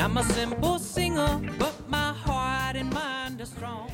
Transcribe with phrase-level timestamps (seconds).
[0.00, 3.92] I'm a simple singer, but my heart and mind are strong.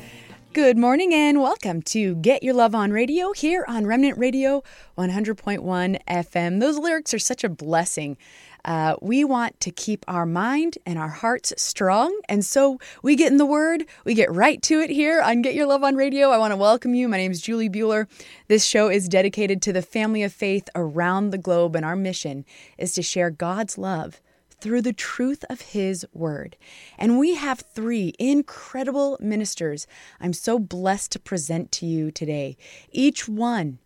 [0.53, 4.63] Good morning and welcome to Get Your Love on Radio here on Remnant Radio
[4.97, 6.61] 100.1 FM.
[6.61, 8.15] Those lyrics are such a blessing.
[8.63, 12.17] Uh, we want to keep our mind and our hearts strong.
[12.29, 15.55] And so we get in the Word, we get right to it here on Get
[15.55, 16.29] Your Love on Radio.
[16.29, 17.09] I want to welcome you.
[17.09, 18.07] My name is Julie Bueller.
[18.47, 22.45] This show is dedicated to the family of faith around the globe, and our mission
[22.77, 24.21] is to share God's love
[24.59, 26.57] through the truth of His Word.
[26.97, 29.87] And we have three incredible ministers
[30.19, 32.57] I'm so blessed to present to you today,
[32.91, 33.79] each one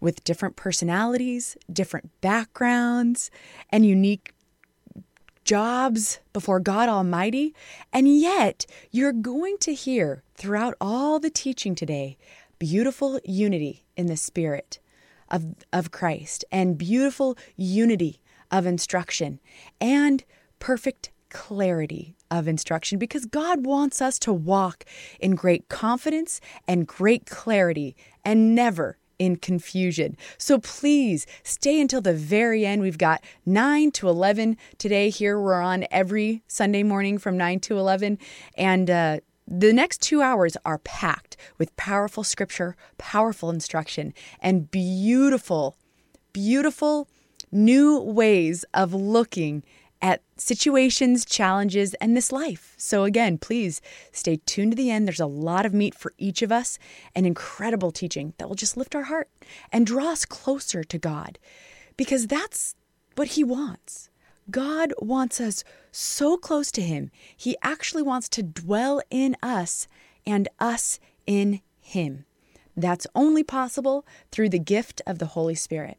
[0.00, 3.30] with different personalities, different backgrounds,
[3.70, 4.32] and unique
[5.44, 7.54] jobs before God Almighty.
[7.92, 12.18] And yet, you're going to hear throughout all the teaching today
[12.58, 14.78] beautiful unity in the Spirit
[15.30, 19.40] of, of Christ and beautiful unity of instruction
[19.80, 20.24] and
[20.58, 24.84] perfect clarity of instruction because God wants us to walk
[25.20, 30.16] in great confidence and great clarity and never in confusion.
[30.38, 32.82] So please stay until the very end.
[32.82, 35.10] We've got 9 to 11 today.
[35.10, 38.18] Here we're on every Sunday morning from 9 to 11.
[38.56, 45.76] And uh, the next two hours are packed with powerful scripture, powerful instruction, and beautiful,
[46.32, 47.08] beautiful
[47.50, 49.62] new ways of looking
[50.02, 52.74] at situations, challenges, and this life.
[52.76, 53.80] So, again, please
[54.12, 55.06] stay tuned to the end.
[55.06, 56.78] There's a lot of meat for each of us
[57.14, 59.28] and incredible teaching that will just lift our heart
[59.72, 61.38] and draw us closer to God
[61.96, 62.74] because that's
[63.14, 64.10] what He wants.
[64.50, 69.88] God wants us so close to Him, He actually wants to dwell in us
[70.26, 72.26] and us in Him.
[72.76, 75.98] That's only possible through the gift of the Holy Spirit.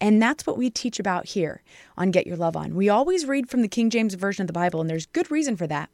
[0.00, 1.62] And that's what we teach about here
[1.96, 2.74] on Get Your Love On.
[2.74, 5.56] We always read from the King James Version of the Bible, and there's good reason
[5.56, 5.90] for that.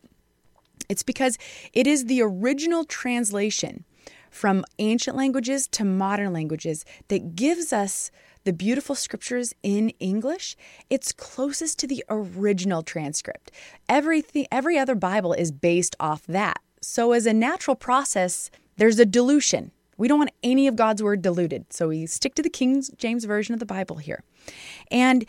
[0.89, 1.39] It's because
[1.73, 3.85] it is the original translation
[4.31, 8.11] from ancient languages to modern languages that gives us
[8.43, 10.57] the beautiful scriptures in English.
[10.91, 13.51] It's closest to the original transcript.
[13.89, 16.61] Everything every other Bible is based off that.
[16.81, 21.23] So as a natural process, there's a dilution we don't want any of God's word
[21.23, 21.73] diluted.
[21.73, 24.23] So we stick to the King James Version of the Bible here.
[24.91, 25.25] And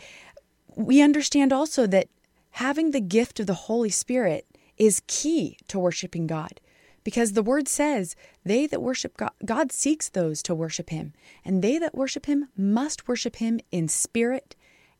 [0.74, 2.08] we understand also that
[2.52, 6.60] having the gift of the Holy Spirit is key to worshiping God
[7.06, 11.12] because the word says, They that worship God, God seeks those to worship him,
[11.44, 14.56] and they that worship him must worship him in spirit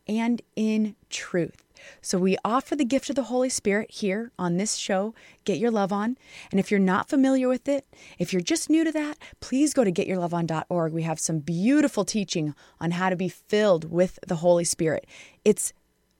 [0.06, 1.65] and in truth.
[2.00, 5.14] So we offer the gift of the Holy Spirit here on this show,
[5.44, 6.16] Get Your Love On.
[6.50, 7.86] And if you're not familiar with it,
[8.18, 10.92] if you're just new to that, please go to getyourloveon.org.
[10.92, 15.06] We have some beautiful teaching on how to be filled with the Holy Spirit.
[15.44, 15.72] It's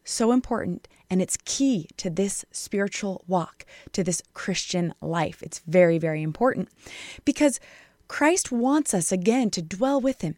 [0.04, 5.42] so important and it's key to this spiritual walk, to this Christian life.
[5.42, 6.68] It's very, very important
[7.24, 7.60] because
[8.08, 10.36] Christ wants us again to dwell with Him.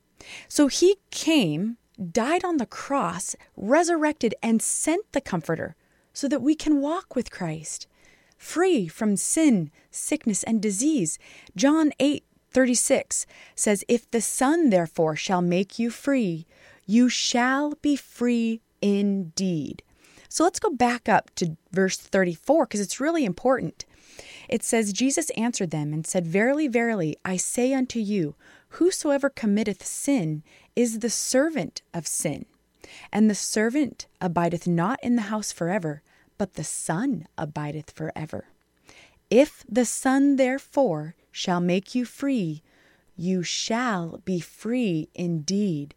[0.49, 5.77] So He came died on the cross, resurrected, and sent the Comforter
[6.13, 7.87] so that we can walk with Christ,
[8.37, 11.19] free from sin, sickness, and disease.
[11.57, 16.47] John 8 36 says, If the Son therefore shall make you free,
[16.87, 19.83] you shall be free indeed.
[20.29, 23.85] So let's go back up to verse 34 because it's really important.
[24.49, 28.35] It says, Jesus answered them and said, Verily, verily, I say unto you,
[28.71, 30.43] Whosoever committeth sin
[30.77, 32.47] is the servant of sin.
[33.13, 36.03] And the servant abideth not in the house forever,
[36.39, 38.47] but the Son abideth forever.
[39.31, 42.63] If the Son therefore shall make you free,
[43.17, 45.95] you shall be free indeed,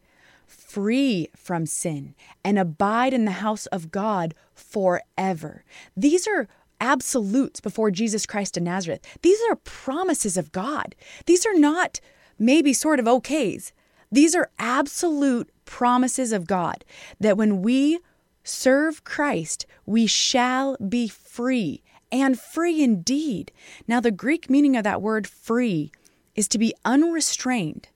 [0.48, 5.64] free from sin, and abide in the house of God forever.
[5.96, 6.48] These are
[6.82, 9.06] absolutes before Jesus Christ of Nazareth.
[9.22, 10.96] These are promises of God.
[11.28, 12.02] These are not
[12.42, 13.72] maybe sort of okays.
[14.12, 16.84] These are absolute promises of God
[17.20, 18.00] that when we
[18.44, 23.52] serve Christ, we shall be free and free indeed.
[23.88, 25.92] Now, the Greek meaning of that word free
[26.36, 27.88] is to be unrestrained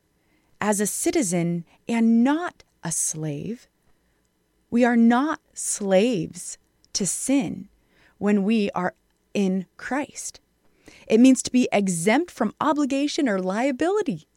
[0.61, 3.67] as a citizen and not a slave.
[4.69, 6.57] We are not slaves
[6.93, 7.67] to sin
[8.19, 8.93] when we are
[9.33, 10.39] in Christ.
[11.07, 14.27] It means to be exempt from obligation or liability.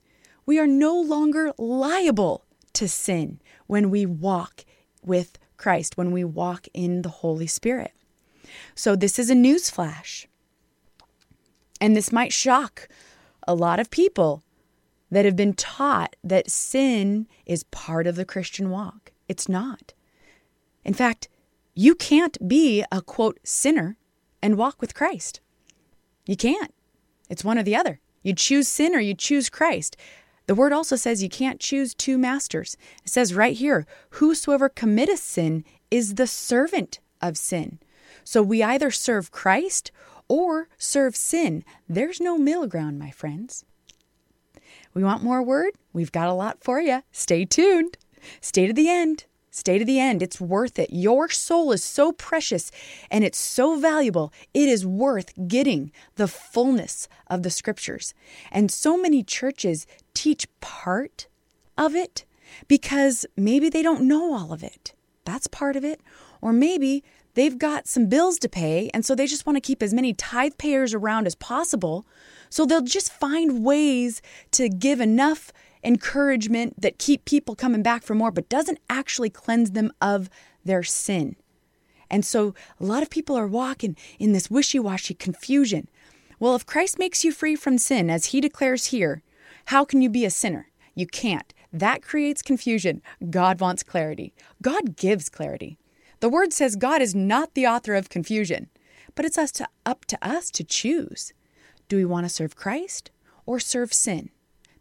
[0.48, 2.42] We are no longer liable
[2.72, 4.64] to sin when we walk
[5.04, 7.92] with Christ, when we walk in the Holy Spirit.
[8.74, 10.26] So, this is a news flash.
[11.82, 12.88] And this might shock
[13.46, 14.42] a lot of people
[15.10, 19.12] that have been taught that sin is part of the Christian walk.
[19.28, 19.92] It's not.
[20.82, 21.28] In fact,
[21.74, 23.98] You can't be a quote sinner
[24.40, 25.40] and walk with Christ.
[26.24, 26.72] You can't.
[27.28, 28.00] It's one or the other.
[28.22, 29.94] You choose sin or you choose Christ.
[30.48, 32.78] The word also says you can't choose two masters.
[33.04, 37.78] It says right here, whosoever committeth sin is the servant of sin.
[38.24, 39.92] So we either serve Christ
[40.26, 41.64] or serve sin.
[41.86, 43.66] There's no middle ground, my friends.
[44.94, 45.74] We want more word?
[45.92, 47.02] We've got a lot for you.
[47.12, 47.98] Stay tuned.
[48.40, 49.26] Stay to the end.
[49.50, 50.22] Stay to the end.
[50.22, 50.90] It's worth it.
[50.92, 52.70] Your soul is so precious
[53.10, 54.32] and it's so valuable.
[54.54, 58.14] It is worth getting the fullness of the scriptures.
[58.52, 59.86] And so many churches
[60.18, 61.28] teach part
[61.76, 62.24] of it
[62.66, 64.92] because maybe they don't know all of it.
[65.24, 66.00] That's part of it.
[66.40, 67.04] Or maybe
[67.34, 70.12] they've got some bills to pay and so they just want to keep as many
[70.12, 72.04] tithe payers around as possible.
[72.50, 74.20] So they'll just find ways
[74.52, 75.52] to give enough
[75.84, 80.28] encouragement that keep people coming back for more, but doesn't actually cleanse them of
[80.64, 81.36] their sin.
[82.10, 85.86] And so a lot of people are walking in this wishy washy confusion.
[86.40, 89.22] Well, if Christ makes you free from sin, as he declares here,
[89.68, 90.70] how can you be a sinner?
[90.94, 91.52] You can't.
[91.70, 93.02] That creates confusion.
[93.28, 94.32] God wants clarity.
[94.62, 95.76] God gives clarity.
[96.20, 98.70] The word says God is not the author of confusion,
[99.14, 101.34] but it's us to, up to us to choose.
[101.86, 103.10] Do we want to serve Christ
[103.44, 104.30] or serve sin?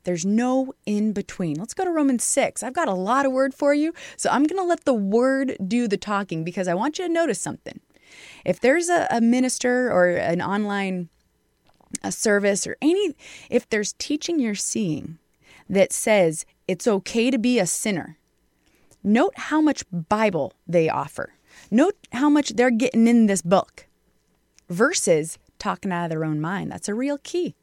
[0.05, 1.57] There's no in between.
[1.57, 2.63] Let's go to Romans 6.
[2.63, 5.57] I've got a lot of word for you, so I'm going to let the word
[5.67, 7.81] do the talking because I want you to notice something.
[8.45, 11.09] If there's a, a minister or an online
[12.03, 13.15] a service or any,
[13.49, 15.17] if there's teaching you're seeing
[15.69, 18.17] that says it's okay to be a sinner,
[19.03, 21.33] note how much Bible they offer.
[21.71, 23.87] Note how much they're getting in this book
[24.69, 26.71] versus talking out of their own mind.
[26.71, 27.55] That's a real key.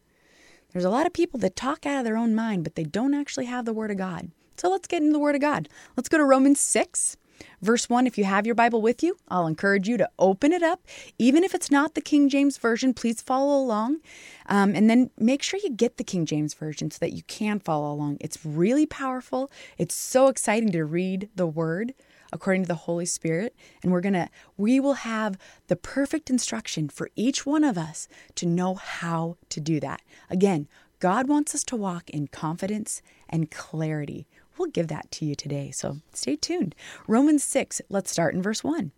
[0.72, 3.14] There's a lot of people that talk out of their own mind, but they don't
[3.14, 4.30] actually have the Word of God.
[4.56, 5.68] So let's get into the Word of God.
[5.96, 7.16] Let's go to Romans 6,
[7.62, 8.06] verse 1.
[8.06, 10.80] If you have your Bible with you, I'll encourage you to open it up.
[11.18, 13.98] Even if it's not the King James Version, please follow along.
[14.46, 17.60] Um, and then make sure you get the King James Version so that you can
[17.60, 18.18] follow along.
[18.20, 19.50] It's really powerful.
[19.78, 21.94] It's so exciting to read the Word
[22.32, 23.54] according to the Holy Spirit.
[23.82, 25.38] And we're going to, we will have
[25.68, 30.02] the perfect instruction for each one of us to know how to do that.
[30.28, 30.66] Again,
[30.98, 34.26] God wants us to walk in confidence and clarity.
[34.56, 35.70] We'll give that to you today.
[35.70, 36.74] So stay tuned.
[37.06, 38.92] Romans 6, let's start in verse 1.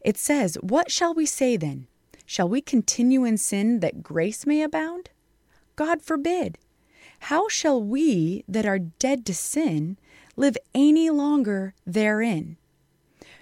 [0.00, 1.86] It says, What shall we say then?
[2.26, 5.10] Shall we continue in sin that grace may abound?
[5.76, 6.58] God forbid.
[7.26, 9.96] How shall we that are dead to sin
[10.36, 12.56] live any longer therein.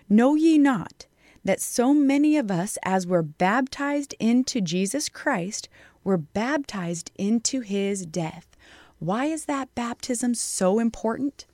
[0.09, 1.07] Know ye not
[1.45, 5.69] that so many of us, as were baptized into Jesus Christ,
[6.05, 8.50] were baptized into his death?
[9.01, 11.47] Why is that baptism so important?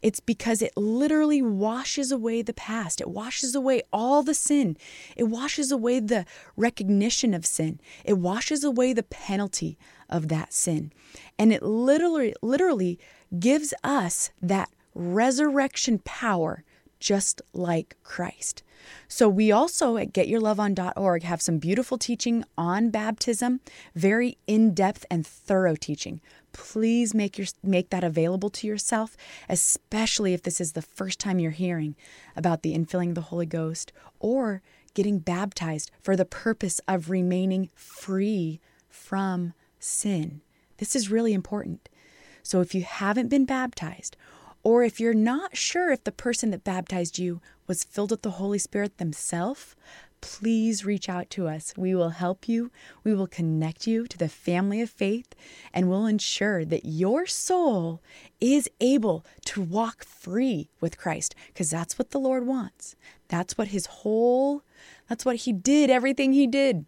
[0.00, 3.00] It's because it literally washes away the past.
[3.00, 4.76] It washes away all the sin.
[5.16, 6.24] It washes away the
[6.56, 7.80] recognition of sin.
[8.04, 9.76] It washes away the penalty
[10.08, 10.92] of that sin.
[11.38, 12.98] And it literally literally
[13.38, 16.62] gives us that resurrection power
[17.00, 18.62] just like Christ.
[19.08, 23.60] So we also at getyourloveon.org have some beautiful teaching on baptism,
[23.94, 26.20] very in-depth and thorough teaching.
[26.54, 29.16] Please make your make that available to yourself,
[29.48, 31.96] especially if this is the first time you're hearing
[32.34, 34.62] about the infilling of the Holy Ghost or
[34.94, 40.40] getting baptized for the purpose of remaining free from sin.
[40.78, 41.88] This is really important.
[42.42, 44.16] So if you haven't been baptized
[44.62, 48.30] or if you're not sure if the person that baptized you was filled with the
[48.30, 49.74] Holy Spirit themselves,
[50.24, 51.74] please reach out to us.
[51.76, 52.70] We will help you.
[53.04, 55.34] We will connect you to the family of faith
[55.74, 58.00] and we'll ensure that your soul
[58.40, 62.96] is able to walk free with Christ because that's what the Lord wants.
[63.28, 64.62] That's what his whole,
[65.10, 66.86] that's what he did, everything he did.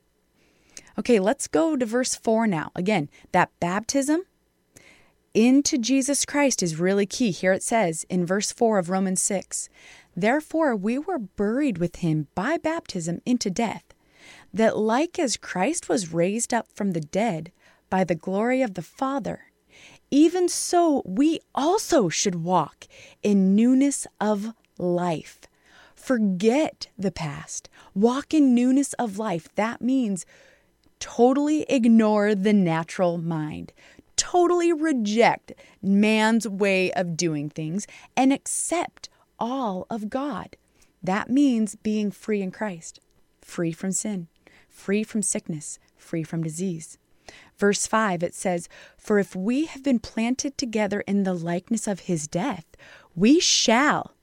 [0.99, 2.73] Okay, let's go to verse 4 now.
[2.75, 4.23] Again, that baptism
[5.35, 7.33] into Jesus Christ is really key.
[7.33, 9.69] Here it says in verse 4 of Romans 6
[10.17, 13.85] Therefore, we were buried with him by baptism into death,
[14.53, 17.53] that like as Christ was raised up from the dead
[17.91, 19.53] by the glory of the Father,
[20.11, 22.87] even so we also should walk
[23.23, 25.43] in newness of life.
[25.95, 29.49] Forget the past, walk in newness of life.
[29.57, 30.25] That means
[30.99, 33.73] totally ignore the natural mind
[34.17, 39.09] totally reject man's way of doing things and accept
[39.39, 40.57] all of God.
[41.03, 43.01] That means being free in Christ,
[43.41, 44.29] free from sin,
[44.69, 46.99] free from sickness, free from disease.
[47.59, 52.01] Verse 5, it says, For if we have been planted together in the likeness of
[52.01, 52.67] his death,
[53.15, 54.16] we shall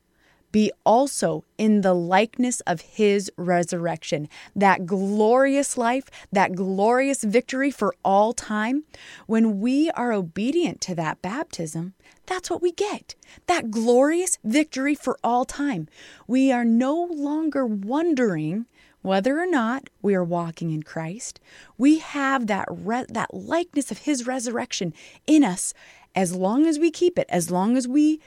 [0.53, 4.29] be also in the likeness of his resurrection.
[4.55, 8.83] That glorious life, that glorious victory for all time.
[9.25, 11.95] When we are obedient to that baptism,
[12.27, 13.15] that's what we get.
[13.47, 15.89] That glorious victory for all time.
[16.27, 18.67] We are no longer wondering
[19.01, 21.41] whether or not we are walking in Christ.
[21.77, 24.93] We have that re- that likeness of his resurrection
[25.27, 25.73] in us
[26.15, 28.21] as long as we keep it, as long as we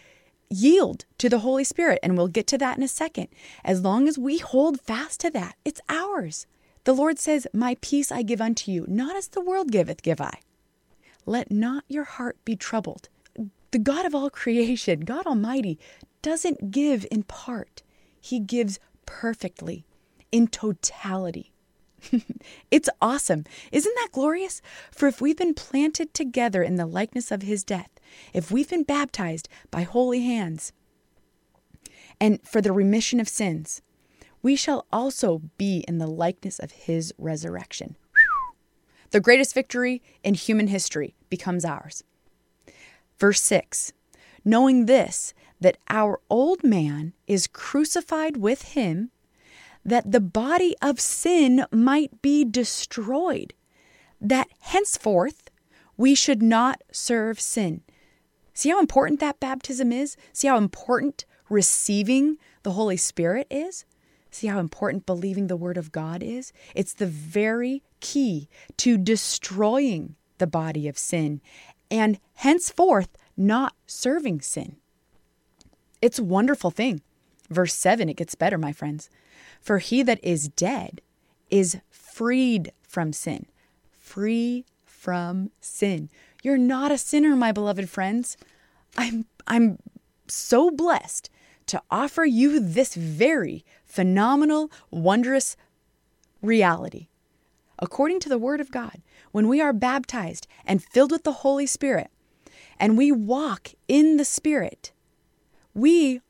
[0.51, 3.29] yield to the Holy Spirit, and we'll get to that in a second.
[3.65, 6.47] As long as we hold fast to that, it's ours.
[6.85, 10.21] The Lord says, My peace I give unto you, not as the world giveth, give
[10.21, 10.41] I.
[11.25, 13.09] Let not your heart be troubled.
[13.73, 15.79] The God of all creation, God Almighty,
[16.23, 17.83] doesn't give in part,
[18.21, 19.85] He gives perfectly,
[20.31, 21.53] in totality.
[22.71, 23.45] it's awesome.
[23.73, 24.63] Isn't that glorious?
[24.91, 27.91] For if we've been planted together in the likeness of his death,
[28.33, 30.73] if we've been baptized by holy hands,
[32.21, 33.83] and for the remission of sins,
[34.43, 37.97] we shall also be in the likeness of his resurrection.
[39.11, 42.05] The greatest victory in human history becomes ours.
[43.19, 43.93] Verse 6
[44.45, 49.11] Knowing this, that our old man is crucified with him
[49.87, 53.55] that the body of sin might be destroyed,
[54.21, 55.49] that henceforth
[55.97, 57.83] we should not serve sin.
[58.53, 60.17] See how important that baptism is?
[60.33, 63.85] See how important receiving the Holy Spirit is?
[64.31, 66.53] See how important believing the Word of God is?
[66.75, 71.41] It's the very key to destroying the body of sin
[71.91, 74.77] and henceforth not serving sin.
[76.03, 77.03] It's a wonderful thing.
[77.49, 79.09] Verse 7, it gets better, my friends.
[79.67, 81.01] For he that is dead
[81.51, 83.47] is freed from sin.
[83.91, 86.09] Free from sin.
[86.45, 88.37] You're not a sinner, my beloved friends.
[88.97, 89.79] I'm I'm
[90.29, 91.31] so blessed
[91.67, 95.57] to offer you this very phenomenal, wondrous
[96.41, 97.09] reality.
[97.81, 101.67] According to the Word of God, when we are baptized and filled with the Holy
[101.67, 102.13] Spirit,
[102.79, 104.93] and we walk in the Spirit,
[105.75, 106.21] we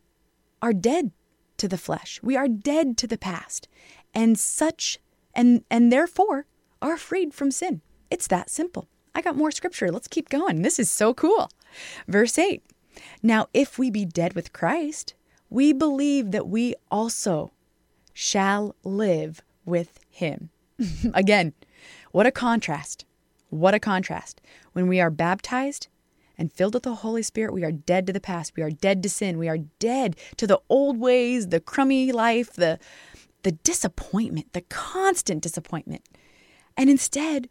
[0.63, 1.11] are dead
[1.59, 2.21] to the flesh.
[2.23, 3.69] We are dead to the past.
[4.15, 4.99] And such
[5.35, 6.47] and and therefore
[6.81, 7.83] are freed from sin.
[8.11, 8.89] It's that simple.
[9.15, 9.91] I got more scripture.
[9.91, 10.63] Let's keep going.
[10.63, 11.51] This is so cool.
[12.07, 12.63] Verse 8.
[13.23, 15.15] Now if we be dead with Christ,
[15.51, 17.53] we believe that we also
[18.13, 20.51] shall live with him.
[21.15, 21.53] Again,
[22.13, 23.05] what a contrast.
[23.51, 24.41] What a contrast.
[24.73, 25.89] When we are baptized,
[26.39, 28.53] and filled with the Holy Spirit, we are dead to the past.
[28.57, 29.39] We are dead to sin.
[29.39, 32.79] We are dead to the old ways, the crummy life, the,
[33.43, 36.03] the disappointment, the constant disappointment.
[36.77, 37.49] And instead,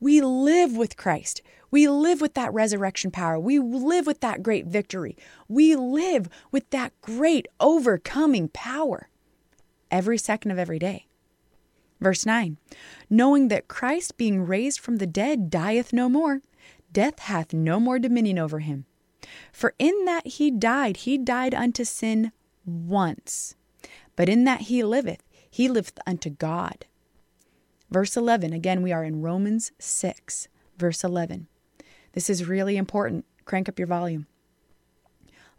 [0.00, 1.42] we live with Christ.
[1.70, 3.38] We live with that resurrection power.
[3.38, 5.16] We live with that great victory.
[5.48, 9.08] We live with that great overcoming power
[9.90, 11.06] every second of every day.
[12.00, 12.56] Verse 9
[13.10, 16.42] Knowing that Christ, being raised from the dead, dieth no more,
[16.92, 18.86] death hath no more dominion over him.
[19.52, 22.32] For in that he died, he died unto sin
[22.64, 23.54] once.
[24.16, 26.86] But in that he liveth, he liveth unto God.
[27.90, 31.46] Verse 11, again, we are in Romans 6, verse 11.
[32.12, 33.24] This is really important.
[33.44, 34.26] Crank up your volume.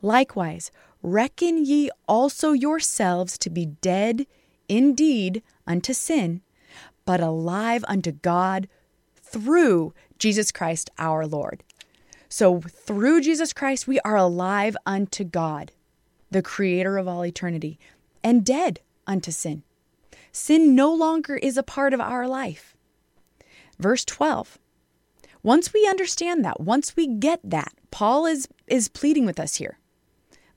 [0.01, 0.71] Likewise,
[1.01, 4.27] reckon ye also yourselves to be dead
[4.67, 6.41] indeed unto sin,
[7.05, 8.67] but alive unto God
[9.15, 11.63] through Jesus Christ our Lord.
[12.29, 15.71] So through Jesus Christ, we are alive unto God,
[16.29, 17.79] the creator of all eternity,
[18.23, 19.63] and dead unto sin.
[20.31, 22.75] Sin no longer is a part of our life.
[23.79, 24.59] Verse 12.
[25.41, 29.79] Once we understand that, once we get that, Paul is, is pleading with us here.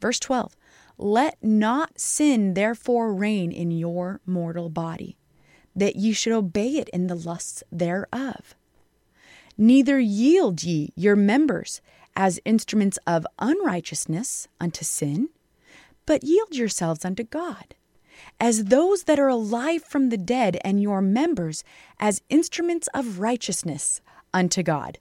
[0.01, 0.55] Verse 12.
[0.99, 5.17] Let not sin therefore reign in your mortal body,
[5.75, 8.55] that ye should obey it in the lusts thereof.
[9.63, 11.81] Neither yield ye your members
[12.17, 15.29] as instruments of unrighteousness unto sin,
[16.05, 17.77] but yield yourselves unto God,
[18.41, 21.63] as those that are alive from the dead, and your members
[22.01, 24.01] as instruments of righteousness
[24.35, 24.99] unto God.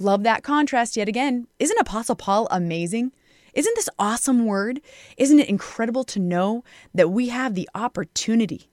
[0.00, 1.46] Love that contrast yet again.
[1.60, 3.12] Isn't Apostle Paul amazing?
[3.52, 4.80] Isn't this awesome word?
[5.16, 8.70] Isn't it incredible to know that we have the opportunity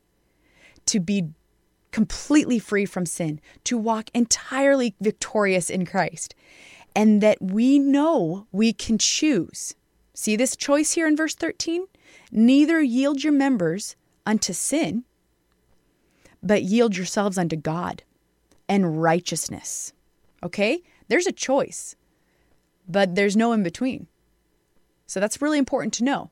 [0.88, 1.26] to be
[1.92, 6.34] completely free from sin, to walk entirely victorious in Christ,
[6.96, 9.76] and that we know we can choose.
[10.14, 11.86] See this choice here in verse 13?
[12.32, 13.96] Neither yield your members
[14.26, 15.04] unto sin,
[16.44, 18.04] but yield yourselves unto God
[18.68, 19.94] and righteousness.
[20.44, 20.82] Okay?
[21.08, 21.96] There's a choice,
[22.88, 24.08] but there's no in between.
[25.08, 26.32] So that's really important to know.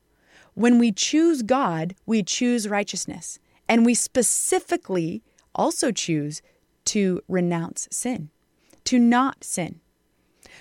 [0.54, 3.38] when we choose God, we choose righteousness.
[3.68, 5.22] And we specifically
[5.54, 6.42] also choose
[6.86, 8.30] to renounce sin,
[8.84, 9.80] to not sin.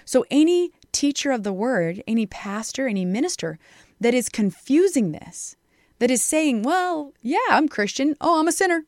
[0.05, 3.59] So, any teacher of the word, any pastor, any minister
[3.99, 5.55] that is confusing this,
[5.99, 8.15] that is saying, well, yeah, I'm Christian.
[8.21, 8.85] Oh, I'm a sinner.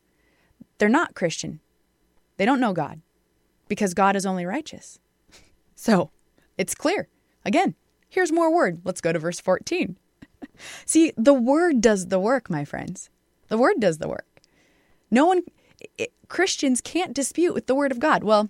[0.77, 1.59] They're not Christian.
[2.37, 3.01] They don't know God
[3.67, 4.99] because God is only righteous.
[5.73, 6.11] So
[6.59, 7.07] it's clear.
[7.43, 7.73] Again,
[8.07, 8.81] here's more word.
[8.83, 9.97] Let's go to verse 14.
[10.85, 13.09] See, the word does the work, my friends.
[13.47, 14.27] The word does the work.
[15.09, 15.41] No one,
[15.97, 18.23] it, Christians can't dispute with the word of God.
[18.23, 18.49] Well,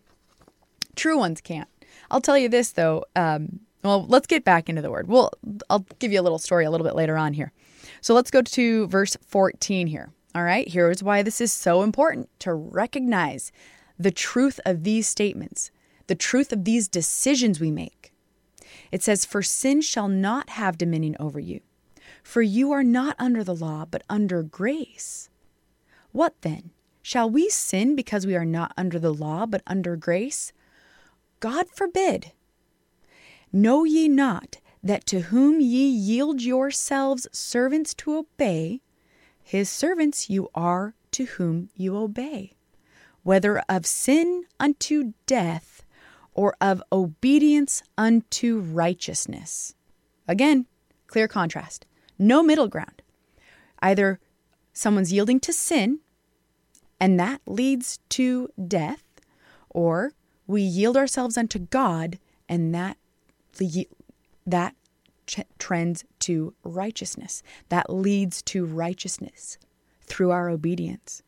[0.95, 1.69] true ones can't.
[2.09, 3.05] I'll tell you this though.
[3.15, 5.07] Um, well, let's get back into the word.
[5.07, 5.31] Well,
[5.69, 7.51] I'll give you a little story a little bit later on here.
[8.01, 10.11] So let's go to verse 14 here.
[10.33, 13.51] All right, here's why this is so important to recognize
[13.99, 15.71] the truth of these statements
[16.07, 18.11] the truth of these decisions we make.
[18.91, 21.61] It says, For sin shall not have dominion over you,
[22.21, 25.29] for you are not under the law, but under grace.
[26.11, 26.71] What then?
[27.01, 30.53] Shall we sin because we are not under the law, but under grace?
[31.39, 32.31] God forbid.
[33.51, 38.81] Know ye not that to whom ye yield yourselves servants to obey,
[39.43, 42.53] his servants you are to whom you obey,
[43.23, 45.83] whether of sin unto death
[46.33, 49.75] or of obedience unto righteousness.
[50.27, 50.65] Again,
[51.07, 51.85] clear contrast.
[52.17, 53.01] No middle ground.
[53.81, 54.19] Either
[54.71, 55.99] someone's yielding to sin,
[57.01, 59.03] and that leads to death,
[59.71, 60.13] or
[60.45, 62.95] we yield ourselves unto God, and that
[64.45, 64.75] that
[65.57, 67.41] trends to righteousness.
[67.69, 69.57] That leads to righteousness
[70.03, 71.23] through our obedience.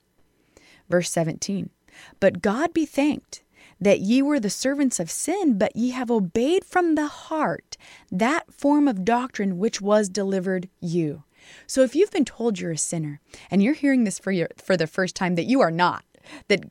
[0.90, 1.72] Verse 17
[2.20, 3.44] But God be thanked
[3.82, 7.78] that ye were the servants of sin, but ye have obeyed from the heart
[8.12, 11.24] that form of doctrine which was delivered you.
[11.68, 13.20] So if you've been told you're a sinner
[13.50, 16.06] and you're hearing this for your, for the first time that you are not,
[16.48, 16.64] that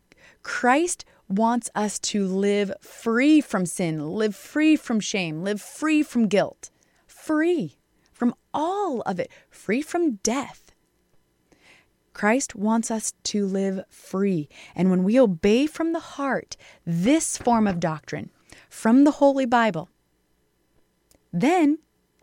[0.43, 6.29] Christ wants us to live free from sin, live free from shame, live free from
[6.29, 6.71] guilt,
[7.07, 7.77] free
[8.13, 10.73] from all of it, free from death
[12.13, 14.49] Christ wants us to live free.
[14.75, 18.31] And when we obey from the heart this form of doctrine
[18.69, 19.89] from the Holy Bible,
[21.33, 21.79] then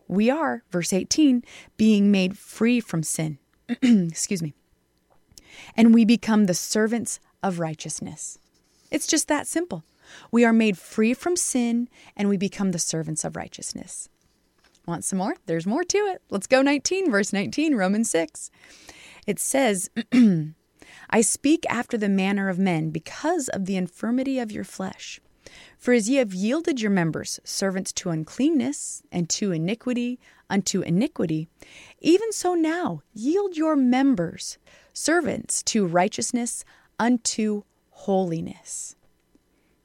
[0.10, 1.44] we are, verse 18,
[1.78, 3.38] being made free from sin.
[3.82, 4.54] Excuse me.
[5.78, 8.40] And we become the servants of righteousness.
[8.92, 9.84] It's just that simple.
[10.32, 14.10] We are made free from sin and we become the servants of righteousness.
[14.88, 15.36] Want some more?
[15.46, 16.24] There's more to it.
[16.32, 18.50] Let's go 19, verse 19, Romans 6.
[19.28, 19.92] It says,
[21.12, 25.22] I speak after the manner of men because of the infirmity of your flesh.
[25.78, 31.48] For as ye have yielded your members servants to uncleanness and to iniquity unto iniquity,
[32.00, 34.58] even so now yield your members
[34.94, 36.66] servants to righteousness
[37.00, 38.96] unto holiness.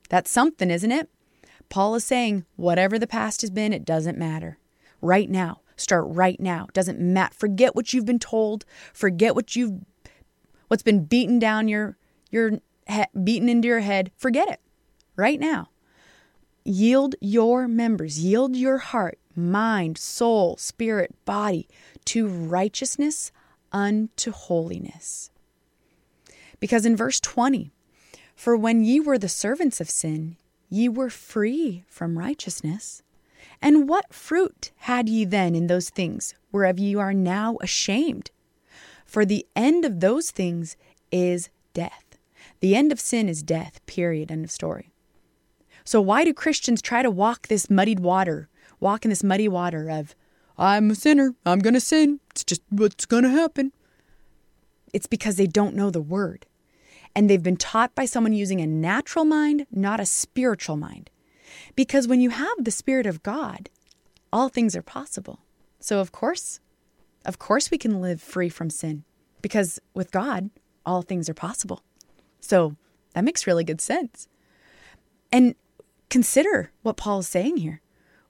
[0.08, 1.08] That's something, isn't it?
[1.68, 4.58] Paul is saying, whatever the past has been, it doesn't matter.
[5.00, 6.68] Right now, Start right now.
[6.72, 7.34] Doesn't matter.
[7.34, 8.64] Forget what you've been told.
[8.92, 9.80] Forget what you've
[10.68, 11.96] what's been beaten down your
[12.30, 14.10] your he- beaten into your head.
[14.16, 14.60] Forget it.
[15.16, 15.68] Right now.
[16.64, 21.68] Yield your members, yield your heart, mind, soul, spirit, body
[22.06, 23.30] to righteousness
[23.70, 25.30] unto holiness.
[26.60, 27.70] Because in verse 20,
[28.34, 30.36] for when ye were the servants of sin,
[30.70, 33.02] ye were free from righteousness.
[33.60, 38.30] And what fruit had ye then in those things whereof ye are now ashamed?
[39.04, 40.76] For the end of those things
[41.12, 42.18] is death.
[42.60, 44.30] The end of sin is death, period.
[44.30, 44.93] End of story.
[45.84, 48.48] So, why do Christians try to walk this muddied water,
[48.80, 50.14] walk in this muddy water of,
[50.56, 53.72] I'm a sinner, I'm going to sin, it's just what's going to happen?
[54.94, 56.46] It's because they don't know the word.
[57.14, 61.10] And they've been taught by someone using a natural mind, not a spiritual mind.
[61.76, 63.68] Because when you have the Spirit of God,
[64.32, 65.40] all things are possible.
[65.80, 66.60] So, of course,
[67.26, 69.04] of course, we can live free from sin
[69.42, 70.50] because with God,
[70.86, 71.82] all things are possible.
[72.40, 72.74] So,
[73.12, 74.28] that makes really good sense.
[75.30, 75.54] And
[76.14, 77.80] consider what Paul is saying here.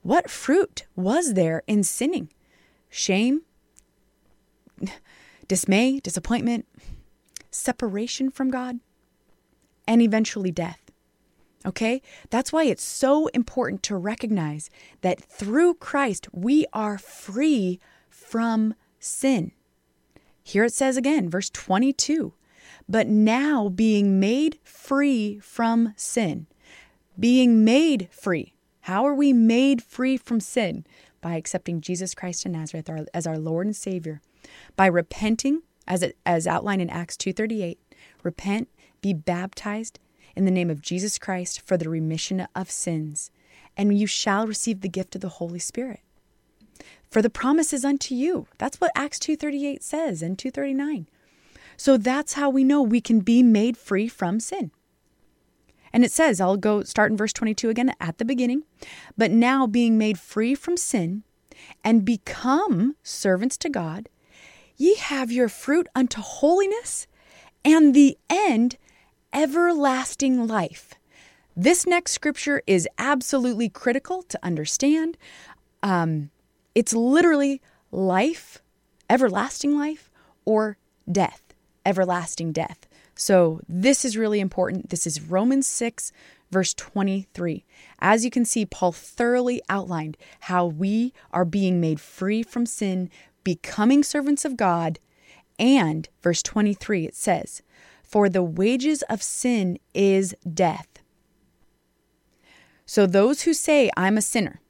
[0.01, 2.31] What fruit was there in sinning?
[2.88, 3.42] Shame,
[5.49, 6.66] dismay, disappointment,
[7.51, 8.81] separation from God,
[9.87, 10.81] and eventually death.
[11.66, 12.01] Okay?
[12.31, 14.70] That's why it's so important to recognize
[15.03, 19.53] that through Christ we are free from sin.
[20.42, 22.33] Here it says again, verse 22
[22.88, 26.47] But now being made free from sin,
[27.18, 28.55] being made free.
[28.83, 30.85] How are we made free from sin?
[31.24, 34.20] by accepting Jesus Christ in Nazareth as our Lord and Savior,
[34.77, 37.79] by repenting, as, it, as outlined in Acts 2.38,
[38.22, 38.68] repent,
[39.00, 39.98] be baptized
[40.37, 43.31] in the name of Jesus Christ for the remission of sins,
[43.74, 46.00] and you shall receive the gift of the Holy Spirit.
[47.11, 48.46] For the promise is unto you.
[48.59, 51.09] That's what Acts 2.38 says and 239.
[51.79, 54.72] So that's how we know we can be made free from sin.
[55.94, 58.64] And it says, I'll go start in verse 22 again at the beginning.
[59.16, 61.22] But now being made free from sin
[61.85, 64.09] and become servants to God,
[64.76, 67.07] ye have your fruit unto holiness
[67.64, 68.76] and the end
[69.33, 70.94] everlasting life.
[71.57, 75.16] This next scripture is absolutely critical to understand.
[75.80, 76.30] Um,
[76.74, 78.61] it's literally life,
[79.09, 80.11] everlasting life,
[80.44, 80.76] or
[81.11, 81.54] death,
[81.87, 82.88] everlasting death.
[83.14, 84.90] So this is really important.
[84.90, 86.12] This is Romans 6,
[86.50, 87.64] verse 23.
[88.00, 93.11] As you can see, Paul thoroughly outlined how we are being made free from sin,
[93.44, 94.98] becoming servants of God.
[95.59, 97.62] And verse 23, it says,
[98.03, 100.88] For the wages of sin is death.
[102.87, 104.61] So those who say, I'm a sinner,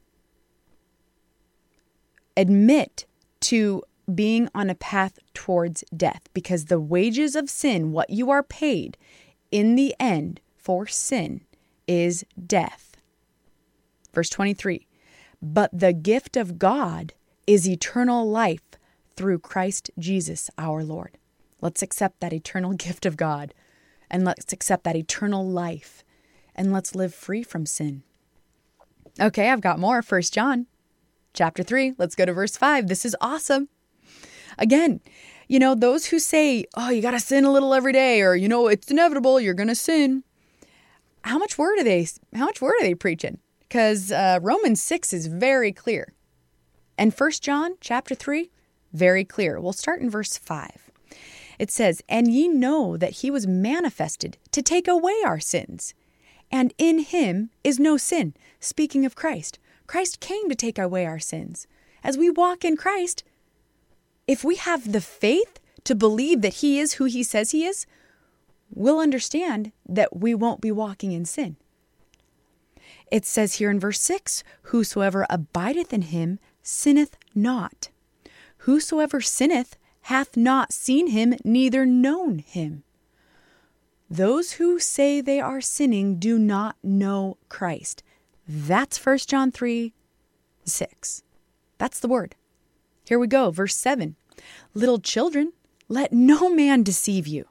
[2.37, 3.07] admit
[3.40, 8.42] to being on a path towards death because the wages of sin, what you are
[8.42, 8.96] paid
[9.50, 11.42] in the end for sin,
[11.86, 12.96] is death.
[14.12, 14.86] Verse 23
[15.42, 17.12] But the gift of God
[17.46, 18.62] is eternal life
[19.16, 21.18] through Christ Jesus our Lord.
[21.60, 23.54] Let's accept that eternal gift of God
[24.10, 26.04] and let's accept that eternal life
[26.54, 28.02] and let's live free from sin.
[29.20, 30.02] Okay, I've got more.
[30.02, 30.66] First John
[31.32, 31.94] chapter 3.
[31.98, 32.88] Let's go to verse 5.
[32.88, 33.68] This is awesome.
[34.58, 35.00] Again,
[35.48, 38.34] you know, those who say, oh, you got to sin a little every day, or,
[38.34, 40.24] you know, it's inevitable, you're going to sin.
[41.22, 43.38] How much word are they, how much word are they preaching?
[43.60, 46.12] Because uh, Romans 6 is very clear.
[46.96, 48.50] And First John chapter 3,
[48.92, 49.60] very clear.
[49.60, 50.90] We'll start in verse 5.
[51.58, 55.94] It says, And ye know that he was manifested to take away our sins.
[56.50, 58.34] And in him is no sin.
[58.60, 61.66] Speaking of Christ, Christ came to take away our sins.
[62.02, 63.24] As we walk in Christ,
[64.26, 67.87] if we have the faith to believe that He is who He says He is,
[68.70, 71.56] we'll understand that we won't be walking in sin.
[73.10, 77.90] It says here in verse 6 Whosoever abideth in Him sinneth not.
[78.58, 82.82] Whosoever sinneth hath not seen Him, neither known Him.
[84.10, 88.02] Those who say they are sinning do not know Christ.
[88.46, 89.92] That's 1 John 3
[90.64, 91.22] 6.
[91.78, 92.37] That's the word.
[93.04, 94.16] Here we go, verse 7.
[94.72, 95.52] Little children,
[95.88, 97.46] let no man deceive you.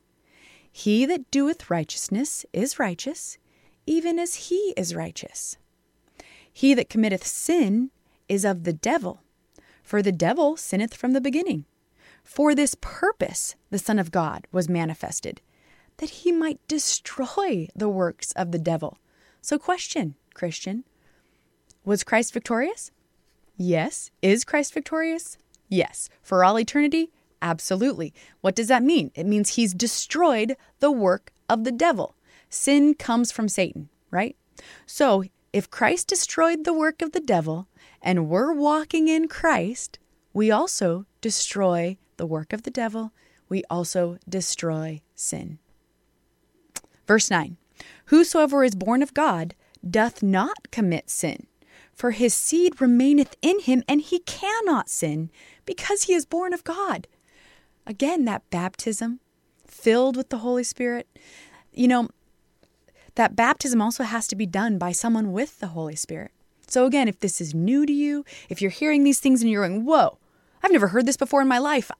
[0.71, 3.37] He that doeth righteousness is righteous,
[3.85, 5.57] even as he is righteous.
[6.51, 7.91] He that committeth sin
[8.27, 9.21] is of the devil,
[9.83, 11.65] for the devil sinneth from the beginning.
[12.23, 15.41] For this purpose the Son of God was manifested,
[15.97, 18.97] that he might destroy the works of the devil.
[19.41, 20.85] So, question, Christian
[21.85, 22.91] Was Christ victorious?
[23.57, 24.09] Yes.
[24.21, 25.37] Is Christ victorious?
[25.73, 26.07] Yes.
[26.21, 27.11] For all eternity?
[27.41, 28.13] Absolutely.
[28.41, 29.11] What does that mean?
[29.15, 32.15] It means he's destroyed the work of the devil.
[32.47, 34.35] Sin comes from Satan, right?
[34.85, 37.67] So if Christ destroyed the work of the devil
[38.03, 39.97] and we're walking in Christ,
[40.31, 43.11] we also destroy the work of the devil.
[43.49, 45.57] We also destroy sin.
[47.07, 47.57] Verse 9
[48.05, 49.55] Whosoever is born of God
[49.89, 51.47] doth not commit sin,
[51.93, 55.29] for his seed remaineth in him, and he cannot sin,
[55.65, 57.07] because he is born of God.
[57.85, 59.19] Again, that baptism
[59.67, 61.07] filled with the Holy Spirit.
[61.73, 62.09] You know,
[63.15, 66.31] that baptism also has to be done by someone with the Holy Spirit.
[66.67, 69.67] So, again, if this is new to you, if you're hearing these things and you're
[69.67, 70.17] going, whoa,
[70.63, 71.91] I've never heard this before in my life.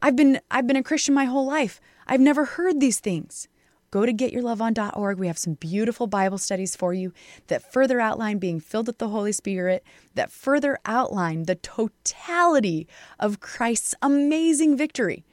[0.00, 1.80] I've been, I've been a Christian my whole life.
[2.06, 3.48] I've never heard these things
[3.92, 5.18] go to getyourloveon.org.
[5.18, 7.12] We have some beautiful Bible studies for you
[7.46, 12.88] that further outline being filled with the Holy Spirit, that further outline the totality
[13.20, 15.24] of Christ's amazing victory.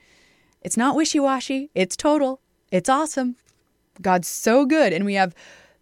[0.61, 3.37] It's not wishy washy, it's total, it's awesome.
[4.01, 4.93] God's so good.
[4.93, 5.33] And we have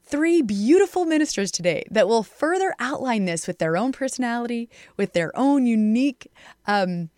[0.03, 5.35] three beautiful ministers today that will further outline this with their own personality, with their
[5.37, 6.31] own unique
[6.67, 7.09] um,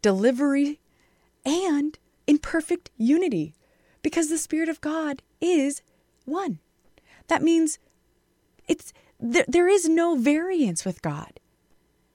[0.00, 0.80] delivery,
[1.44, 3.54] and in perfect unity
[4.02, 5.82] because the Spirit of God is
[6.24, 6.58] one.
[7.28, 7.78] That means
[8.68, 11.40] it's there, there is no variance with God.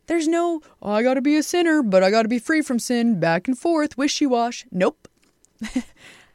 [0.07, 2.61] There's no, oh, I got to be a sinner, but I got to be free
[2.61, 4.65] from sin, back and forth, wishy wash.
[4.71, 5.07] Nope.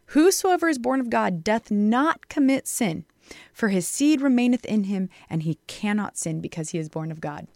[0.06, 3.06] Whosoever is born of God doth not commit sin,
[3.52, 7.20] for his seed remaineth in him, and he cannot sin because he is born of
[7.20, 7.46] God.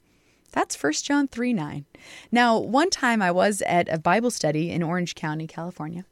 [0.53, 1.85] That's 1 John 3 9.
[2.33, 6.07] Now, one time I was at a Bible study in Orange County, California,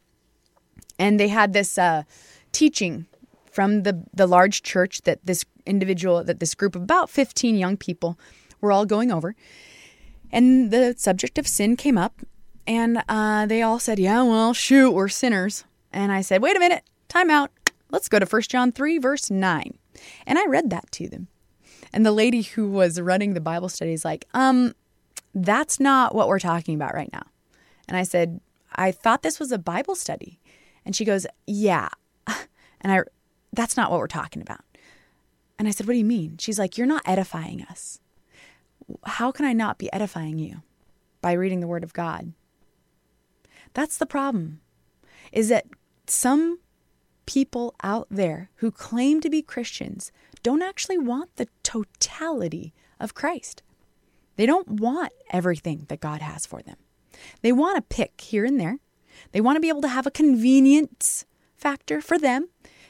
[0.99, 2.05] and they had this uh,
[2.53, 3.07] teaching
[3.51, 7.77] from the, the large church that this individual, that this group of about 15 young
[7.77, 8.19] people
[8.61, 9.35] were all going over.
[10.33, 12.21] And the subject of sin came up,
[12.67, 15.65] and uh, they all said, Yeah, well, shoot, we're sinners.
[15.93, 17.51] And I said, Wait a minute, time out.
[17.91, 19.79] Let's go to 1 John 3, verse 9.
[20.27, 21.29] And I read that to them.
[21.93, 24.75] And the lady who was running the Bible study is like, um,
[25.33, 27.27] that's not what we're talking about right now.
[27.87, 28.41] And I said,
[28.75, 30.41] I thought this was a Bible study.
[30.85, 31.89] And she goes, Yeah.
[32.81, 33.01] And I,
[33.55, 34.61] that's not what we're talking about.
[35.59, 36.37] And I said, What do you mean?
[36.39, 38.01] She's like, You're not edifying us.
[39.05, 40.63] How can I not be edifying you?
[41.23, 42.33] By reading the Word of God.
[43.73, 44.61] That's the problem,
[45.33, 45.67] is that
[46.07, 46.61] some
[47.27, 53.63] people out there who claim to be Christians don't actually want the totality of Christ.
[54.37, 56.77] They don't want everything that God has for them.
[57.43, 58.79] They want to pick here and there.
[59.33, 61.25] They want to be able to have a convenience
[61.57, 62.49] factor for them,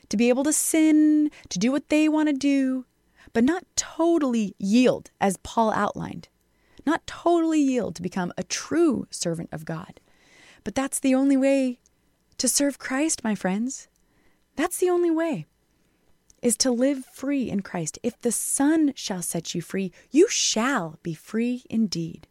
[0.08, 2.84] to be able to sin, to do what they want to do,
[3.32, 6.28] but not totally yield, as Paul outlined.
[6.86, 10.00] Not totally yield to become a true servant of God.
[10.64, 11.80] But that's the only way
[12.38, 13.88] to serve Christ, my friends.
[14.56, 15.46] That's the only way
[16.44, 17.98] is to live free in Christ.
[18.02, 22.28] If the Son shall set you free, you shall be free indeed.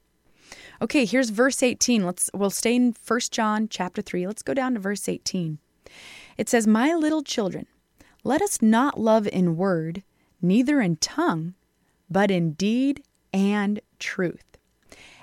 [0.81, 2.05] Okay, here's verse 18.
[2.05, 4.27] Let's we'll stay in 1 John chapter 3.
[4.27, 5.59] Let's go down to verse 18.
[6.37, 7.67] It says, "My little children,
[8.23, 10.03] let us not love in word,
[10.41, 11.53] neither in tongue,
[12.09, 14.57] but in deed and truth.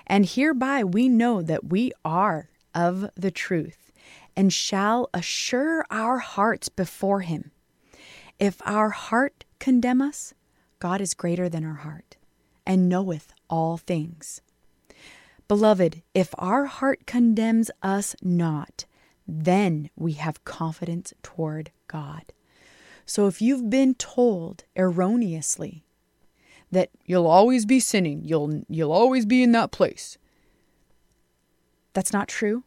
[0.05, 3.91] And hereby we know that we are of the truth,
[4.35, 7.51] and shall assure our hearts before him.
[8.39, 10.33] If our heart condemn us,
[10.79, 12.17] God is greater than our heart,
[12.65, 14.41] and knoweth all things.
[15.51, 18.85] Beloved, if our heart condemns us not,
[19.27, 22.31] then we have confidence toward God.
[23.05, 25.83] So if you've been told erroneously
[26.71, 30.17] that you'll always be sinning, you'll you'll always be in that place.
[31.91, 32.63] That's not true.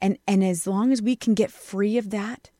[0.00, 2.50] And and as long as we can get free of that,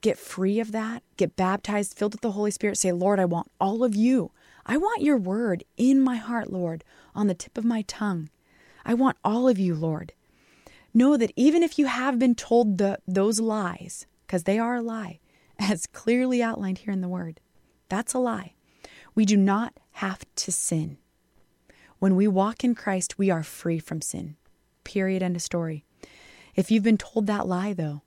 [0.00, 3.50] get free of that, get baptized, filled with the Holy Spirit, say, "Lord, I want
[3.60, 4.30] all of you.
[4.64, 8.30] I want your word in my heart, Lord, on the tip of my tongue.
[8.84, 10.12] I want all of you, Lord."
[10.94, 14.82] Know that even if you have been told the, those lies, because they are a
[14.82, 15.20] lie,
[15.58, 17.40] as clearly outlined here in the Word,
[17.88, 18.54] that's a lie.
[19.14, 20.98] We do not have to sin.
[21.98, 24.36] When we walk in Christ, we are free from sin.
[24.84, 25.22] Period.
[25.22, 25.84] End of story.
[26.54, 28.02] If you've been told that lie, though,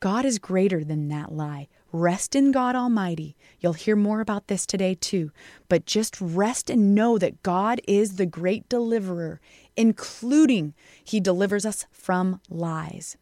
[0.00, 1.68] God is greater than that lie.
[1.92, 3.36] Rest in God Almighty.
[3.60, 5.30] You'll hear more about this today, too.
[5.68, 9.40] But just rest and know that God is the great deliverer,
[9.76, 13.16] including He delivers us from lies.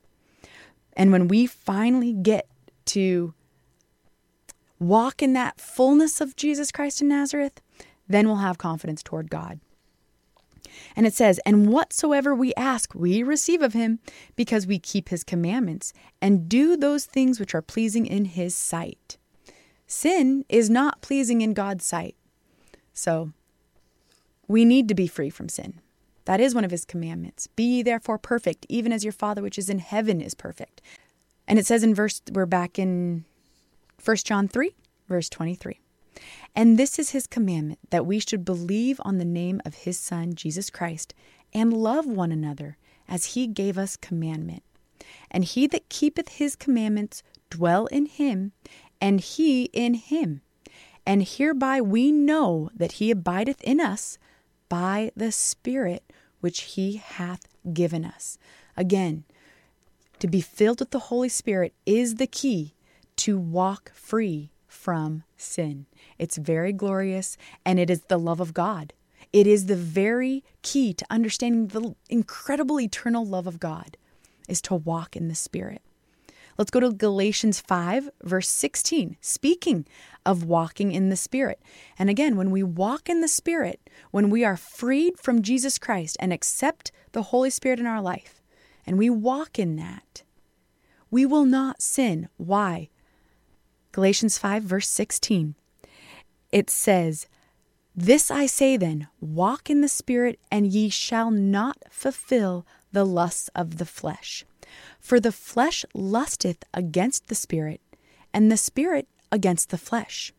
[0.96, 2.48] And when we finally get
[2.86, 3.34] to
[4.78, 7.60] walk in that fullness of Jesus Christ in Nazareth,
[8.08, 9.60] then we'll have confidence toward God.
[10.96, 13.98] And it says, And whatsoever we ask, we receive of him,
[14.36, 19.18] because we keep his commandments and do those things which are pleasing in his sight.
[19.86, 22.16] Sin is not pleasing in God's sight.
[22.92, 23.32] So
[24.48, 25.80] we need to be free from sin.
[26.26, 27.48] That is one of his commandments.
[27.48, 30.80] Be ye therefore perfect, even as your Father which is in heaven is perfect.
[31.46, 33.24] And it says in verse, we're back in
[34.02, 34.74] 1 John 3,
[35.08, 35.80] verse 23.
[36.54, 40.34] And this is his commandment that we should believe on the name of his Son,
[40.34, 41.14] Jesus Christ,
[41.52, 42.76] and love one another
[43.08, 44.62] as he gave us commandment.
[45.30, 48.52] And he that keepeth his commandments dwell in him,
[49.00, 50.40] and he in him.
[51.06, 54.18] And hereby we know that he abideth in us
[54.68, 58.38] by the Spirit which he hath given us.
[58.76, 59.24] Again,
[60.18, 62.74] to be filled with the Holy Spirit is the key
[63.16, 65.86] to walk free from sin.
[66.18, 68.92] It's very glorious and it is the love of God.
[69.32, 73.96] It is the very key to understanding the incredible eternal love of God
[74.48, 75.80] is to walk in the Spirit.
[76.56, 79.16] Let's go to Galatians 5, verse 16.
[79.20, 79.86] Speaking
[80.24, 81.60] of walking in the Spirit.
[81.98, 86.16] And again, when we walk in the Spirit, when we are freed from Jesus Christ
[86.20, 88.40] and accept the Holy Spirit in our life,
[88.86, 90.22] and we walk in that,
[91.10, 92.28] we will not sin.
[92.36, 92.88] Why?
[93.94, 95.54] Galatians 5, verse 16.
[96.50, 97.28] It says,
[97.94, 103.50] This I say then, walk in the Spirit, and ye shall not fulfill the lusts
[103.54, 104.44] of the flesh.
[104.98, 107.80] For the flesh lusteth against the Spirit,
[108.32, 110.32] and the Spirit against the flesh.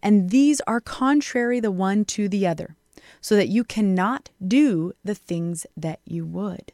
[0.00, 2.76] And these are contrary the one to the other,
[3.20, 6.70] so that you cannot do the things that you would.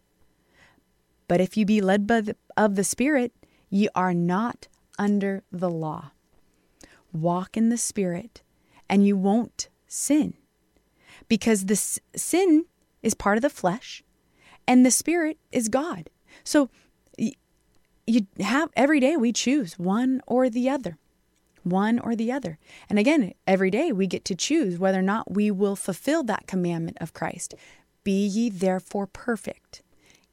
[1.28, 3.32] But if you be led by the, of the Spirit,
[3.70, 4.68] ye are not
[4.98, 6.10] under the law.
[7.16, 8.42] Walk in the Spirit,
[8.88, 10.34] and you won't sin.
[11.28, 12.66] Because the sin
[13.02, 14.02] is part of the flesh,
[14.66, 16.10] and the Spirit is God.
[16.44, 16.70] So
[18.06, 20.98] you have every day we choose one or the other
[21.66, 22.58] one or the other.
[22.88, 26.46] And again, every day we get to choose whether or not we will fulfill that
[26.46, 27.54] commandment of Christ.
[28.04, 29.82] Be ye therefore perfect,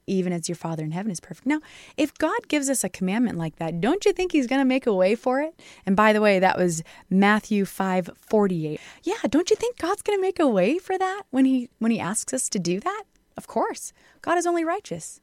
[0.06, 1.46] even as your Father in heaven is perfect.
[1.46, 1.60] Now,
[1.96, 4.86] if God gives us a commandment like that, don't you think He's going to make
[4.86, 5.58] a way for it?
[5.86, 8.80] And by the way, that was Matthew five forty eight.
[9.02, 11.90] Yeah, don't you think God's going to make a way for that when He when
[11.90, 13.04] He asks us to do that?
[13.36, 15.20] Of course, God is only righteous.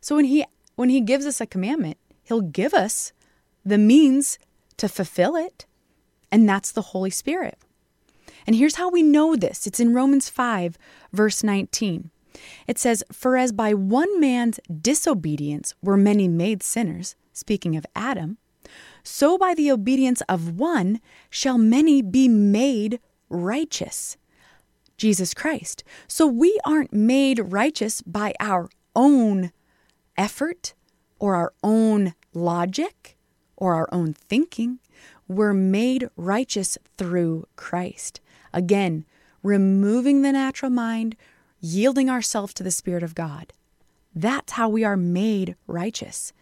[0.00, 0.44] So when He
[0.76, 3.12] when He gives us a commandment, He'll give us
[3.64, 4.38] the means
[4.76, 5.66] to fulfill it,
[6.32, 7.58] and that's the Holy Spirit.
[8.46, 10.78] And here's how we know this it's in Romans 5,
[11.12, 12.10] verse 19.
[12.66, 18.38] It says, For as by one man's disobedience were many made sinners, speaking of Adam,
[19.02, 21.00] so by the obedience of one
[21.30, 24.16] shall many be made righteous.
[24.96, 25.82] Jesus Christ.
[26.06, 29.50] So we aren't made righteous by our own
[30.18, 30.74] effort
[31.18, 33.16] or our own logic
[33.56, 34.78] or our own thinking.
[35.26, 38.20] We're made righteous through Christ.
[38.52, 39.06] Again,
[39.42, 41.16] removing the natural mind,
[41.60, 43.52] yielding ourselves to the Spirit of God.
[44.14, 46.32] That's how we are made righteous.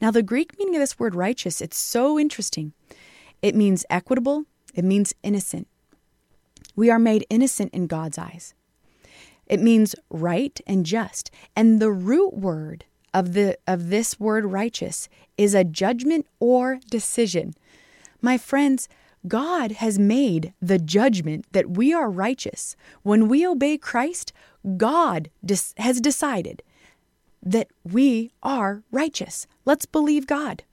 [0.00, 2.72] Now, the Greek meaning of this word righteous, it's so interesting.
[3.42, 5.66] It means equitable, it means innocent.
[6.74, 8.54] We are made innocent in God's eyes.
[9.46, 11.30] It means right and just.
[11.56, 17.54] And the root word of the of this word righteous is a judgment or decision.
[18.20, 18.88] My friends,
[19.28, 22.76] God has made the judgment that we are righteous.
[23.02, 24.32] When we obey Christ,
[24.76, 25.30] God
[25.76, 26.62] has decided
[27.42, 29.46] that we are righteous.
[29.64, 30.64] Let's believe God.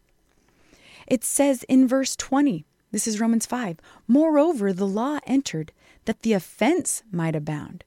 [1.08, 5.72] It says in verse 20, this is Romans 5, moreover, the law entered
[6.06, 7.84] that the offense might abound.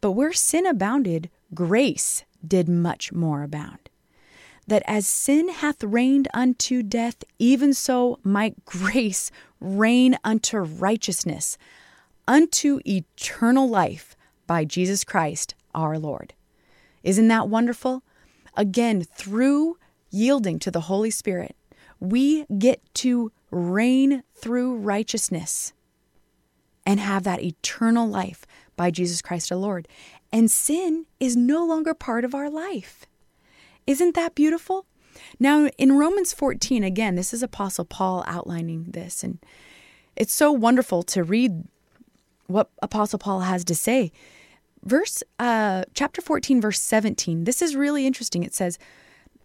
[0.00, 3.90] But where sin abounded, grace did much more abound
[4.70, 11.58] that as sin hath reigned unto death, even so might grace reign unto righteousness,
[12.26, 16.34] unto eternal life by Jesus Christ our Lord.
[17.02, 18.02] Isn't that wonderful?
[18.56, 19.78] Again, through
[20.10, 21.56] yielding to the Holy Spirit,
[21.98, 25.72] we get to reign through righteousness
[26.86, 28.46] and have that eternal life
[28.76, 29.86] by Jesus Christ our Lord.
[30.32, 33.06] And sin is no longer part of our life.
[33.86, 34.86] Isn't that beautiful?
[35.38, 39.38] Now, in Romans 14, again, this is Apostle Paul outlining this, and
[40.16, 41.64] it's so wonderful to read
[42.46, 44.12] what Apostle Paul has to say.
[44.84, 48.42] Verse, uh, chapter 14, verse 17, this is really interesting.
[48.42, 48.78] It says,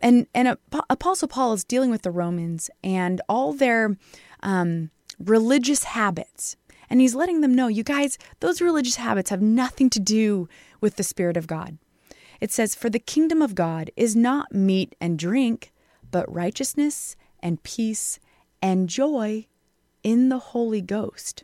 [0.02, 0.58] and, and
[0.90, 3.98] Apostle Paul is dealing with the Romans and all their
[4.44, 6.56] um, religious habits.
[6.90, 10.48] And he's letting them know, you guys, those religious habits have nothing to do
[10.82, 11.78] with the Spirit of God.
[12.42, 15.72] It says, For the kingdom of God is not meat and drink,
[16.12, 18.20] but righteousness and peace
[18.62, 19.48] and joy
[20.04, 21.44] in the Holy Ghost.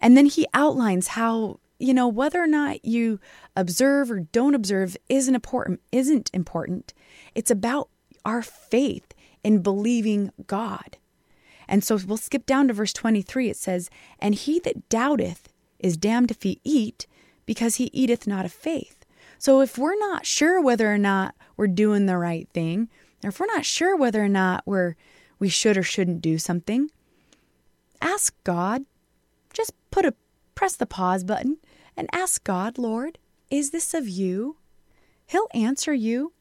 [0.00, 3.20] And then he outlines how, you know, whether or not you
[3.54, 6.92] observe or don't observe isn't important, isn't important.
[7.34, 7.88] It's about
[8.24, 10.96] our faith in believing God.
[11.68, 13.50] And so we'll skip down to verse 23.
[13.50, 17.06] It says, And he that doubteth is damned if he eat,
[17.44, 18.95] because he eateth not of faith.
[19.38, 22.88] So if we're not sure whether or not we're doing the right thing,
[23.24, 24.94] or if we're not sure whether or not we're
[25.38, 26.90] we should or shouldn't do something,
[28.00, 28.84] ask God.
[29.52, 30.14] Just put a
[30.54, 31.58] press the pause button
[31.96, 33.18] and ask God, Lord,
[33.50, 34.56] is this of you?
[35.26, 36.32] He'll answer you.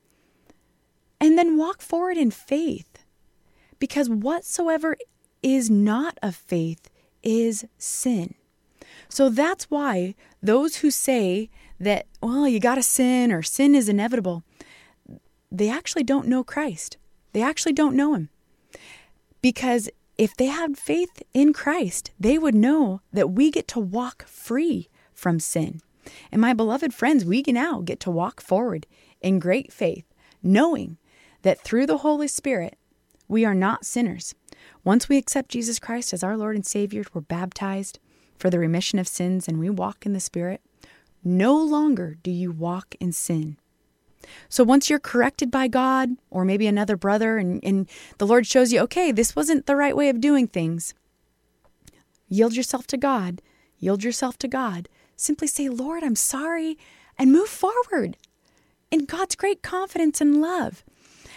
[1.20, 3.00] And then walk forward in faith.
[3.80, 4.98] Because whatsoever
[5.42, 6.90] is not of faith
[7.24, 8.36] is sin.
[9.10, 13.90] So that's why those who say that, well, you got to sin or sin is
[13.90, 14.44] inevitable,
[15.52, 16.98] they actually don't know Christ.
[17.34, 18.30] They actually don't know Him.
[19.42, 24.26] Because if they had faith in Christ, they would know that we get to walk
[24.28, 25.82] free from sin.
[26.32, 28.86] And my beloved friends, we now get to walk forward
[29.22, 30.06] in great faith,
[30.42, 30.98] knowing
[31.42, 32.78] that through the Holy Spirit,
[33.28, 34.36] we are not sinners.
[34.84, 38.00] Once we accept Jesus Christ as our Lord and Savior, we're baptized
[38.38, 40.62] for the remission of sins and we walk in the Spirit,
[41.26, 43.58] no longer do you walk in sin.
[44.48, 48.72] So once you're corrected by God or maybe another brother, and, and the Lord shows
[48.72, 50.94] you, okay, this wasn't the right way of doing things,
[52.30, 53.42] yield yourself to God.
[53.80, 54.90] Yield yourself to God.
[55.16, 56.78] simply say, Lord, I'm sorry,
[57.18, 58.18] and move forward
[58.92, 60.84] in God's great confidence and love.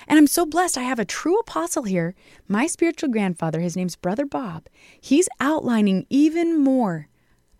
[0.07, 0.79] And I'm so blessed.
[0.79, 2.15] I have a true apostle here,
[2.49, 3.61] my spiritual grandfather.
[3.61, 4.67] His name's Brother Bob.
[5.01, 7.09] He's outlining even more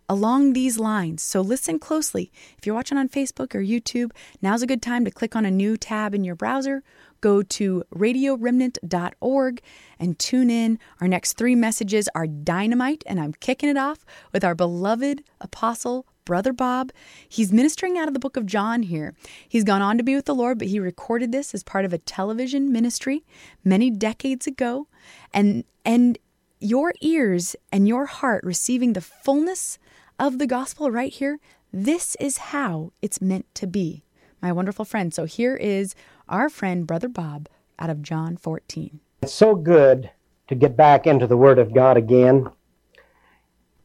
[0.09, 1.21] along these lines.
[1.21, 2.31] So listen closely.
[2.57, 5.51] If you're watching on Facebook or YouTube, now's a good time to click on a
[5.51, 6.83] new tab in your browser.
[7.21, 9.61] Go to radioremnant.org
[9.99, 10.79] and tune in.
[10.99, 16.05] Our next three messages are dynamite, and I'm kicking it off with our beloved apostle,
[16.25, 16.91] Brother Bob.
[17.27, 19.15] He's ministering out of the book of John here.
[19.47, 21.93] He's gone on to be with the Lord, but he recorded this as part of
[21.93, 23.25] a television ministry
[23.63, 24.87] many decades ago.
[25.33, 26.17] And and
[26.59, 29.79] your ears and your heart receiving the fullness
[30.19, 31.39] of the gospel right here,
[31.71, 34.03] this is how it's meant to be.
[34.41, 35.13] My wonderful friend.
[35.13, 35.95] So here is
[36.27, 37.47] our friend Brother Bob
[37.79, 38.99] out of John 14.
[39.21, 40.11] It's so good
[40.49, 42.49] to get back into the Word of God again.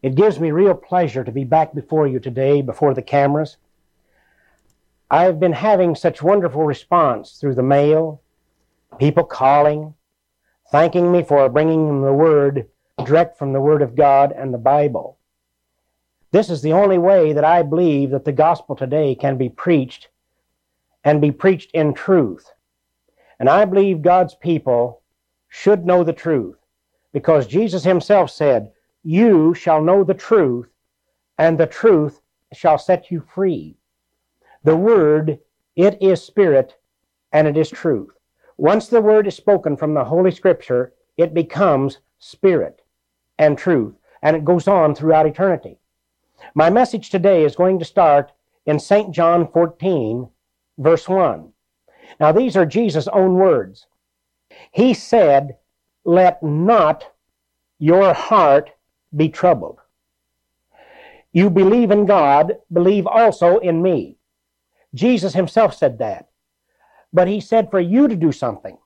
[0.02, 3.56] It gives me real pleasure to be back before you today, before the cameras.
[5.10, 8.22] I've been having such wonderful response through the mail,
[8.98, 9.94] people calling,
[10.72, 12.68] thanking me for bringing them the Word
[13.04, 15.18] direct from the Word of God and the Bible.
[16.34, 20.08] This is the only way that I believe that the gospel today can be preached
[21.04, 22.50] and be preached in truth.
[23.38, 25.02] And I believe God's people
[25.48, 26.56] should know the truth
[27.12, 28.72] because Jesus Himself said,
[29.04, 30.66] you shall know the truth,
[31.38, 32.20] and the truth
[32.52, 33.76] shall set you free.
[34.64, 35.38] The word,
[35.76, 36.74] it is spirit,
[37.30, 38.10] and it is truth.
[38.56, 42.80] Once the word is spoken from the Holy Scripture, it becomes spirit
[43.38, 45.78] and truth, and it goes on throughout eternity.
[46.54, 48.32] My message today is going to start
[48.66, 49.12] in St.
[49.14, 50.28] John 14,
[50.78, 51.52] verse 1.
[52.20, 53.86] Now, these are Jesus' own words.
[54.70, 55.56] He said,
[56.04, 57.10] Let not
[57.78, 58.70] your heart
[59.14, 59.80] be troubled.
[61.32, 64.16] You believe in God, believe also in me.
[64.94, 66.28] Jesus himself said that.
[67.12, 68.78] But he said for you to do something.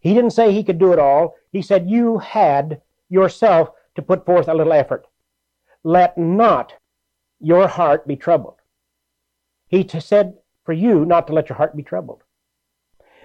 [0.00, 1.34] He didn't say he could do it all.
[1.50, 5.06] He said you had yourself to put forth a little effort.
[5.86, 6.72] Let not
[7.38, 8.56] your heart be troubled.
[9.68, 12.24] He t- said for you not to let your heart be troubled.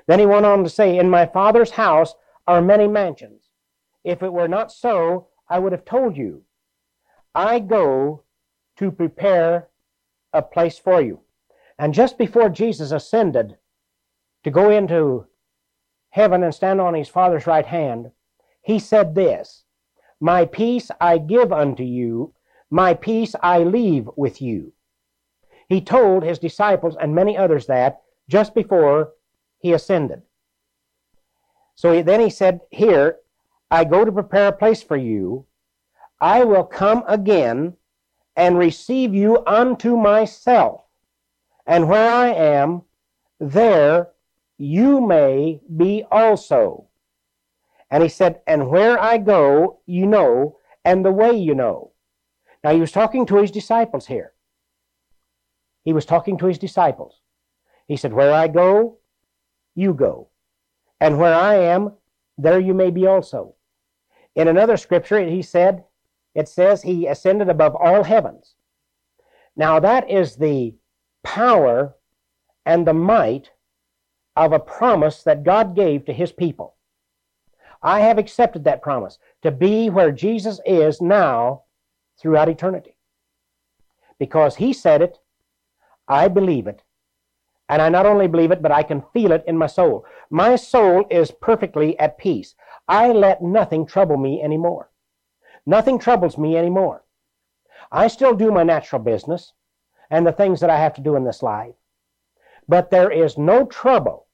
[0.05, 2.13] Then he went on to say, In my Father's house
[2.45, 3.49] are many mansions.
[4.03, 6.43] If it were not so, I would have told you,
[7.33, 8.25] I go
[8.77, 9.69] to prepare
[10.31, 11.21] a place for you.
[11.79, 13.57] And just before Jesus ascended
[14.43, 15.25] to go into
[16.11, 18.11] heaven and stand on his Father's right hand,
[18.61, 19.63] he said this
[20.19, 22.35] My peace I give unto you,
[22.71, 24.71] my peace I leave with you.
[25.67, 29.11] He told his disciples and many others that just before
[29.59, 30.21] he ascended.
[31.75, 33.17] So then he said, Here,
[33.69, 35.45] I go to prepare a place for you.
[36.19, 37.75] I will come again
[38.35, 40.81] and receive you unto myself.
[41.65, 42.83] And where I am,
[43.39, 44.09] there
[44.57, 46.87] you may be also.
[47.89, 51.90] And he said, And where I go, you know, and the way you know.
[52.63, 54.33] Now he was talking to his disciples here.
[55.83, 57.21] He was talking to his disciples.
[57.87, 58.97] He said, Where I go,
[59.75, 60.29] you go.
[60.99, 61.93] And where I am,
[62.37, 63.55] there you may be also.
[64.35, 65.83] In another scripture, he said,
[66.33, 68.55] it says he ascended above all heavens.
[69.55, 70.75] Now, that is the
[71.23, 71.95] power
[72.65, 73.51] and the might
[74.35, 76.75] of a promise that God gave to his people.
[77.83, 81.63] I have accepted that promise to be where Jesus is now
[82.21, 82.95] throughout eternity.
[84.19, 85.19] Because he said it,
[86.07, 86.83] I believe it,
[87.67, 90.05] and I not only believe it, but I can feel it in my soul.
[90.29, 92.53] My soul is perfectly at peace.
[92.87, 94.91] I let nothing trouble me anymore.
[95.65, 97.03] Nothing troubles me anymore.
[97.91, 99.53] I still do my natural business
[100.09, 101.75] and the things that I have to do in this life.
[102.67, 104.27] But there is no trouble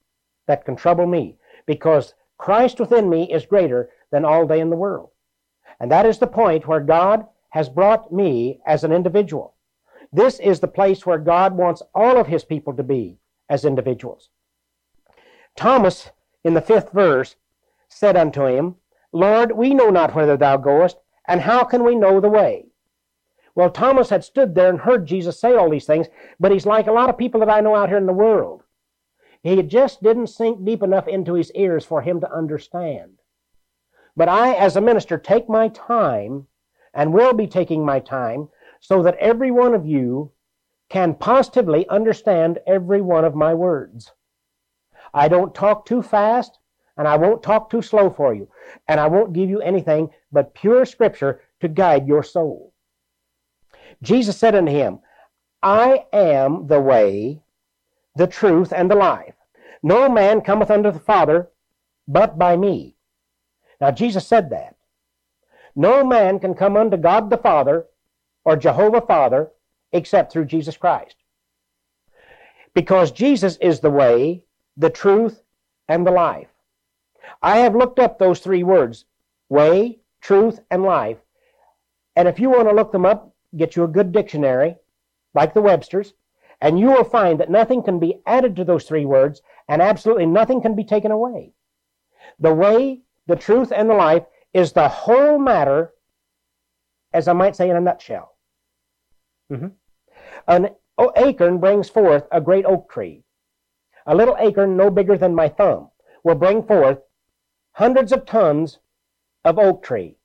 [0.48, 4.76] that can trouble me because Christ within me is greater than all day in the
[4.76, 5.12] world.
[5.80, 9.56] And that is the point where God has brought me as an individual.
[10.12, 13.20] This is the place where God wants all of his people to be
[13.50, 14.30] as individuals.
[15.56, 16.12] Thomas,
[16.44, 17.36] in the fifth verse,
[17.90, 18.76] said unto him,
[19.12, 22.66] Lord, we know not whither thou goest, and how can we know the way?
[23.56, 26.08] Well, Thomas had stood there and heard Jesus say all these things,
[26.40, 28.64] but he's like a lot of people that I know out here in the world.
[29.42, 33.18] He just didn't sink deep enough into his ears for him to understand.
[34.16, 36.48] But I, as a minister, take my time
[36.98, 38.50] and will be taking my time
[38.82, 40.34] so that every one of you
[40.90, 44.12] can positively understand every one of my words.
[45.14, 46.60] I don't talk too fast.
[46.98, 48.50] And I won't talk too slow for you.
[48.88, 52.74] And I won't give you anything but pure scripture to guide your soul.
[54.02, 55.00] Jesus said unto him,
[55.62, 57.42] I am the way,
[58.16, 59.36] the truth, and the life.
[59.84, 61.50] No man cometh unto the Father
[62.08, 62.96] but by me.
[63.80, 64.77] Now, Jesus said that.
[65.80, 67.86] No man can come unto God the Father
[68.44, 69.52] or Jehovah Father
[69.92, 71.16] except through Jesus Christ.
[72.74, 74.44] Because Jesus is the way,
[74.76, 75.44] the truth,
[75.88, 76.48] and the life.
[77.44, 79.06] I have looked up those three words
[79.50, 81.20] way, truth, and life.
[82.16, 84.78] And if you want to look them up, get you a good dictionary,
[85.36, 86.16] like the Webster's,
[86.60, 90.26] and you will find that nothing can be added to those three words, and absolutely
[90.26, 91.54] nothing can be taken away.
[92.40, 94.24] The way, the truth, and the life
[94.54, 95.94] is the whole matter,
[97.14, 98.38] as I might say in a nutshell.
[99.52, 99.68] Mm-hmm.
[100.48, 100.70] An
[101.16, 103.24] acorn brings forth a great oak tree.
[104.06, 105.90] A little acorn no bigger than my thumb
[106.24, 107.00] will bring forth
[107.74, 108.80] hundreds of tons
[109.46, 110.18] of oak tree.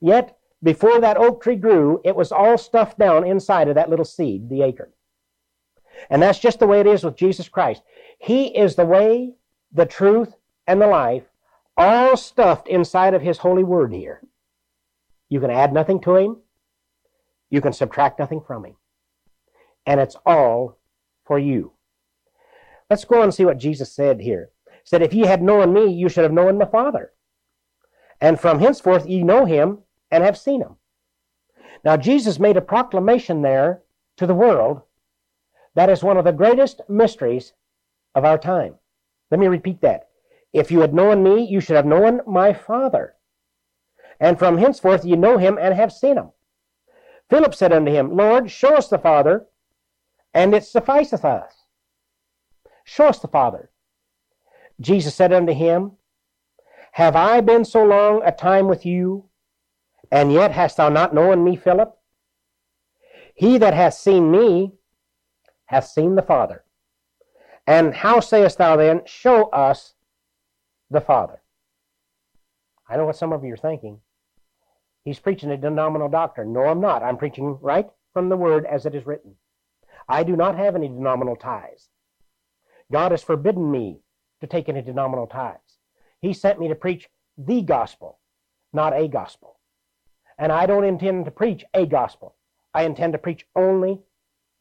[0.00, 4.04] Yet, before that oak tree grew, it was all stuffed down inside of that little
[4.04, 4.92] seed, the acorn.
[6.10, 7.82] And that's just the way it is with Jesus Christ.
[8.18, 9.34] He is the way,
[9.72, 10.34] the truth,
[10.66, 11.24] and the life,
[11.76, 14.22] all stuffed inside of His holy word here.
[15.28, 16.36] You can add nothing to Him,
[17.50, 18.76] you can subtract nothing from Him.
[19.84, 20.78] And it's all
[21.24, 21.72] for you.
[22.88, 24.50] Let's go on and see what Jesus said here.
[24.66, 27.12] He said, If ye had known me, you should have known my Father.
[28.20, 30.76] And from henceforth ye know him and have seen him.
[31.84, 33.82] Now, Jesus made a proclamation there
[34.16, 34.82] to the world
[35.74, 37.52] that is one of the greatest mysteries
[38.14, 38.76] of our time.
[39.30, 40.08] Let me repeat that.
[40.56, 43.14] If you had known me, you should have known my Father.
[44.18, 46.30] And from henceforth you know him and have seen him.
[47.28, 49.44] Philip said unto him, Lord, show us the Father,
[50.32, 51.52] and it sufficeth us.
[52.84, 53.70] Show us the Father.
[54.80, 55.98] Jesus said unto him,
[56.92, 59.28] Have I been so long a time with you,
[60.10, 61.94] and yet hast thou not known me, Philip?
[63.34, 64.72] He that hath seen me
[65.66, 66.64] hath seen the Father.
[67.66, 69.92] And how sayest thou then, Show us
[70.90, 71.40] the Father?
[72.88, 74.00] I know what some of you are thinking.
[75.04, 76.52] He's preaching a denominational doctrine.
[76.52, 77.02] No, I'm not.
[77.02, 79.36] I'm preaching right from the Word as it is written.
[80.08, 81.88] I do not have any denominational ties.
[82.92, 84.00] God has forbidden me
[84.40, 85.58] to take any denominational ties.
[86.20, 88.18] He sent me to preach the gospel,
[88.72, 89.58] not a gospel.
[90.38, 92.34] And I don't intend to preach a gospel.
[92.74, 94.00] I intend to preach only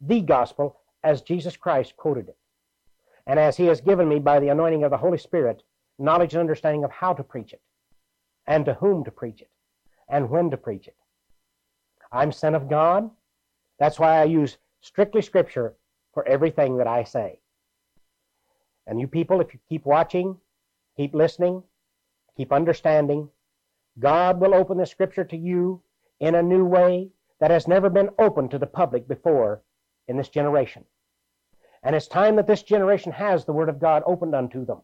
[0.01, 2.37] the gospel as Jesus Christ quoted it.
[3.27, 5.63] And as He has given me by the anointing of the Holy Spirit,
[5.97, 7.61] knowledge and understanding of how to preach it,
[8.47, 9.49] and to whom to preach it,
[10.09, 10.95] and when to preach it.
[12.11, 13.09] I'm sent of God.
[13.79, 15.75] That's why I use strictly Scripture
[16.13, 17.39] for everything that I say.
[18.87, 20.37] And you people, if you keep watching,
[20.95, 21.63] keep listening,
[22.37, 23.29] keep understanding,
[23.99, 25.81] God will open the Scripture to you
[26.19, 29.61] in a new way that has never been opened to the public before
[30.07, 30.85] in this generation.
[31.83, 34.81] And it's time that this generation has the Word of God opened unto them.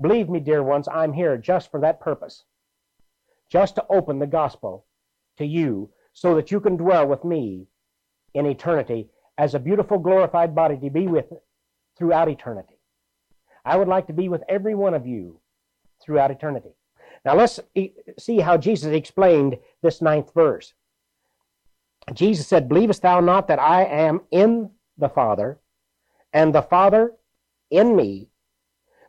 [0.00, 2.44] Believe me, dear ones, I'm here just for that purpose.
[3.50, 4.84] Just to open the gospel
[5.38, 7.66] to you so that you can dwell with me
[8.34, 11.26] in eternity as a beautiful, glorified body to be with
[11.96, 12.78] throughout eternity.
[13.64, 15.40] I would like to be with every one of you
[16.02, 16.70] throughout eternity.
[17.24, 17.58] Now let's
[18.18, 20.74] see how Jesus explained this ninth verse.
[22.12, 25.58] Jesus said, Believest thou not that I am in the Father,
[26.32, 27.12] and the Father
[27.70, 28.28] in me.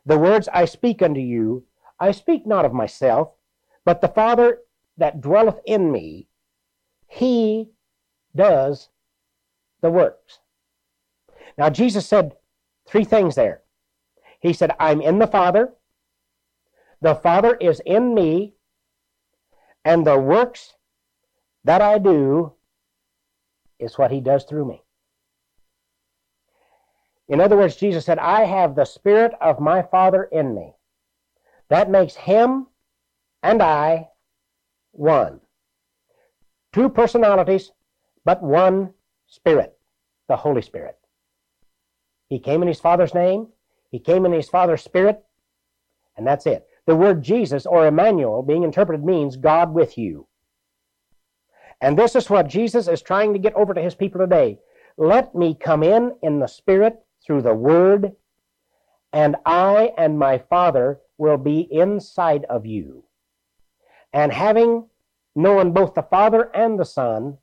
[0.08, 1.66] The words I speak unto you,
[2.00, 3.28] I speak not of myself,
[3.84, 4.60] but the Father
[4.96, 6.28] that dwelleth in me,
[7.06, 7.72] he
[8.34, 8.88] does
[9.82, 10.38] the works.
[11.58, 12.36] Now, Jesus said
[12.86, 13.60] three things there.
[14.40, 15.74] He said, I'm in the Father,
[17.02, 18.54] the Father is in me,
[19.84, 20.72] and the works
[21.64, 22.54] that I do
[23.78, 24.82] is what he does through me.
[27.28, 30.72] In other words, Jesus said, I have the Spirit of my Father in me.
[31.68, 32.66] That makes him
[33.42, 34.08] and I
[34.92, 35.40] one.
[36.72, 37.70] Two personalities,
[38.24, 38.94] but one
[39.26, 39.76] Spirit,
[40.28, 40.96] the Holy Spirit.
[42.28, 43.48] He came in his Father's name,
[43.90, 45.22] he came in his Father's Spirit,
[46.16, 46.66] and that's it.
[46.86, 50.26] The word Jesus or Emmanuel being interpreted means God with you.
[51.80, 54.58] And this is what Jesus is trying to get over to his people today.
[54.96, 56.98] Let me come in in the Spirit
[57.28, 58.16] through the Word,
[59.12, 63.04] and I and my Father will be inside of you.
[64.12, 64.86] And having
[65.36, 67.38] known both the Father and the Son,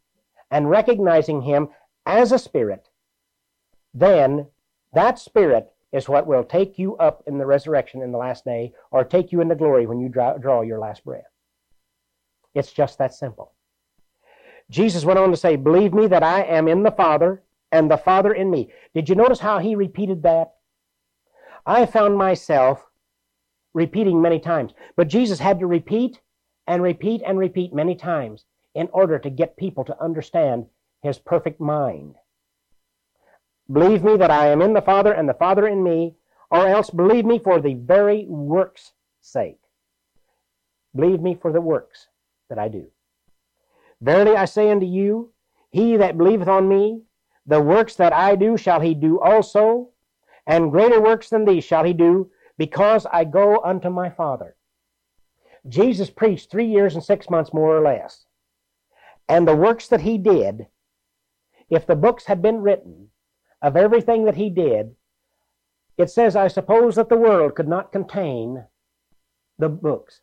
[0.52, 1.70] and recognizing Him
[2.06, 2.90] as a Spirit,
[3.94, 4.48] then
[4.94, 8.74] that Spirit is what will take you up in the resurrection in the last day,
[8.92, 11.30] or take you into glory when you draw, draw your last breath.
[12.56, 13.54] It's just that simple.
[14.70, 17.44] Jesus went on to say, Believe me that I am in the Father
[17.76, 18.72] and the Father in me.
[18.94, 20.54] Did you notice how he repeated that?
[21.66, 22.86] I found myself
[23.74, 26.22] repeating many times, but Jesus had to repeat
[26.68, 30.68] and repeat and repeat many times in order to get people to understand
[31.02, 32.16] his perfect mind.
[33.70, 36.16] Believe me that I am in the Father and the Father in me,
[36.50, 39.60] or else believe me for the very work's sake.
[40.96, 42.08] Believe me for the works
[42.50, 42.88] that I do.
[44.02, 45.34] Verily I say unto you,
[45.72, 47.02] he that believeth on me,
[47.46, 49.90] the works that I do shall he do also,
[50.48, 54.56] and greater works than these shall he do, because I go unto my Father.
[55.68, 58.26] Jesus preached three years and six months, more or less.
[59.28, 60.68] And the works that he did,
[61.70, 63.10] if the books had been written
[63.62, 64.96] of everything that he did,
[65.98, 68.66] it says, I suppose that the world could not contain
[69.58, 70.22] the books.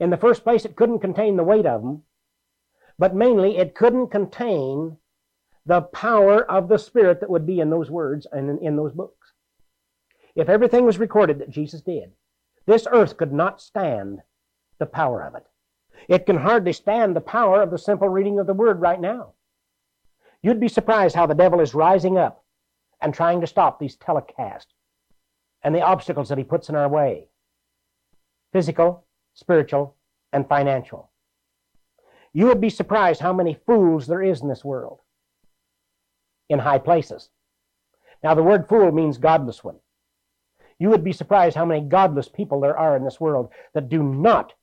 [0.00, 2.02] In the first place, it couldn't contain the weight of them,
[2.98, 4.98] but mainly it couldn't contain
[5.68, 8.92] the power of the Spirit that would be in those words and in, in those
[8.92, 9.34] books.
[10.34, 12.12] If everything was recorded that Jesus did,
[12.66, 14.22] this earth could not stand
[14.78, 15.44] the power of it.
[16.08, 19.34] It can hardly stand the power of the simple reading of the Word right now.
[20.40, 22.46] You'd be surprised how the devil is rising up
[23.02, 24.72] and trying to stop these telecasts
[25.62, 27.26] and the obstacles that he puts in our way
[28.54, 29.04] physical,
[29.34, 29.96] spiritual,
[30.32, 31.10] and financial.
[32.32, 35.00] You would be surprised how many fools there is in this world
[36.48, 37.30] in high places.
[38.22, 39.76] Now, the word fool means godless one.
[40.78, 44.02] You would be surprised how many godless people there are in this world that do
[44.02, 44.54] not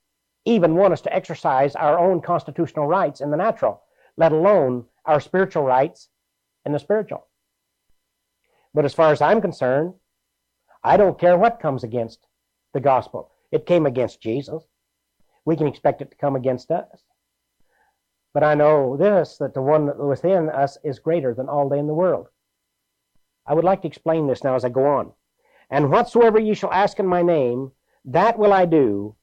[0.46, 3.82] even want us to exercise our own constitutional rights in the natural,
[4.18, 6.10] let alone our spiritual rights
[6.66, 7.28] in the spiritual.
[8.74, 9.94] But as far as I'm concerned,
[10.84, 12.28] I don't care what comes against
[12.74, 13.32] the gospel.
[13.52, 14.64] It came against Jesus.
[15.46, 17.04] We can expect it to come against us.
[18.36, 21.80] But I know this, that the one that within us is greater than all they
[21.80, 22.28] in the world.
[23.48, 25.14] I would like to explain this now as I go on.
[25.70, 27.72] And whatsoever ye shall ask in my name,
[28.04, 29.16] that will I do,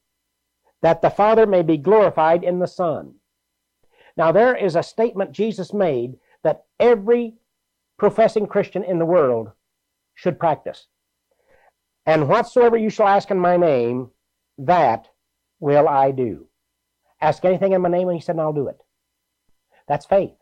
[0.81, 3.13] that the Father may be glorified in the Son.
[4.17, 7.35] Now, there is a statement Jesus made that every
[7.99, 9.51] professing Christian in the world
[10.15, 10.87] should practice.
[12.07, 14.09] And whatsoever you shall ask in my name,
[14.57, 15.07] that
[15.59, 16.47] will I do.
[17.21, 18.82] Ask anything in my name, and he said, and I'll do it.
[19.87, 20.35] That's faith.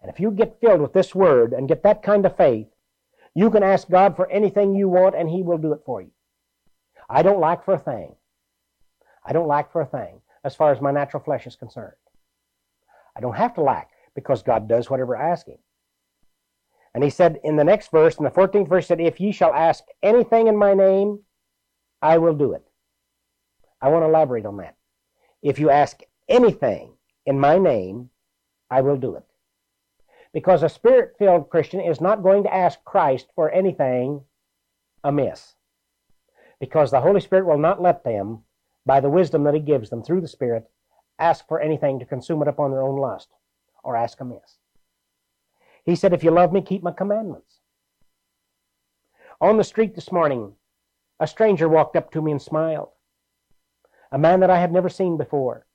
[0.00, 2.68] And if you get filled with this word and get that kind of faith,
[3.34, 6.10] you can ask God for anything you want and He will do it for you.
[7.08, 8.14] I don't lack for a thing.
[9.24, 11.96] I don't lack for a thing as far as my natural flesh is concerned.
[13.16, 15.58] I don't have to lack because God does whatever I ask Him.
[16.94, 19.52] And He said in the next verse, in the 14th verse, said, If ye shall
[19.52, 21.20] ask anything in my name,
[22.00, 22.64] I will do it.
[23.80, 24.76] I want to elaborate on that.
[25.42, 26.94] If you ask anything
[27.26, 28.10] in my name,
[28.70, 29.24] I will do it.
[30.32, 34.22] Because a spirit filled Christian is not going to ask Christ for anything
[35.02, 35.54] amiss.
[36.60, 38.40] Because the Holy Spirit will not let them,
[38.84, 40.68] by the wisdom that He gives them through the Spirit,
[41.18, 43.28] ask for anything to consume it upon their own lust
[43.82, 44.58] or ask amiss.
[45.84, 47.60] He said, If you love me, keep my commandments.
[49.40, 50.54] On the street this morning,
[51.20, 52.88] a stranger walked up to me and smiled.
[54.10, 55.66] A man that I had never seen before.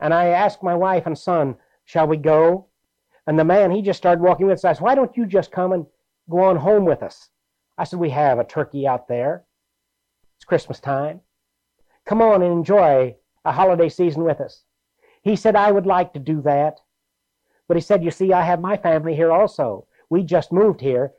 [0.00, 1.56] And I asked my wife and son,
[1.88, 2.66] Shall we go?
[3.26, 4.64] And the man, he just started walking with us.
[4.66, 5.86] I said, Why don't you just come and
[6.28, 7.30] go on home with us?
[7.78, 9.46] I said, We have a turkey out there.
[10.36, 11.22] It's Christmas time.
[12.04, 14.64] Come on and enjoy a holiday season with us.
[15.22, 16.78] He said, I would like to do that.
[17.68, 19.86] But he said, You see, I have my family here also.
[20.10, 21.12] We just moved here,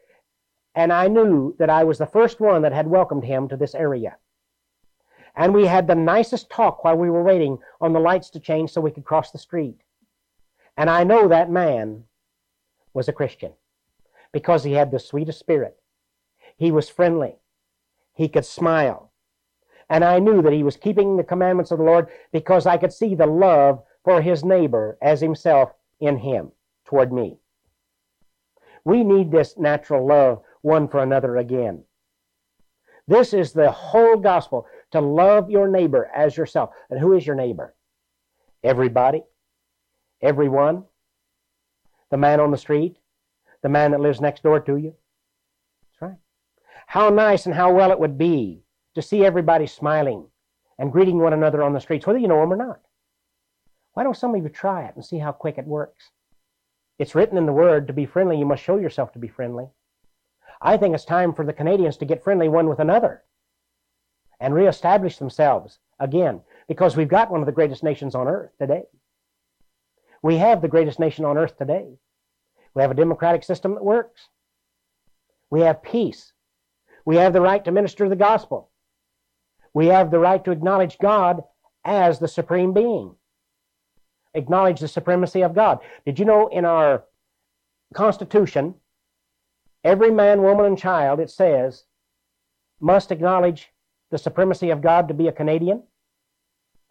[0.75, 3.73] and I knew that I was the first one that had welcomed him to this
[3.73, 4.17] area.
[5.35, 8.69] And we had the nicest talk while we were waiting on the lights to change
[8.69, 9.81] so we could cross the street.
[10.79, 12.05] And I know that man
[12.93, 13.51] was a Christian
[14.31, 15.75] because he had the sweetest spirit.
[16.55, 17.35] He was friendly.
[18.13, 19.11] He could smile.
[19.89, 22.93] And I knew that he was keeping the commandments of the Lord because I could
[22.93, 26.53] see the love for his neighbor as himself in him
[26.85, 27.39] toward me.
[28.85, 31.83] We need this natural love one for another again.
[33.05, 36.69] This is the whole gospel to love your neighbor as yourself.
[36.89, 37.75] And who is your neighbor?
[38.63, 39.23] Everybody.
[40.21, 40.83] Everyone?
[42.11, 42.97] The man on the street?
[43.61, 44.95] The man that lives next door to you?
[45.81, 46.19] That's right.
[46.87, 48.63] How nice and how well it would be
[48.95, 50.25] to see everybody smiling
[50.77, 52.79] and greeting one another on the streets, whether you know them or not.
[53.93, 56.11] Why don't some of you try it and see how quick it works?
[56.97, 59.67] It's written in the Word to be friendly, you must show yourself to be friendly.
[60.61, 63.23] I think it's time for the Canadians to get friendly one with another
[64.39, 68.83] and reestablish themselves again because we've got one of the greatest nations on earth today.
[70.21, 71.97] We have the greatest nation on earth today.
[72.73, 74.27] We have a democratic system that works.
[75.49, 76.33] We have peace.
[77.05, 78.69] We have the right to minister the gospel.
[79.73, 81.43] We have the right to acknowledge God
[81.85, 83.15] as the supreme being.
[84.33, 85.79] Acknowledge the supremacy of God.
[86.05, 87.03] Did you know in our
[87.93, 88.75] Constitution,
[89.83, 91.85] every man, woman, and child, it says,
[92.79, 93.71] must acknowledge
[94.11, 95.83] the supremacy of God to be a Canadian?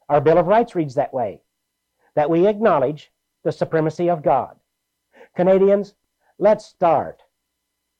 [0.09, 1.43] Our Bill of Rights reads that way
[2.15, 3.13] that we acknowledge
[3.45, 4.57] the supremacy of God.
[5.37, 5.95] Canadians,
[6.39, 7.23] let's start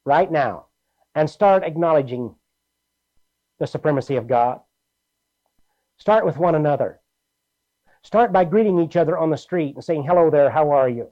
[0.05, 0.67] right now
[1.15, 2.35] and start acknowledging
[3.59, 4.61] the supremacy of God.
[5.99, 7.01] Start with one another.
[8.03, 11.09] Start by greeting each other on the street and saying, Hello there, how are you?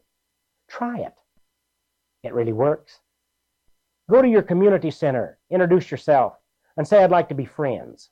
[0.68, 1.14] Try it.
[2.22, 3.00] It really works.
[4.08, 6.34] Go to your community center, introduce yourself,
[6.76, 8.10] and say, I'd like to be friends.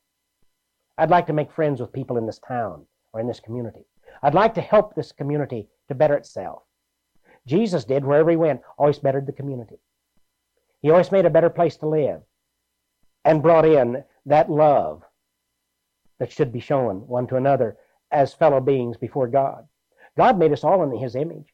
[0.99, 3.87] I'd like to make friends with people in this town or in this community.
[4.23, 6.63] I'd like to help this community to better itself.
[7.47, 9.79] Jesus did wherever he went, always bettered the community.
[10.81, 12.23] He always made a better place to live
[13.25, 15.03] and brought in that love
[16.19, 17.77] that should be shown one to another
[18.11, 19.67] as fellow beings before God.
[20.17, 21.53] God made us all in his image.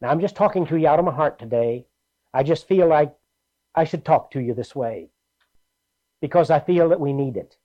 [0.00, 1.86] Now, I'm just talking to you out of my heart today.
[2.32, 3.14] I just feel like
[3.74, 5.10] I should talk to you this way
[6.20, 7.56] because I feel that we need it.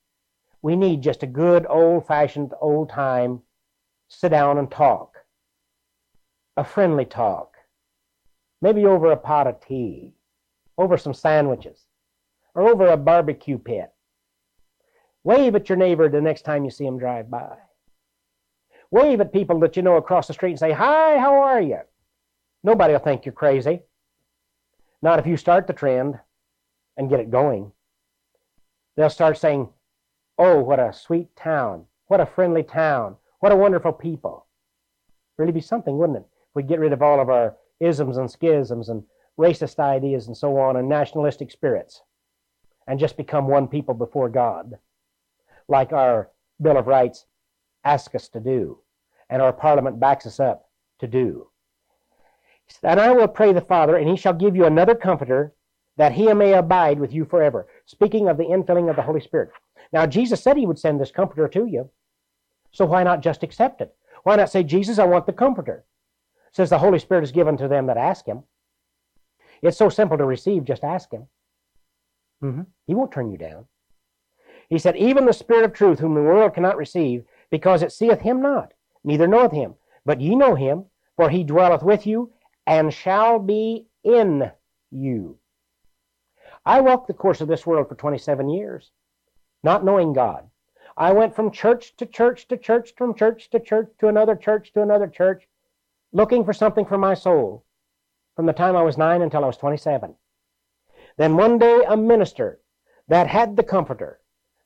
[0.62, 3.42] We need just a good, old fashioned, old time
[4.08, 5.17] sit down and talk.
[6.58, 7.56] A friendly talk.
[8.64, 10.16] Maybe over a pot of tea,
[10.76, 11.86] over some sandwiches,
[12.56, 13.94] or over a barbecue pit.
[15.24, 17.58] Wave at your neighbor the next time you see him drive by.
[18.90, 21.82] Wave at people that you know across the street and say, Hi, how are you?
[22.64, 23.82] Nobody will think you're crazy.
[25.04, 26.20] Not if you start the trend
[26.98, 27.72] and get it going.
[28.96, 29.70] They'll start saying,
[30.40, 31.86] Oh, what a sweet town.
[32.08, 33.18] What a friendly town.
[33.42, 34.48] What a wonderful people.
[35.38, 36.28] Really be something, wouldn't it?
[36.58, 39.04] We get rid of all of our isms and schisms and
[39.38, 42.02] racist ideas and so on and nationalistic spirits
[42.88, 44.80] and just become one people before God,
[45.68, 47.28] like our Bill of Rights
[47.84, 48.80] asks us to do
[49.30, 51.48] and our Parliament backs us up to do.
[52.82, 55.54] And I will pray the Father, and he shall give you another comforter
[55.98, 57.68] that he may abide with you forever.
[57.86, 59.52] Speaking of the infilling of the Holy Spirit.
[59.94, 61.92] Now, Jesus said he would send this comforter to you.
[62.72, 63.96] So why not just accept it?
[64.24, 65.86] Why not say, Jesus, I want the comforter?
[66.52, 68.44] Says the Holy Spirit is given to them that ask him.
[69.62, 71.28] It's so simple to receive, just ask him.
[72.44, 72.64] Mm-hmm.
[72.86, 73.66] He won't turn you down.
[74.70, 78.22] He said, Even the Spirit of truth, whom the world cannot receive, because it seeth
[78.22, 78.74] him not,
[79.04, 79.76] neither knoweth him.
[80.06, 80.86] But ye know him,
[81.16, 82.32] for he dwelleth with you,
[82.66, 84.52] and shall be in
[84.92, 85.38] you.
[86.66, 88.92] I walked the course of this world for 27 years,
[89.64, 90.50] not knowing God.
[90.98, 94.74] I went from church to church to church, from church to church to another church
[94.74, 95.48] to another church,
[96.12, 97.66] looking for something for my soul
[98.36, 100.16] from the time I was nine until I was 27.
[101.18, 102.60] Then one day, a minister
[103.08, 104.20] that had the Comforter,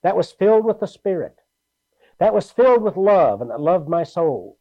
[0.03, 1.37] that was filled with the Spirit,
[2.19, 4.59] that was filled with love, and that loved my soul,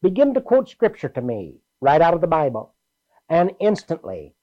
[0.00, 2.74] began to quote Scripture to me right out of the Bible.
[3.28, 4.34] And instantly,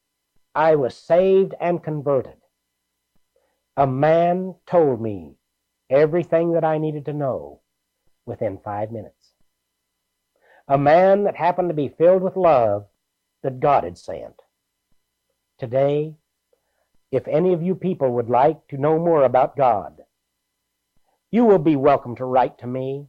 [0.54, 2.38] I was saved and converted.
[3.76, 5.36] A man told me
[5.90, 7.62] everything that I needed to know
[8.26, 9.25] within five minutes.
[10.68, 12.88] A man that happened to be filled with love
[13.44, 14.42] that God had sent.
[15.60, 16.16] Today,
[17.12, 20.02] if any of you people would like to know more about God,
[21.30, 23.06] you will be welcome to write to me.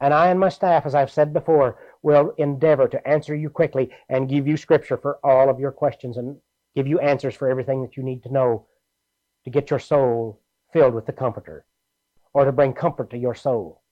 [0.00, 3.90] And I and my staff, as I've said before, will endeavor to answer you quickly
[4.08, 6.38] and give you scripture for all of your questions and
[6.74, 8.66] give you answers for everything that you need to know
[9.44, 10.40] to get your soul
[10.72, 11.66] filled with the Comforter
[12.32, 13.82] or to bring comfort to your soul.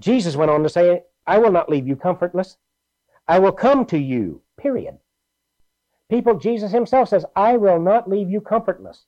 [0.00, 2.56] Jesus went on to say, I will not leave you comfortless.
[3.28, 4.98] I will come to you, period.
[6.10, 9.06] People, Jesus himself says, I will not leave you comfortless.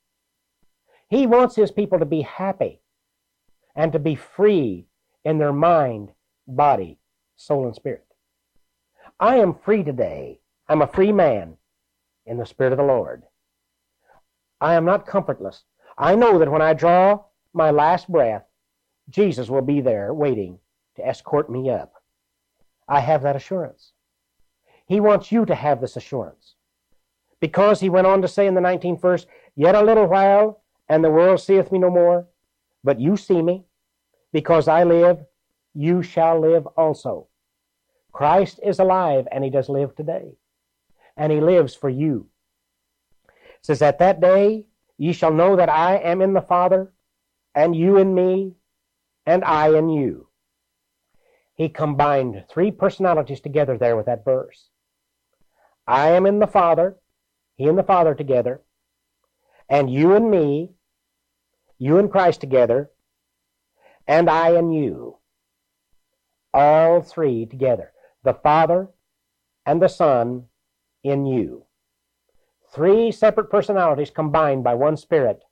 [1.08, 2.80] He wants his people to be happy
[3.74, 4.86] and to be free
[5.24, 6.12] in their mind,
[6.46, 6.98] body,
[7.36, 8.06] soul, and spirit.
[9.20, 10.40] I am free today.
[10.68, 11.56] I'm a free man
[12.26, 13.24] in the Spirit of the Lord.
[14.60, 15.64] I am not comfortless.
[15.98, 18.44] I know that when I draw my last breath,
[19.10, 20.58] Jesus will be there waiting
[20.96, 21.93] to escort me up.
[22.88, 23.92] I have that assurance.
[24.86, 26.54] He wants you to have this assurance.
[27.40, 29.26] Because he went on to say in the 19th verse,
[29.56, 32.26] Yet a little while, and the world seeth me no more,
[32.82, 33.64] but you see me.
[34.32, 35.24] Because I live,
[35.74, 37.28] you shall live also.
[38.12, 40.36] Christ is alive, and he does live today.
[41.16, 42.28] And he lives for you.
[43.28, 43.32] It
[43.62, 44.66] says, At that day
[44.98, 46.92] ye shall know that I am in the Father,
[47.54, 48.54] and you in me,
[49.26, 50.28] and I in you.
[51.54, 54.68] He combined three personalities together there with that verse.
[55.86, 56.96] I am in the Father,
[57.56, 58.62] he and the Father together,
[59.68, 60.72] and you and me,
[61.78, 62.90] you and Christ together,
[64.06, 65.18] and I and you.
[66.52, 67.92] All three together.
[68.22, 68.88] The Father
[69.66, 70.44] and the Son
[71.02, 71.64] in you.
[72.72, 75.42] Three separate personalities combined by one Spirit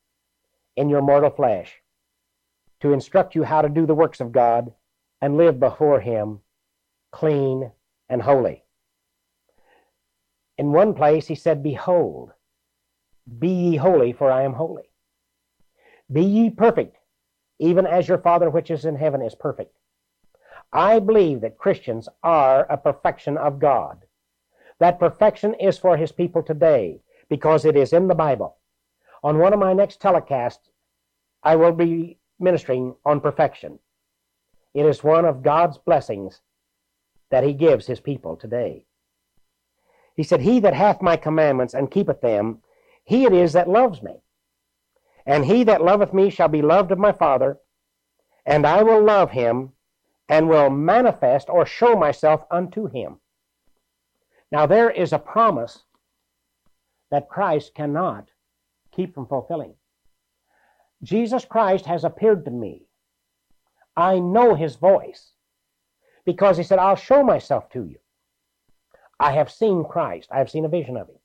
[0.76, 1.82] in your mortal flesh
[2.80, 4.72] to instruct you how to do the works of God
[5.22, 6.40] and live before Him
[7.12, 7.70] clean
[8.08, 8.64] and holy.
[10.58, 12.32] In one place, He said, Behold,
[13.38, 14.90] be ye holy, for I am holy.
[16.10, 16.96] Be ye perfect,
[17.60, 19.74] even as your Father which is in heaven is perfect.
[20.72, 24.04] I believe that Christians are a perfection of God.
[24.80, 28.56] That perfection is for His people today because it is in the Bible.
[29.22, 30.68] On one of my next telecasts,
[31.44, 33.78] I will be ministering on perfection.
[34.74, 36.40] It is one of God's blessings
[37.30, 38.86] that He gives His people today.
[40.14, 42.62] He said, He that hath my commandments and keepeth them,
[43.04, 44.22] he it is that loves me.
[45.26, 47.58] And he that loveth me shall be loved of my Father,
[48.44, 49.72] and I will love him,
[50.28, 53.20] and will manifest or show myself unto him.
[54.50, 55.84] Now, there is a promise
[57.10, 58.28] that Christ cannot
[58.90, 59.74] keep from fulfilling.
[61.02, 62.86] Jesus Christ has appeared to me.
[63.96, 65.32] I know his voice
[66.24, 67.98] because he said, I'll show myself to you.
[69.20, 71.18] I have seen Christ, I have seen a vision of him.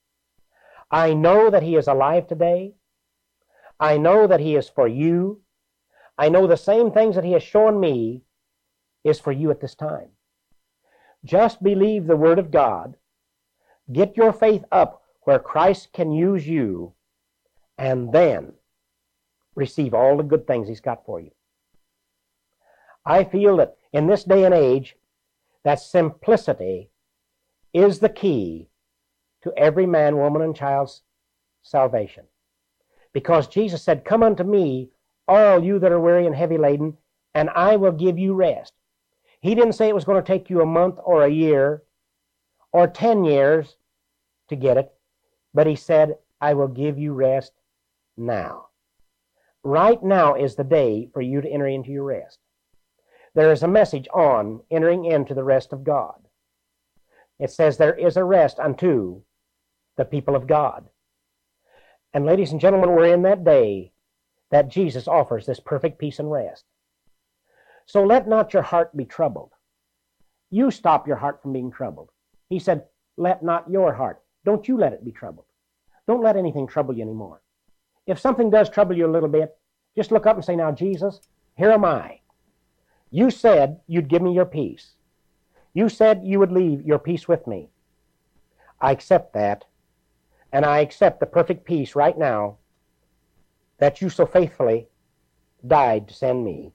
[0.91, 2.75] I know that he is alive today.
[3.79, 5.41] I know that he is for you.
[6.17, 8.23] I know the same things that he has shown me
[9.03, 10.09] is for you at this time.
[11.23, 12.95] Just believe the word of God.
[13.91, 16.93] Get your faith up where Christ can use you,
[17.77, 18.53] and then
[19.55, 21.31] receive all the good things he's got for you.
[23.07, 24.97] I feel that in this day and age,
[25.63, 26.91] that simplicity
[27.73, 28.67] is the key
[29.43, 31.03] to every man, woman, and child's
[31.61, 32.25] salvation.
[33.13, 34.89] Because Jesus said, Come unto me,
[35.25, 36.97] all you that are weary and heavy laden,
[37.33, 38.73] and I will give you rest.
[39.39, 41.83] He didn't say it was going to take you a month or a year
[42.73, 43.77] or 10 years
[44.49, 44.91] to get it,
[45.53, 47.53] but he said, I will give you rest
[48.17, 48.67] now.
[49.63, 52.39] Right now is the day for you to enter into your rest.
[53.37, 56.15] There is a message on entering into the rest of God.
[57.37, 59.21] It says, There is a rest unto
[59.95, 60.89] the people of God.
[62.15, 63.91] And, ladies and gentlemen, we're in that day
[64.49, 66.63] that Jesus offers this perfect peace and rest.
[67.85, 69.51] So let not your heart be troubled.
[70.49, 72.09] You stop your heart from being troubled.
[72.49, 72.85] He said,
[73.17, 74.19] Let not your heart.
[74.45, 75.45] Don't you let it be troubled.
[76.07, 77.43] Don't let anything trouble you anymore.
[78.07, 79.55] If something does trouble you a little bit,
[79.95, 81.21] just look up and say, Now, Jesus,
[81.55, 82.21] here am I.
[83.09, 84.93] You said you'd give me your peace.
[85.73, 87.69] You said you would leave your peace with me.
[88.81, 89.65] I accept that,
[90.51, 92.57] and I accept the perfect peace right now
[93.79, 94.87] that you so faithfully
[95.65, 96.73] died to send me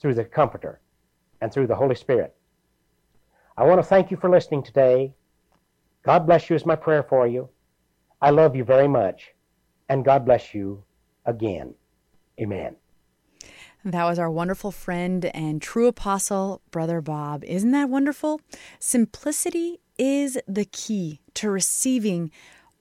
[0.00, 0.80] through the Comforter
[1.40, 2.34] and through the Holy Spirit.
[3.56, 5.14] I want to thank you for listening today.
[6.02, 7.48] God bless you is my prayer for you.
[8.20, 9.34] I love you very much,
[9.88, 10.84] and God bless you
[11.24, 11.74] again.
[12.40, 12.76] Amen.
[13.84, 17.44] That was our wonderful friend and true apostle, Brother Bob.
[17.44, 18.40] Isn't that wonderful?
[18.80, 22.30] Simplicity is the key to receiving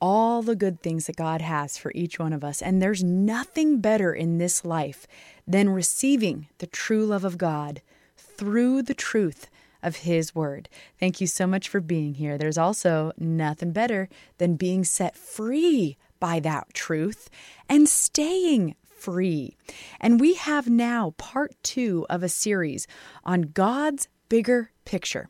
[0.01, 2.61] all the good things that God has for each one of us.
[2.61, 5.07] And there's nothing better in this life
[5.47, 7.81] than receiving the true love of God
[8.17, 9.47] through the truth
[9.81, 10.67] of His Word.
[10.99, 12.37] Thank you so much for being here.
[12.37, 17.29] There's also nothing better than being set free by that truth
[17.69, 19.55] and staying free.
[19.99, 22.87] And we have now part two of a series
[23.23, 25.29] on God's bigger picture.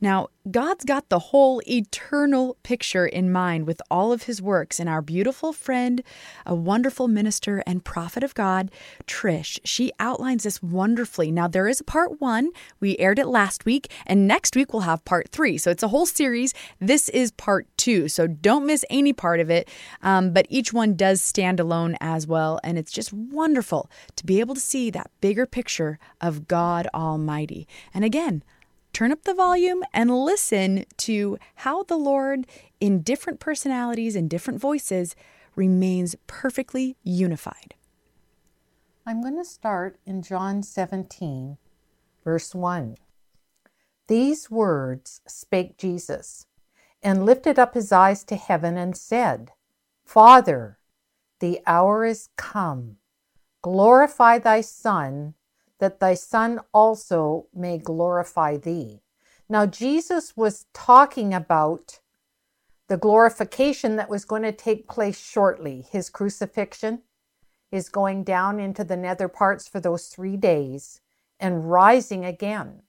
[0.00, 4.78] Now, God's got the whole eternal picture in mind with all of his works.
[4.78, 6.02] And our beautiful friend,
[6.44, 8.70] a wonderful minister and prophet of God,
[9.06, 11.32] Trish, she outlines this wonderfully.
[11.32, 12.50] Now, there is a part one.
[12.78, 15.58] We aired it last week, and next week we'll have part three.
[15.58, 16.54] So it's a whole series.
[16.78, 18.08] This is part two.
[18.08, 19.68] So don't miss any part of it.
[20.02, 22.60] Um, but each one does stand alone as well.
[22.62, 27.66] And it's just wonderful to be able to see that bigger picture of God Almighty.
[27.92, 28.44] And again,
[28.96, 32.46] turn up the volume and listen to how the Lord,
[32.80, 35.14] in different personalities and different voices,
[35.54, 37.74] remains perfectly unified.
[39.04, 41.58] I'm going to start in John 17,
[42.24, 42.96] verse 1.
[44.08, 46.46] These words spake Jesus,
[47.02, 49.50] and lifted up his eyes to heaven, and said,
[50.06, 50.78] Father,
[51.40, 52.96] the hour is come.
[53.60, 55.34] Glorify thy Son,
[55.78, 59.02] that thy Son also may glorify thee.
[59.48, 62.00] Now, Jesus was talking about
[62.88, 65.86] the glorification that was going to take place shortly.
[65.90, 67.02] His crucifixion
[67.70, 71.00] is going down into the nether parts for those three days
[71.38, 72.82] and rising again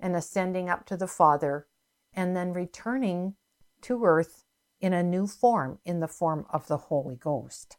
[0.00, 1.66] and ascending up to the Father
[2.14, 3.34] and then returning
[3.82, 4.44] to earth
[4.80, 7.76] in a new form, in the form of the Holy Ghost.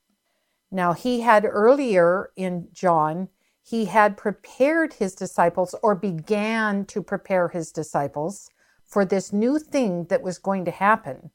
[0.71, 3.29] Now, he had earlier in John,
[3.69, 8.49] he had prepared his disciples or began to prepare his disciples
[8.83, 11.29] for this new thing that was going to happen.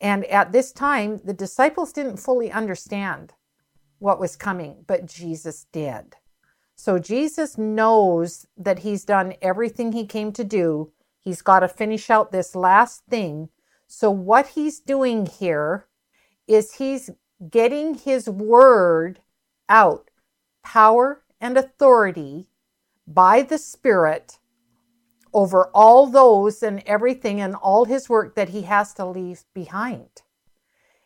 [0.00, 3.32] And at this time, the disciples didn't fully understand
[4.00, 6.16] what was coming, but Jesus did.
[6.74, 10.90] So Jesus knows that he's done everything he came to do.
[11.20, 13.50] He's got to finish out this last thing.
[13.86, 15.86] So, what he's doing here
[16.48, 17.10] is he's
[17.48, 19.20] getting his word
[19.68, 20.10] out
[20.64, 22.48] power and authority
[23.06, 24.38] by the Spirit
[25.32, 30.22] over all those and everything and all his work that he has to leave behind.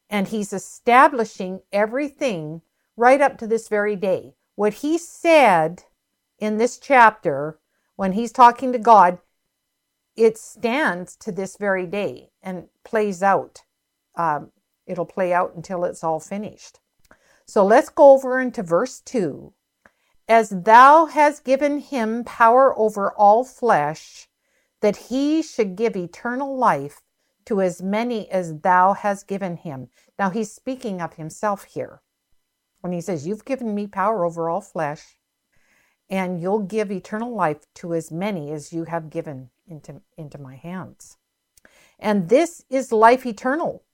[0.08, 2.62] And he's establishing everything
[2.96, 4.34] right up to this very day.
[4.54, 5.84] What he said
[6.38, 7.58] in this chapter
[7.96, 9.18] when he's talking to God,
[10.16, 13.62] it stands to this very day and plays out.
[14.16, 14.50] Um,
[14.86, 16.80] it'll play out until it's all finished.
[17.46, 19.52] So let's go over into verse 2
[20.28, 24.28] as thou hast given him power over all flesh,
[24.80, 27.02] that he should give eternal life
[27.44, 29.88] to as many as thou hast given him.
[30.18, 32.02] Now he's speaking of himself here.
[32.80, 35.18] When he says, You've given me power over all flesh,
[36.10, 40.56] and you'll give eternal life to as many as you have given into, into my
[40.56, 41.16] hands.
[41.98, 43.84] And this is life eternal,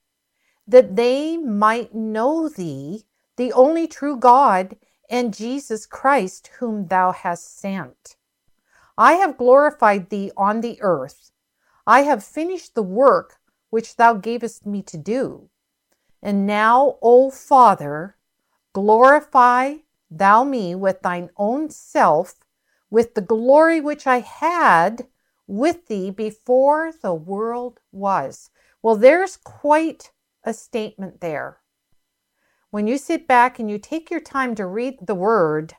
[0.67, 3.05] that they might know thee,
[3.37, 4.75] the only true God,
[5.09, 8.15] and Jesus Christ, whom thou hast sent.
[8.97, 11.31] I have glorified thee on the earth.
[11.87, 13.39] I have finished the work
[13.69, 15.49] which thou gavest me to do.
[16.21, 18.17] And now, O Father,
[18.73, 19.75] glorify
[20.11, 22.35] thou me with thine own self,
[22.89, 25.07] with the glory which I had
[25.47, 28.51] with thee before the world was.
[28.81, 30.11] Well, there's quite
[30.43, 31.59] a statement there
[32.71, 35.75] when you sit back and you take your time to read the word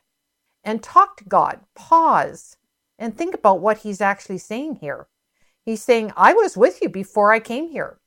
[0.65, 2.57] and talk to God, pause
[2.99, 5.09] and think about what he's actually saying here.
[5.65, 8.01] He's saying, I was with you before I came here.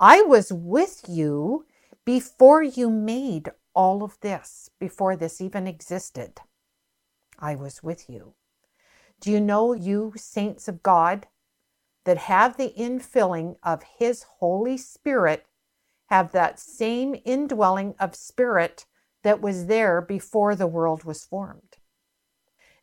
[0.00, 1.66] I was with you
[2.04, 6.40] before you made all of this, before this even existed.
[7.38, 8.34] I was with you.
[9.20, 11.26] Do you know, you saints of God,
[12.04, 15.46] that have the infilling of His Holy Spirit
[16.06, 18.86] have that same indwelling of spirit
[19.22, 21.78] that was there before the world was formed.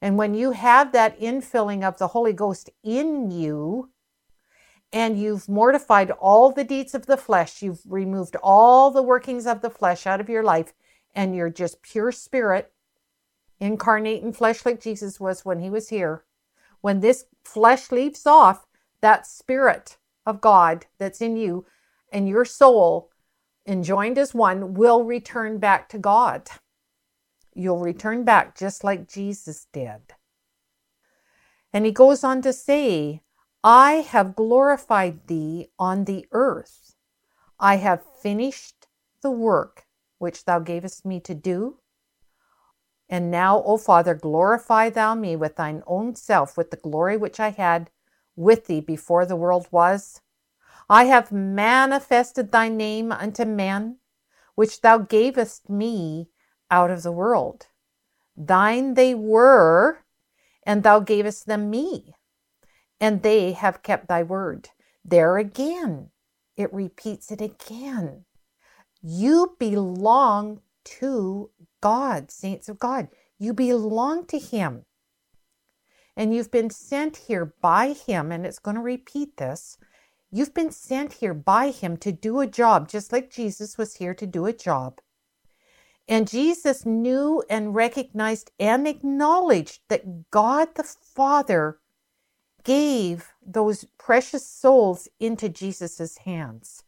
[0.02, 3.92] And when you have that infilling of the Holy Ghost in you,
[4.92, 9.62] and you've mortified all the deeds of the flesh, you've removed all the workings of
[9.62, 10.74] the flesh out of your life,
[11.16, 12.74] and you're just pure spirit,
[13.60, 16.26] incarnate in flesh like Jesus was when he was here.
[16.82, 18.66] When this flesh leaves off,
[19.02, 21.66] that spirit of God that's in you
[22.12, 23.11] and your soul
[23.72, 26.50] and joined as one will return back to God.
[27.56, 30.14] You'll return back just like Jesus did.
[31.72, 33.22] And he goes on to say,
[33.64, 36.96] I have glorified thee on the earth.
[37.62, 38.88] I have finished
[39.22, 39.86] the work
[40.18, 41.78] which thou gavest me to do.
[43.08, 47.40] And now, O Father, glorify thou me with thine own self, with the glory which
[47.40, 47.90] I had
[48.36, 50.20] with thee before the world was.
[50.90, 53.98] I have manifested thy name unto men,
[54.56, 56.30] which thou gavest me
[56.70, 57.68] out of the world.
[58.36, 60.00] Thine they were,
[60.66, 62.14] and thou gavest them me,
[63.00, 64.70] and they have kept thy word.
[65.04, 66.12] There again,
[66.56, 68.26] it repeats it again.
[69.02, 70.62] You belong
[71.00, 71.50] to
[71.82, 73.08] God, saints of God.
[73.40, 74.86] You belong to Him.
[76.16, 79.78] And you've been sent here by Him, and it's going to repeat this
[80.34, 84.14] You've been sent here by Him to do a job, just like Jesus was here
[84.14, 85.02] to do a job.
[86.08, 91.80] And Jesus knew and recognized and acknowledged that God the Father
[92.64, 96.84] gave those precious souls into Jesus' hands.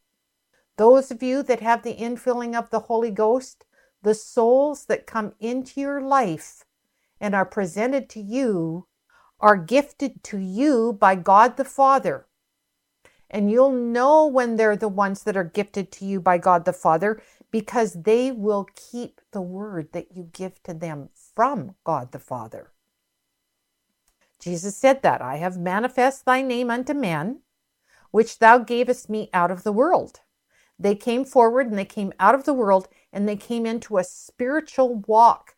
[0.77, 3.65] Those of you that have the infilling of the Holy Ghost,
[4.01, 6.63] the souls that come into your life
[7.19, 8.87] and are presented to you
[9.39, 12.25] are gifted to you by God the Father.
[13.33, 16.71] And you'll know when they're the ones that are gifted to you by God the
[16.71, 17.19] Father
[17.49, 22.71] because they will keep the word that you give to them from God the Father.
[24.39, 27.41] Jesus said that I have manifest thy name unto men,
[28.11, 30.19] which thou gavest me out of the world.
[30.77, 34.03] They came forward and they came out of the world and they came into a
[34.03, 35.55] spiritual walk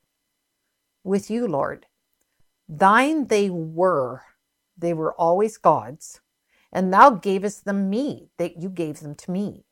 [1.03, 1.87] with you, Lord.
[2.69, 4.23] Thine they were.
[4.77, 6.21] They were always God's.
[6.75, 9.63] And thou gavest them me, that you gave them to me.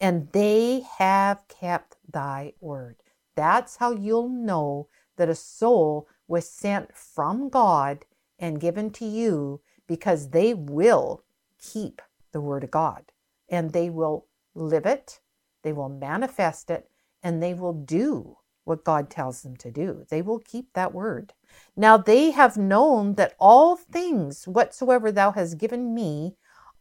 [0.00, 2.96] And they have kept thy word.
[3.36, 4.88] That's how you'll know
[5.18, 8.06] that a soul was sent from God
[8.38, 11.24] and given to you because they will
[11.58, 12.00] keep
[12.32, 13.12] the word of God
[13.50, 15.20] and they will live it,
[15.62, 16.88] they will manifest it,
[17.22, 20.06] and they will do what God tells them to do.
[20.08, 21.34] They will keep that word.
[21.76, 26.34] Now they have known that all things whatsoever thou hast given me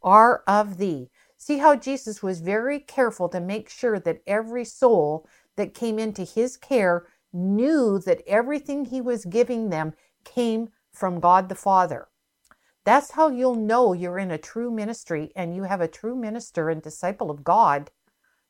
[0.06, 1.10] are of thee.
[1.38, 5.28] See how Jesus was very careful to make sure that every soul
[5.58, 9.94] that came into his care knew that everything he was giving them
[10.24, 12.08] came from God the Father.
[12.86, 16.70] That's how you'll know you're in a true ministry and you have a true minister
[16.70, 17.90] and disciple of God,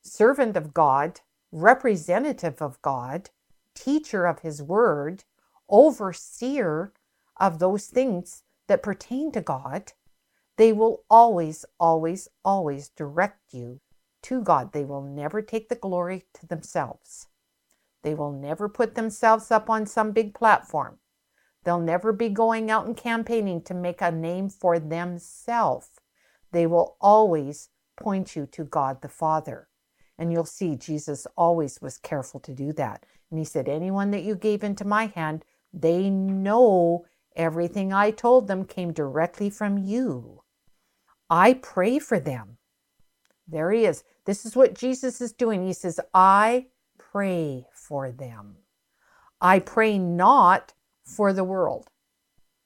[0.02, 3.30] servant of God, representative of God,
[3.74, 5.24] teacher of his word,
[5.68, 6.92] overseer
[7.38, 9.92] of those things that pertain to God.
[10.56, 13.80] They will always, always, always direct you
[14.22, 14.72] to God.
[14.72, 17.28] They will never take the glory to themselves.
[18.02, 20.98] They will never put themselves up on some big platform.
[21.64, 25.88] They'll never be going out and campaigning to make a name for themselves.
[26.52, 29.68] They will always point you to God the Father.
[30.18, 33.04] And you'll see Jesus always was careful to do that.
[33.30, 37.04] And he said, Anyone that you gave into my hand, they know
[37.34, 40.42] everything I told them came directly from you.
[41.28, 42.58] I pray for them.
[43.48, 44.04] There he is.
[44.24, 45.66] This is what Jesus is doing.
[45.66, 46.66] He says, I
[46.98, 48.56] pray for them.
[49.40, 50.72] I pray not
[51.04, 51.90] for the world.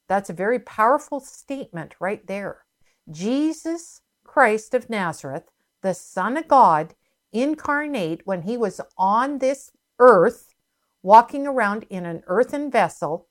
[0.09, 2.65] That's a very powerful statement right there.
[3.11, 5.51] Jesus Christ of Nazareth,
[5.83, 6.95] the Son of God,
[7.33, 10.55] incarnate when he was on this earth,
[11.03, 13.29] walking around in an earthen vessel,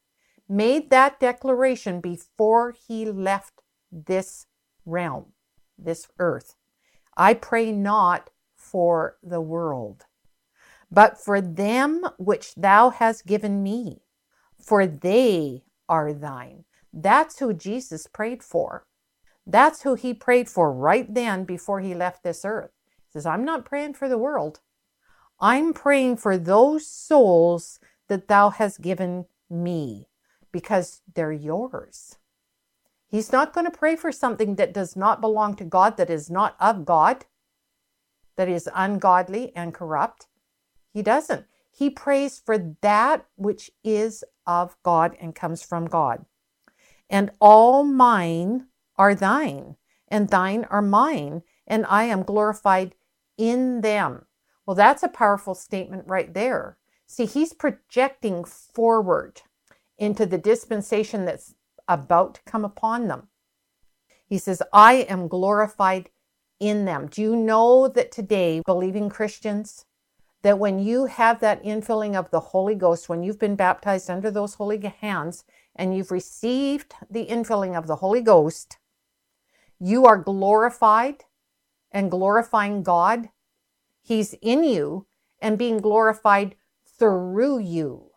[0.47, 3.61] made that declaration before he left
[3.91, 4.45] this
[4.89, 5.33] realm,
[5.77, 6.55] this earth.
[7.15, 10.05] I pray not for the world,
[10.91, 14.01] but for them which thou hast given me,
[14.59, 16.65] for they are thine.
[16.93, 18.85] That's who Jesus prayed for.
[19.45, 22.71] That's who he prayed for right then before he left this earth.
[23.07, 24.59] He says, I'm not praying for the world.
[25.39, 30.07] I'm praying for those souls that thou hast given me
[30.51, 32.17] because they're yours.
[33.09, 36.29] He's not going to pray for something that does not belong to God, that is
[36.29, 37.25] not of God,
[38.37, 40.27] that is ungodly and corrupt.
[40.93, 41.45] He doesn't.
[41.71, 46.25] He prays for that which is of God and comes from God.
[47.09, 49.75] And all mine are thine,
[50.07, 52.93] and thine are mine, and I am glorified
[53.37, 54.25] in them.
[54.67, 56.77] Well, that's a powerful statement right there.
[57.07, 59.41] See, he's projecting forward
[59.97, 61.55] into the dispensation that's
[61.89, 63.27] about to come upon them.
[64.25, 66.09] He says, I am glorified
[66.59, 67.07] in them.
[67.07, 69.85] Do you know that today, believing Christians,
[70.41, 74.31] that when you have that infilling of the Holy Ghost, when you've been baptized under
[74.31, 75.43] those holy hands
[75.75, 78.77] and you've received the infilling of the Holy Ghost,
[79.79, 81.25] you are glorified
[81.91, 83.29] and glorifying God.
[84.01, 85.07] He's in you
[85.41, 86.55] and being glorified
[86.85, 88.11] through you.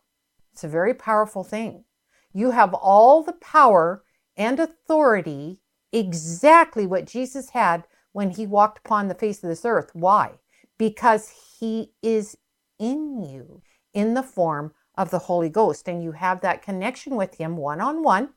[0.52, 1.84] It's a very powerful thing.
[2.32, 4.04] You have all the power
[4.36, 5.60] and authority,
[5.92, 9.90] exactly what Jesus had when he walked upon the face of this earth.
[9.92, 10.38] Why?
[10.82, 12.36] because he is
[12.76, 13.62] in you
[13.94, 17.80] in the form of the Holy Ghost, and you have that connection with him one
[17.80, 18.30] on one.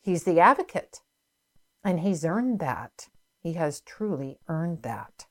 [0.00, 1.00] He's the advocate,
[1.84, 3.06] and he's earned that.
[3.40, 5.26] He has truly earned that.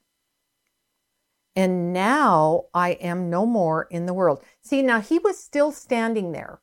[1.57, 4.41] And now I am no more in the world.
[4.61, 6.61] See, now he was still standing there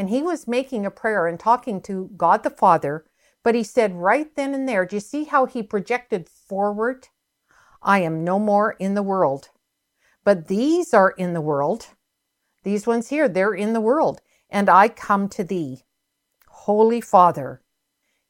[0.00, 3.04] and he was making a prayer and talking to God the Father,
[3.44, 7.08] but he said right then and there, do you see how he projected forward?
[7.82, 9.50] I am no more in the world.
[10.24, 11.88] But these are in the world.
[12.62, 14.22] These ones here, they're in the world.
[14.48, 15.82] And I come to thee.
[16.48, 17.60] Holy Father,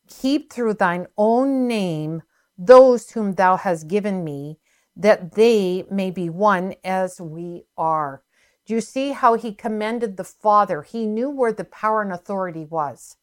[0.09, 2.23] keep through thine own name
[2.59, 4.59] those whom thou hast given me,
[4.97, 8.25] that they may be one as we are.
[8.71, 10.83] Do you see how he commended the Father?
[10.83, 13.17] He knew where the power and authority was.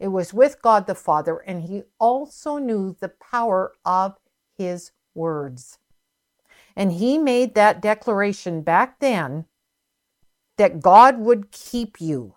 [0.00, 4.16] It was with God the Father, and he also knew the power of
[4.56, 5.76] his words.
[6.74, 9.44] And he made that declaration back then
[10.56, 12.36] that God would keep you.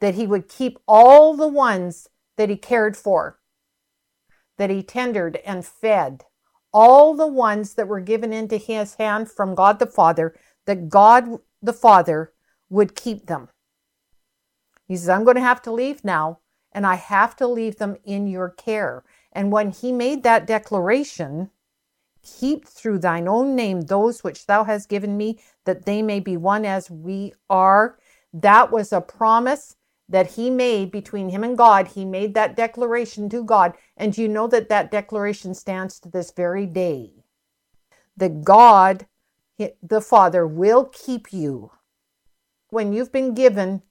[0.00, 3.38] that he would keep all the ones that he cared for,
[4.58, 6.24] that he tendered and fed,
[6.72, 10.34] all the ones that were given into his hand from God the Father,
[10.66, 12.32] that God the Father
[12.68, 13.48] would keep them.
[14.86, 16.40] He says, I'm going to have to leave now,
[16.72, 19.04] and I have to leave them in your care.
[19.32, 21.50] And when he made that declaration,
[22.22, 26.36] keep through thine own name those which thou hast given me, that they may be
[26.36, 27.98] one as we are.
[28.32, 29.76] That was a promise
[30.08, 31.88] that he made between him and God.
[31.88, 33.74] He made that declaration to God.
[33.96, 37.12] And you know that that declaration stands to this very day.
[38.16, 39.06] That God,
[39.82, 41.72] the Father, will keep you.
[42.70, 43.82] When you've been given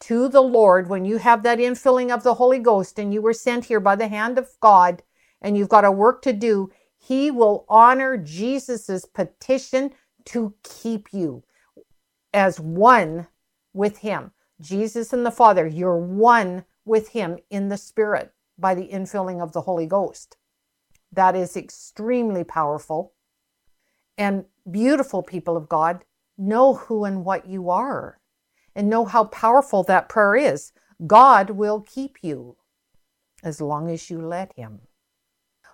[0.00, 3.32] to the Lord, when you have that infilling of the Holy Ghost and you were
[3.32, 5.02] sent here by the hand of God
[5.42, 9.92] and you've got a work to do, He will honor Jesus's petition
[10.26, 11.42] to keep you
[12.32, 13.26] as one
[13.72, 14.32] with Him.
[14.60, 19.52] Jesus and the Father, you're one with Him in the Spirit by the infilling of
[19.52, 20.36] the Holy Ghost.
[21.12, 23.12] That is extremely powerful.
[24.16, 26.04] And beautiful people of God,
[26.38, 28.20] know who and what you are
[28.74, 30.72] and know how powerful that prayer is.
[31.06, 32.56] God will keep you
[33.42, 34.80] as long as you let Him.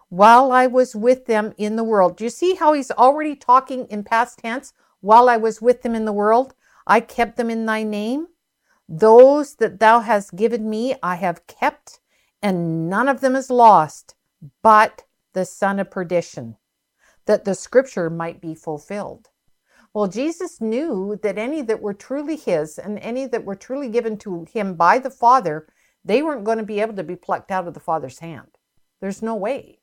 [0.08, 3.86] While I was with them in the world, do you see how He's already talking
[3.86, 4.72] in past tense?
[5.00, 6.54] While I was with them in the world,
[6.86, 8.28] I kept them in thy name.
[8.88, 11.98] Those that thou hast given me, I have kept,
[12.40, 14.14] and none of them is lost,
[14.62, 16.56] but the son of perdition,
[17.26, 19.28] that the scripture might be fulfilled.
[19.92, 24.16] Well, Jesus knew that any that were truly his and any that were truly given
[24.18, 25.68] to him by the Father,
[26.04, 28.58] they weren't going to be able to be plucked out of the Father's hand.
[29.00, 29.80] There's no way.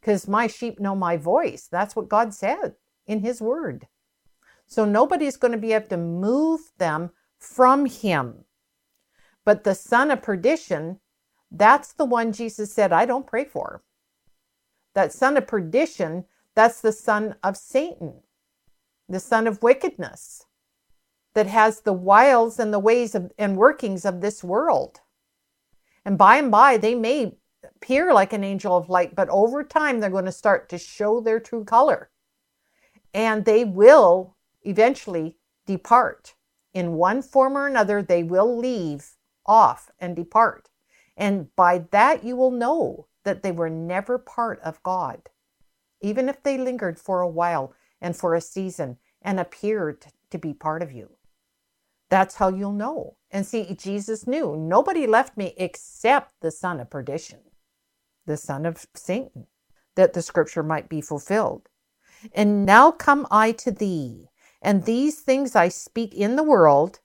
[0.00, 1.68] Because my sheep know my voice.
[1.70, 2.74] That's what God said
[3.06, 3.88] in his word.
[4.66, 8.44] So nobody's going to be able to move them from him.
[9.44, 11.00] But the son of perdition,
[11.50, 13.82] that's the one Jesus said, I don't pray for.
[14.94, 16.26] That son of perdition,
[16.58, 18.14] that's the son of Satan
[19.08, 20.44] the son of wickedness,
[21.34, 25.00] that has the wiles and the ways of, and workings of this world.
[26.04, 30.00] And by and by, they may appear like an angel of light, but over time,
[30.00, 32.10] they're going to start to show their true color.
[33.14, 35.36] And they will eventually
[35.66, 36.34] depart.
[36.74, 39.12] In one form or another, they will leave
[39.46, 40.68] off and depart.
[41.16, 45.30] And by that, you will know that they were never part of God,
[46.00, 50.54] even if they lingered for a while and for a season and appeared to be
[50.54, 51.10] part of you.
[52.10, 53.16] That's how you'll know.
[53.30, 57.40] And see, Jesus knew nobody left me except the son of perdition,
[58.26, 59.46] the son of Satan,
[59.94, 61.68] that the scripture might be fulfilled.
[62.32, 64.28] And now come I to thee,
[64.62, 67.00] and these things I speak in the world,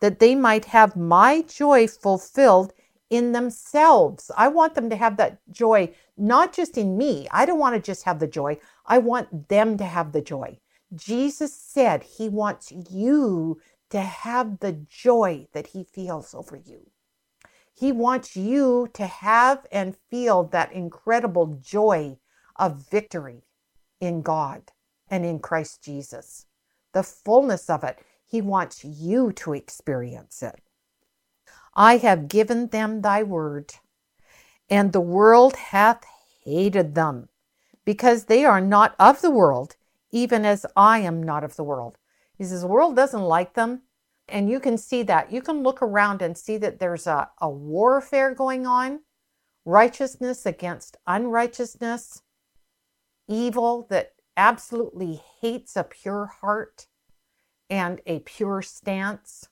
[0.00, 2.72] that they might have my joy fulfilled
[3.10, 4.30] in themselves.
[4.36, 7.28] I want them to have that joy, not just in me.
[7.30, 8.58] I don't want to just have the joy.
[8.84, 10.58] I want them to have the joy.
[10.94, 13.60] Jesus said he wants you
[13.90, 16.90] to have the joy that he feels over you.
[17.72, 22.18] He wants you to have and feel that incredible joy
[22.56, 23.42] of victory
[24.00, 24.72] in God
[25.10, 26.46] and in Christ Jesus.
[26.92, 27.98] The fullness of it.
[28.24, 30.60] He wants you to experience it.
[31.76, 33.74] I have given them thy word,
[34.68, 36.04] and the world hath
[36.42, 37.28] hated them,
[37.84, 39.76] because they are not of the world,
[40.10, 41.98] even as I am not of the world.
[42.36, 43.82] He says, the world doesn't like them.
[44.28, 45.30] And you can see that.
[45.30, 49.00] You can look around and see that there's a, a warfare going on
[49.64, 52.22] righteousness against unrighteousness,
[53.28, 56.86] evil that absolutely hates a pure heart
[57.68, 59.48] and a pure stance.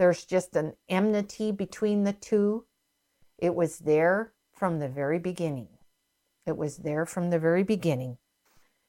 [0.00, 2.64] There's just an enmity between the two.
[3.36, 5.68] It was there from the very beginning.
[6.46, 8.16] It was there from the very beginning.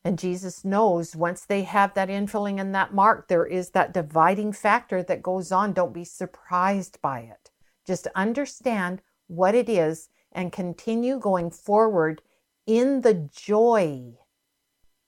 [0.05, 4.53] And Jesus knows once they have that infilling and that mark, there is that dividing
[4.53, 5.73] factor that goes on.
[5.73, 7.51] Don't be surprised by it.
[7.85, 12.21] Just understand what it is and continue going forward
[12.65, 14.13] in the joy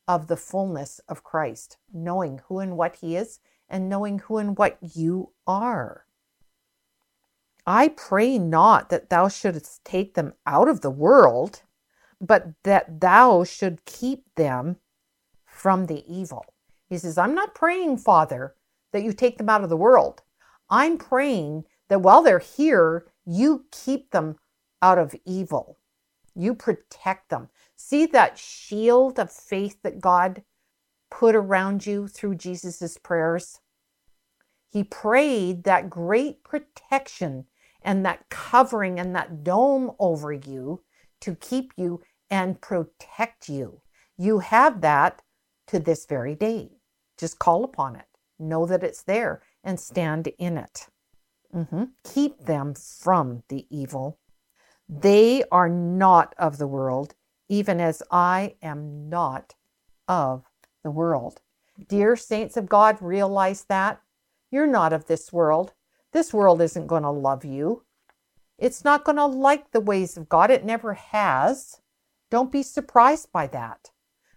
[0.06, 4.58] of the fullness of Christ, knowing who and what He is and knowing who and
[4.58, 6.06] what you are.
[7.66, 11.62] I pray not that thou shouldst take them out of the world,
[12.20, 14.78] but that thou should keep them
[15.46, 16.46] from the evil.
[16.90, 18.56] He says, I'm not praying, Father,
[18.92, 20.22] that you take them out of the world.
[20.70, 24.38] I'm praying that while they're here, you keep them
[24.82, 25.78] out of evil.
[26.36, 27.50] You protect them.
[27.76, 30.44] See that shield of faith that God
[31.20, 33.60] put around you through Jesus' prayers?
[34.72, 37.46] He prayed that great protection
[37.84, 40.82] and that covering and that dome over you
[41.22, 43.82] to keep you and protect you.
[44.18, 45.22] You have that
[45.68, 46.72] to this very day.
[47.20, 48.08] Just call upon it.
[48.40, 50.88] Know that it's there and stand in it.
[51.54, 51.84] Mm-hmm.
[52.04, 54.18] Keep them from the evil.
[54.90, 57.14] They are not of the world,
[57.48, 59.54] even as I am not
[60.08, 60.46] of
[60.84, 61.42] the world.
[61.88, 64.02] Dear saints of God, realize that.
[64.52, 65.74] You're not of this world.
[66.12, 67.84] This world isn't going to love you.
[68.60, 70.52] It's not going to like the ways of God.
[70.52, 71.82] It never has.
[72.30, 73.90] Don't be surprised by that.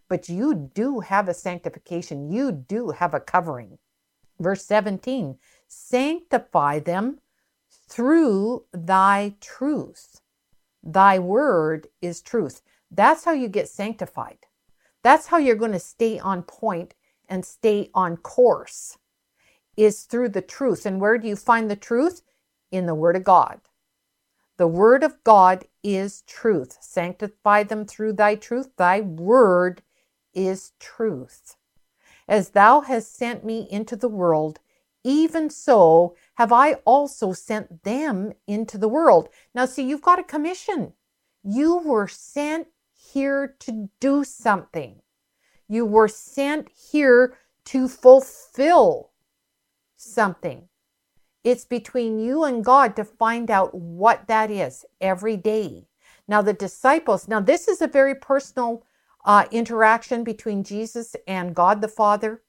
[0.08, 3.78] But you do have a sanctification, you do have a covering.
[4.38, 7.18] Verse 17 Sanctify them
[7.88, 10.20] through thy truth.
[10.82, 12.62] Thy word is truth.
[12.90, 14.45] That's how you get sanctified.
[15.06, 16.96] That's how you're going to stay on point
[17.28, 18.98] and stay on course,
[19.76, 20.84] is through the truth.
[20.84, 22.22] And where do you find the truth?
[22.72, 23.60] In the Word of God.
[24.56, 26.78] The Word of God is truth.
[26.80, 28.70] Sanctify them through thy truth.
[28.76, 29.82] Thy Word
[30.34, 31.54] is truth.
[32.26, 34.58] As thou hast sent me into the world,
[35.04, 39.28] even so have I also sent them into the world.
[39.54, 40.94] Now, see, you've got a commission.
[41.44, 42.66] You were sent
[43.16, 45.00] here to do something.
[45.68, 49.12] You were sent here to fulfill
[49.96, 50.68] something.
[51.42, 55.86] It's between you and God to find out what that is every day.
[56.28, 58.84] Now, the disciples, now, this is a very personal
[59.24, 62.42] uh, interaction between Jesus and God the Father.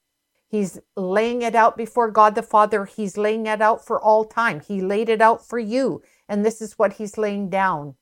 [0.50, 2.84] He's laying it out before God the Father.
[2.84, 4.60] He's laying it out for all time.
[4.60, 6.02] He laid it out for you.
[6.28, 7.96] And this is what he's laying down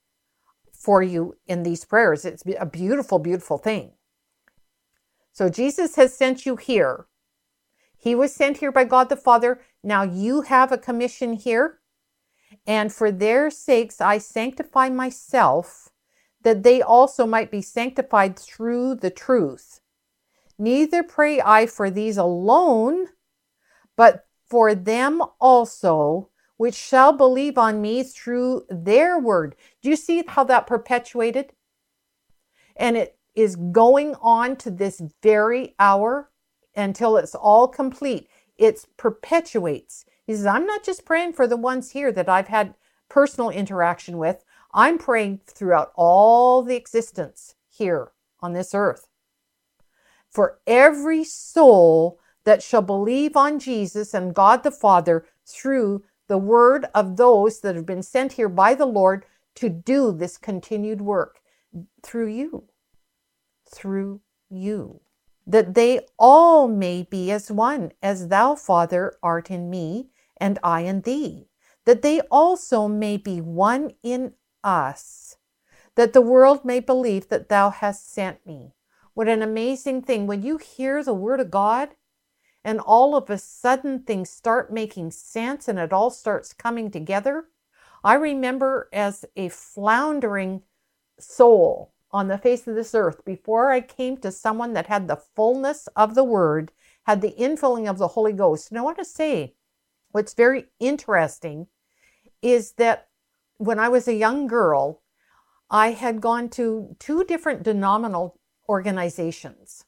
[0.86, 2.26] for you in these prayers.
[2.26, 3.94] It's a beautiful, beautiful thing.
[5.32, 7.08] So Jesus has sent you here.
[7.98, 9.62] He was sent here by God the Father.
[9.84, 11.80] Now you have a commission here.
[12.68, 15.90] And for their sakes, I sanctify myself
[16.44, 19.82] that they also might be sanctified through the truth.
[20.60, 23.08] Neither pray I for these alone,
[23.98, 29.56] but for them also which shall believe on me through their word.
[29.82, 31.54] Do you see how that perpetuated?
[32.76, 36.32] And it is going on to this very hour
[36.76, 38.28] until it's all complete.
[38.58, 40.06] It perpetuates.
[40.26, 42.76] He says, I'm not just praying for the ones here that I've had
[43.10, 44.44] personal interaction with.
[44.74, 49.08] I'm praying throughout all the existence here on this earth.
[50.30, 56.86] For every soul that shall believe on Jesus and God the Father through the word
[56.94, 59.26] of those that have been sent here by the Lord
[59.56, 61.40] to do this continued work
[62.04, 62.66] through you.
[63.70, 65.02] Through you.
[65.48, 70.82] That they all may be as one, as thou, Father, art in me, and I
[70.82, 71.48] in thee.
[71.86, 74.34] That they also may be one in
[74.64, 75.38] us,
[75.96, 78.74] that the world may believe that thou hast sent me.
[79.14, 80.26] What an amazing thing.
[80.26, 81.90] When you hear the word of God
[82.66, 87.46] and all of a sudden things start making sense and it all starts coming together.
[88.04, 90.64] I remember as a floundering
[91.20, 95.22] soul on the face of this earth, before I came to someone that had the
[95.36, 96.72] fullness of the word,
[97.04, 98.72] had the infilling of the Holy Ghost.
[98.72, 99.54] And I want to say,
[100.10, 101.68] what's very interesting
[102.42, 103.10] is that
[103.58, 105.04] when I was a young girl,
[105.70, 109.86] I had gone to two different denominational organizations.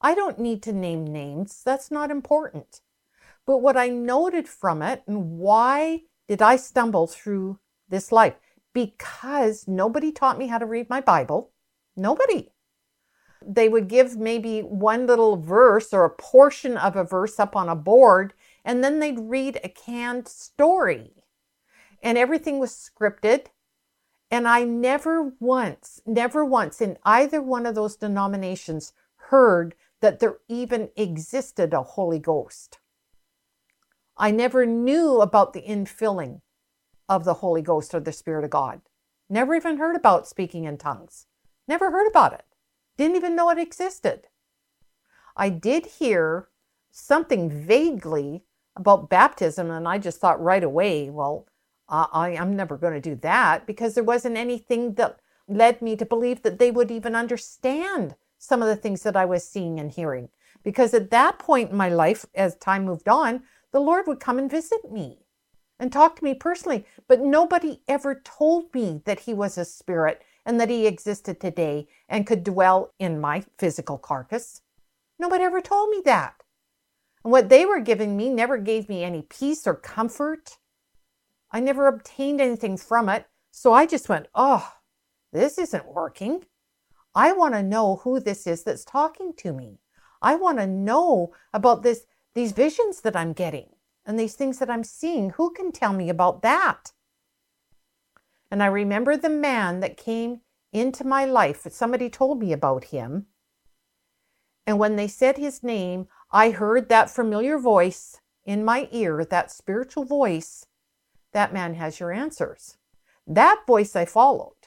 [0.00, 2.80] I don't need to name names, that's not important.
[3.46, 7.58] But what I noted from it and why did I stumble through
[7.88, 8.34] this life?
[8.72, 11.50] Because nobody taught me how to read my Bible.
[11.96, 12.52] Nobody.
[13.44, 17.68] They would give maybe one little verse or a portion of a verse up on
[17.68, 21.20] a board, and then they'd read a canned story
[22.02, 23.46] and everything was scripted.
[24.30, 30.38] And I never once, never once in either one of those denominations heard that there
[30.48, 32.78] even existed a Holy Ghost.
[34.16, 36.40] I never knew about the infilling
[37.08, 38.82] of the Holy Ghost or the Spirit of God.
[39.28, 41.26] Never even heard about speaking in tongues.
[41.66, 42.44] Never heard about it.
[42.96, 44.28] Didn't even know it existed.
[45.36, 46.48] I did hear
[46.90, 48.42] something vaguely
[48.76, 51.46] about baptism, and I just thought right away, well,
[51.88, 55.18] I, I'm never going to do that because there wasn't anything that
[55.48, 59.24] led me to believe that they would even understand some of the things that I
[59.24, 60.30] was seeing and hearing.
[60.64, 64.38] Because at that point in my life, as time moved on, the Lord would come
[64.38, 65.18] and visit me
[65.78, 66.84] and talk to me personally.
[67.06, 71.86] But nobody ever told me that He was a spirit and that He existed today
[72.08, 74.62] and could dwell in my physical carcass.
[75.20, 76.34] Nobody ever told me that.
[77.22, 80.56] And what they were giving me never gave me any peace or comfort
[81.52, 83.26] I never obtained anything from it.
[83.50, 84.72] So I just went, oh,
[85.32, 86.44] this isn't working.
[87.14, 89.80] I want to know who this is that's talking to me.
[90.22, 93.70] I want to know about this these visions that I'm getting
[94.06, 95.30] and these things that I'm seeing.
[95.30, 96.92] Who can tell me about that?
[98.50, 100.40] And I remember the man that came
[100.72, 101.66] into my life.
[101.70, 103.26] Somebody told me about him.
[104.66, 109.50] And when they said his name, I heard that familiar voice in my ear, that
[109.50, 110.66] spiritual voice.
[111.32, 112.76] That man has your answers.
[113.26, 114.59] That voice I followed.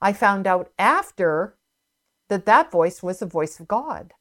[0.00, 1.56] I found out after
[2.28, 4.14] that that voice was the voice of God.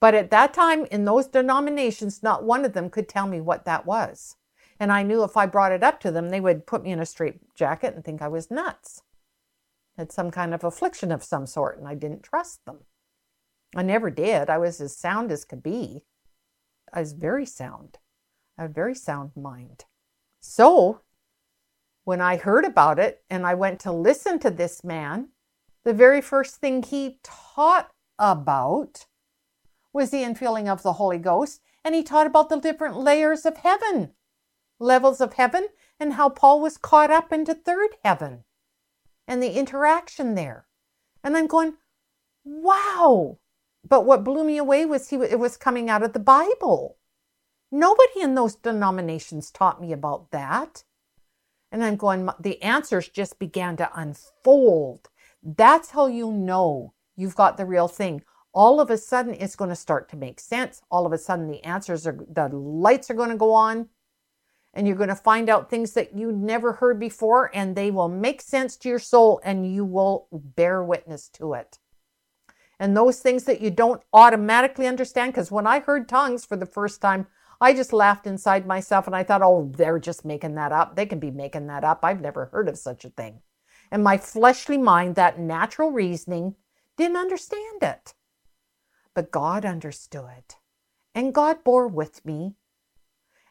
[0.00, 3.64] But at that time, in those denominations, not one of them could tell me what
[3.64, 4.36] that was.
[4.78, 7.00] And I knew if I brought it up to them, they would put me in
[7.00, 9.02] a straight jacket and think I was nuts.
[9.96, 12.80] Had some kind of affliction of some sort, and I didn't trust them.
[13.76, 14.50] I never did.
[14.50, 16.02] I was as sound as could be.
[16.92, 17.98] I was very sound.
[18.58, 19.84] I had a very sound mind.
[20.40, 21.00] So
[22.04, 25.30] when I heard about it and I went to listen to this man,
[25.84, 29.06] the very first thing he taught about
[29.92, 33.58] was the infilling of the Holy Ghost, and he taught about the different layers of
[33.58, 34.12] heaven,
[34.78, 35.68] levels of heaven,
[36.00, 38.44] and how Paul was caught up into third heaven
[39.26, 40.66] and the interaction there.
[41.22, 41.74] And I'm going,
[42.44, 43.38] wow.
[43.86, 46.96] But what blew me away was he it was coming out of the Bible.
[47.70, 50.84] Nobody in those denominations taught me about that.
[51.74, 55.08] And I'm going, the answers just began to unfold.
[55.42, 58.22] That's how you know you've got the real thing.
[58.52, 60.82] All of a sudden, it's going to start to make sense.
[60.88, 63.88] All of a sudden, the answers are, the lights are going to go on,
[64.72, 68.08] and you're going to find out things that you never heard before, and they will
[68.08, 71.80] make sense to your soul, and you will bear witness to it.
[72.78, 76.66] And those things that you don't automatically understand, because when I heard tongues for the
[76.66, 77.26] first time,
[77.64, 80.96] I just laughed inside myself and I thought, oh, they're just making that up.
[80.96, 82.00] They can be making that up.
[82.02, 83.40] I've never heard of such a thing.
[83.90, 86.56] And my fleshly mind, that natural reasoning,
[86.98, 88.12] didn't understand it.
[89.14, 90.56] But God understood.
[91.14, 92.56] And God bore with me.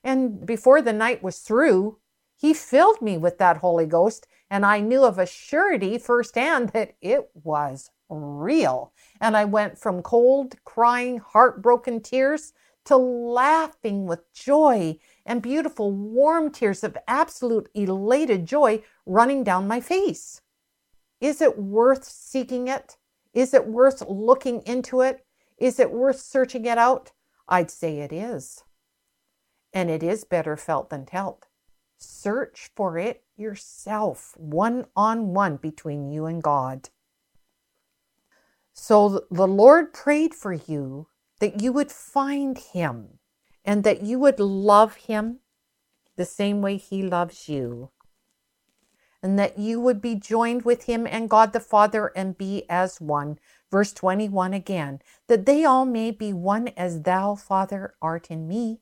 [0.04, 1.98] And before the night was through,
[2.38, 4.28] He filled me with that Holy Ghost.
[4.48, 8.94] And I knew of a surety firsthand that it was real.
[9.20, 12.54] And I went from cold, crying, heartbroken tears
[12.86, 19.80] to laughing with joy and beautiful warm tears of absolute elated joy running down my
[19.80, 20.42] face.
[21.22, 22.98] Is it worth seeking it?
[23.34, 25.26] Is it worth looking into it?
[25.58, 27.12] Is it worth searching it out?
[27.48, 28.64] I'd say it is.
[29.74, 31.48] And it is better felt than told.
[31.98, 36.90] Search for it yourself, one on one between you and God.
[38.74, 41.08] So the Lord prayed for you
[41.44, 43.20] that you would find him
[43.66, 45.40] and that you would love him
[46.16, 47.92] the same way he loves you.
[49.22, 53.02] And that you would be joined with him and God the Father and be as
[53.02, 53.40] one.
[53.70, 58.80] Verse 21 again, that they all may be one as thou, Father, art in me,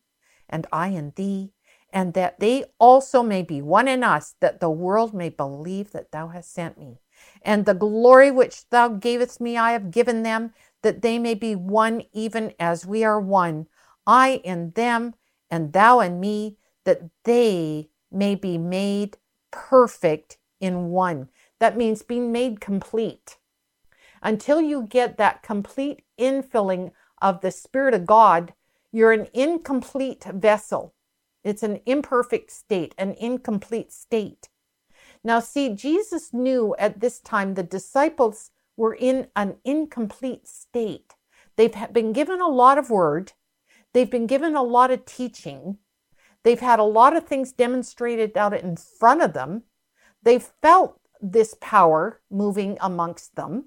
[0.47, 1.53] and I in thee,
[1.91, 6.11] and that they also may be one in us, that the world may believe that
[6.11, 6.99] thou hast sent me.
[7.41, 11.55] And the glory which thou gavest me, I have given them, that they may be
[11.55, 13.67] one even as we are one,
[14.05, 15.13] I in them,
[15.49, 19.17] and thou in me, that they may be made
[19.51, 21.29] perfect in one.
[21.59, 23.37] That means being made complete.
[24.23, 26.91] Until you get that complete infilling
[27.21, 28.53] of the Spirit of God,
[28.91, 30.93] you're an incomplete vessel.
[31.43, 34.49] It's an imperfect state, an incomplete state.
[35.23, 38.51] Now, see, Jesus knew at this time the disciples
[38.81, 41.13] were in an incomplete state.
[41.55, 43.33] They've been given a lot of word,
[43.93, 45.77] they've been given a lot of teaching,
[46.41, 49.65] they've had a lot of things demonstrated out in front of them,
[50.23, 53.65] they've felt this power moving amongst them,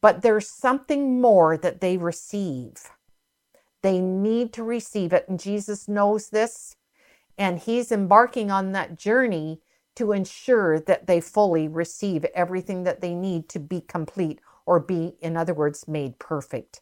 [0.00, 2.76] but there's something more that they receive.
[3.82, 6.76] They need to receive it, and Jesus knows this,
[7.36, 9.60] and He's embarking on that journey
[9.96, 15.16] to ensure that they fully receive everything that they need to be complete or be,
[15.20, 16.80] in other words, made perfect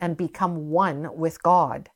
[0.00, 1.90] and become one with God.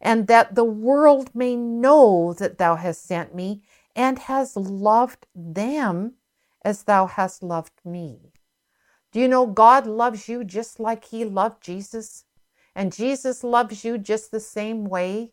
[0.00, 3.62] And that the world may know that thou hast sent me
[3.94, 6.14] and has loved them
[6.62, 8.32] as thou hast loved me.
[9.12, 12.24] Do you know God loves you just like he loved Jesus?
[12.74, 15.32] And Jesus loves you just the same way.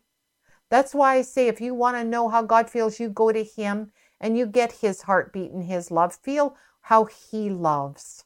[0.70, 3.44] That's why I say if you want to know how God feels, you go to
[3.44, 3.92] him
[4.24, 6.14] and you get his heartbeat and his love.
[6.14, 8.24] Feel how he loves.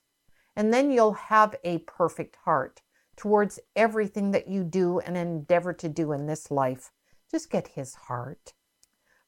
[0.54, 2.82] And then you'll have a perfect heart
[3.16, 6.92] towards everything that you do and endeavor to do in this life.
[7.28, 8.52] Just get his heart.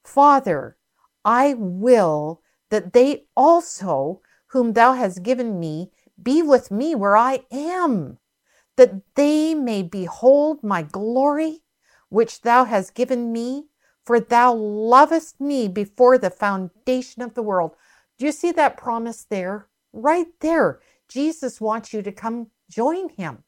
[0.05, 0.77] Father,
[1.25, 2.41] I will
[2.71, 5.91] that they also, whom thou hast given me,
[6.23, 8.19] be with me where I am,
[8.77, 11.63] that they may behold my glory,
[12.11, 13.70] which thou hast given me,
[14.05, 17.77] for thou lovest me before the foundation of the world.
[18.19, 19.69] Do you see that promise there?
[19.93, 20.81] Right there.
[21.09, 23.45] Jesus wants you to come join him.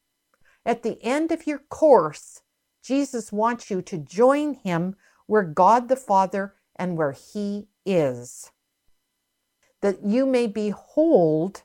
[0.65, 2.41] At the end of your course,
[2.83, 8.51] Jesus wants you to join him where God the Father and where he is,
[9.81, 11.63] that you may behold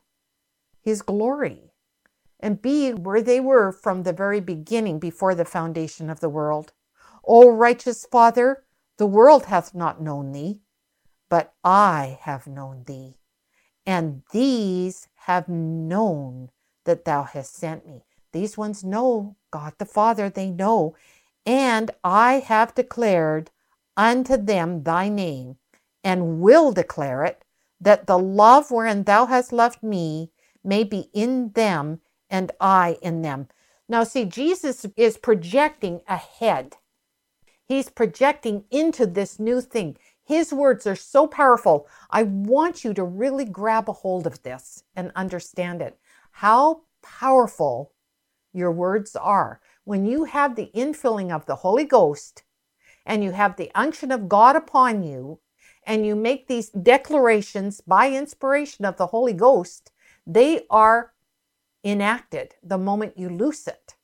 [0.83, 1.73] his glory
[2.41, 6.73] and be where they were from the very beginning before the foundation of the world.
[7.27, 8.65] O righteous Father,
[8.99, 10.61] the world hath not known thee,
[11.29, 13.17] but I have known thee,
[13.87, 16.51] and these have known
[16.85, 18.05] that thou hast sent me.
[18.33, 20.95] These ones know God the Father, they know,
[21.47, 23.51] and I have declared
[23.97, 25.57] unto them thy name,
[26.05, 27.45] and will declare it,
[27.81, 30.31] that the love wherein thou hast loved me
[30.65, 33.49] may be in them and I in them.
[33.89, 36.77] Now, see, Jesus is projecting ahead.
[37.69, 39.99] He's projecting into this new thing.
[40.25, 41.87] His words are so powerful.
[42.11, 45.99] I want you to really grab a hold of this and understand it.
[46.33, 47.93] How powerful
[48.55, 49.61] your words are.
[49.85, 52.43] When you have the infilling of the Holy Ghost
[53.05, 55.41] and you have the unction of God upon you,
[55.89, 59.91] and you make these declarations by inspiration of the Holy Ghost,
[60.27, 61.15] they are
[61.83, 63.95] enacted the moment you loose it.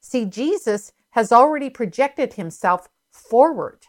[0.00, 2.88] See, Jesus has already projected himself
[3.28, 3.86] forward,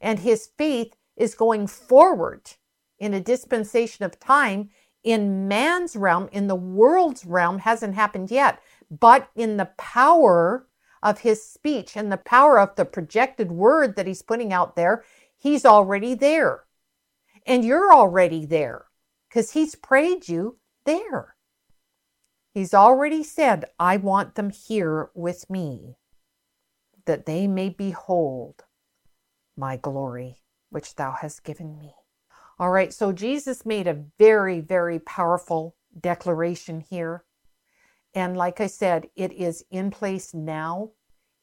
[0.00, 2.52] and his faith is going forward
[2.98, 4.70] in a dispensation of time
[5.02, 8.60] in man's realm, in the world's realm, hasn't happened yet,
[8.90, 10.66] but in the power
[11.02, 15.04] of his speech and the power of the projected word that he's putting out there,
[15.36, 16.64] he's already there.
[17.46, 18.86] And you're already there
[19.28, 21.36] because he's prayed you there.
[22.52, 25.98] He's already said, I want them here with me,
[27.06, 28.64] that they may behold
[29.56, 31.94] my glory, which thou hast given me.
[32.58, 37.24] All right, so Jesus made a very, very powerful declaration here.
[38.14, 40.90] And like I said, it is in place now.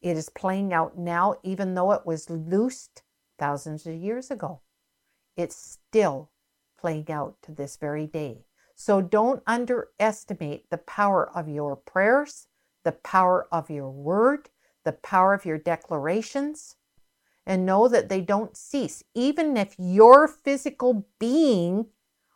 [0.02, 3.02] It is playing out now, even though it was loosed
[3.38, 4.60] thousands of years ago.
[5.36, 6.30] It's still
[6.78, 8.44] playing out to this very day.
[8.74, 12.48] So don't underestimate the power of your prayers,
[12.84, 14.50] the power of your word,
[14.84, 16.76] the power of your declarations,
[17.46, 19.02] and know that they don't cease.
[19.14, 21.86] Even if your physical being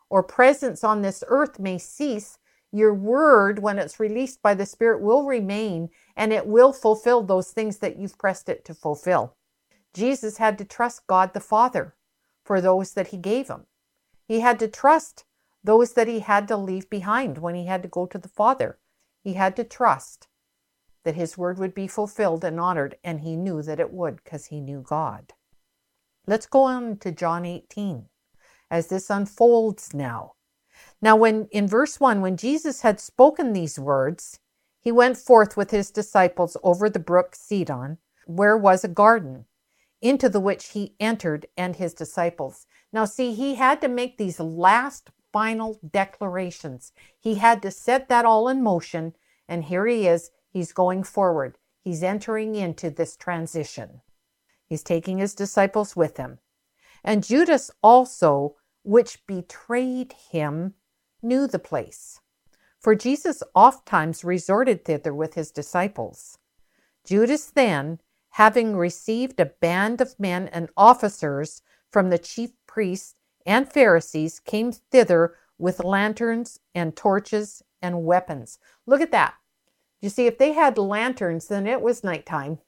[0.09, 2.37] or presence on this earth may cease,
[2.71, 7.51] your word, when it's released by the Spirit, will remain and it will fulfill those
[7.51, 9.35] things that you've pressed it to fulfill.
[9.93, 11.95] Jesus had to trust God the Father
[12.43, 13.65] for those that he gave him.
[14.27, 15.25] He had to trust
[15.63, 18.77] those that he had to leave behind when he had to go to the Father.
[19.23, 20.27] He had to trust
[21.03, 24.47] that his word would be fulfilled and honored, and he knew that it would because
[24.47, 25.33] he knew God.
[26.27, 28.05] Let's go on to John 18
[28.69, 30.33] as this unfolds now.
[31.01, 34.39] Now, when in verse 1, when Jesus had spoken these words,
[34.79, 39.45] he went forth with his disciples over the brook Cedron, where was a garden,
[40.01, 42.65] into the which he entered and his disciples.
[42.93, 46.93] Now, see, he had to make these last final declarations.
[47.19, 49.15] He had to set that all in motion,
[49.47, 50.31] and here he is.
[50.49, 51.57] He's going forward.
[51.81, 54.01] He's entering into this transition.
[54.65, 56.39] He's taking his disciples with him.
[57.03, 60.73] And Judas also, which betrayed him,
[61.21, 62.19] knew the place.
[62.79, 66.37] For Jesus oft times resorted thither with his disciples.
[67.03, 67.99] Judas then,
[68.31, 71.61] having received a band of men and officers
[71.91, 73.15] from the chief priests
[73.45, 78.59] and Pharisees came thither with lanterns and torches and weapons.
[78.85, 79.33] Look at that.
[80.01, 82.59] You see, if they had lanterns, then it was nighttime.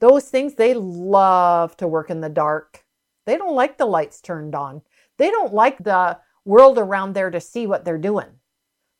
[0.00, 2.84] Those things, they love to work in the dark.
[3.26, 4.82] They don't like the lights turned on.
[5.18, 8.26] They don't like the world around there to see what they're doing.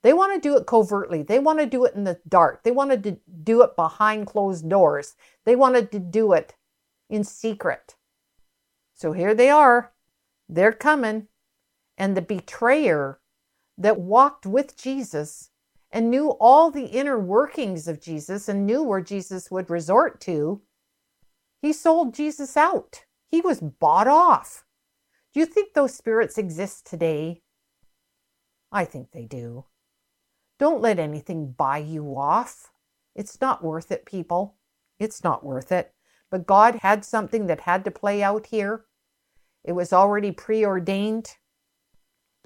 [0.02, 1.22] They want to do it covertly.
[1.22, 2.62] They want to do it in the dark.
[2.62, 5.14] They wanted to do it behind closed doors.
[5.44, 6.54] They wanted to do it
[7.08, 7.96] in secret.
[8.94, 9.92] So here they are.
[10.48, 11.28] They're coming.
[11.96, 13.20] And the betrayer
[13.78, 15.50] that walked with Jesus
[15.92, 20.62] and knew all the inner workings of Jesus and knew where Jesus would resort to,
[21.60, 23.04] he sold Jesus out.
[23.30, 24.64] He was bought off.
[25.32, 27.42] Do you think those spirits exist today?
[28.72, 29.66] I think they do.
[30.58, 32.70] Don't let anything buy you off.
[33.14, 34.56] It's not worth it, people.
[34.98, 35.92] It's not worth it.
[36.32, 38.86] but God had something that had to play out here.
[39.64, 41.36] It was already preordained.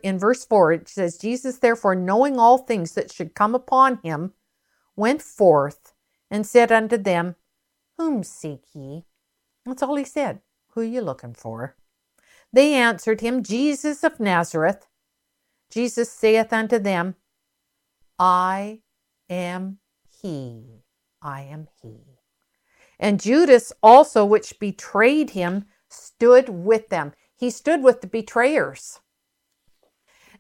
[0.03, 4.33] In verse 4, it says, Jesus, therefore, knowing all things that should come upon him,
[4.95, 5.95] went forth
[6.31, 7.37] and said unto them,
[7.97, 9.05] Whom seek ye?
[9.65, 10.41] That's all he said.
[10.71, 11.77] Who are you looking for?
[12.53, 14.87] They answered him, Jesus of Nazareth.
[15.71, 17.17] Jesus saith unto them,
[18.19, 18.81] I
[19.29, 19.79] am
[20.23, 20.83] he.
[21.21, 22.21] I am he.
[22.99, 27.13] And Judas also, which betrayed him, stood with them.
[27.37, 29.01] He stood with the betrayers.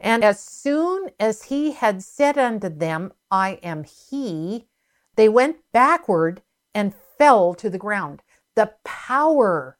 [0.00, 4.66] And as soon as he had said unto them, I am he,
[5.16, 6.42] they went backward
[6.74, 8.22] and fell to the ground.
[8.54, 9.78] The power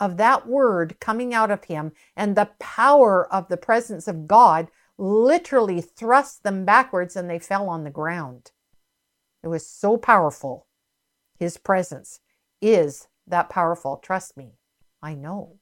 [0.00, 4.68] of that word coming out of him and the power of the presence of God
[4.98, 8.52] literally thrust them backwards and they fell on the ground.
[9.42, 10.66] It was so powerful.
[11.38, 12.20] His presence
[12.62, 13.98] is that powerful.
[13.98, 14.52] Trust me,
[15.02, 15.58] I know.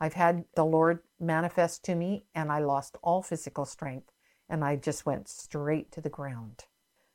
[0.00, 4.10] I've had the Lord manifest to me and I lost all physical strength
[4.48, 6.64] and I just went straight to the ground.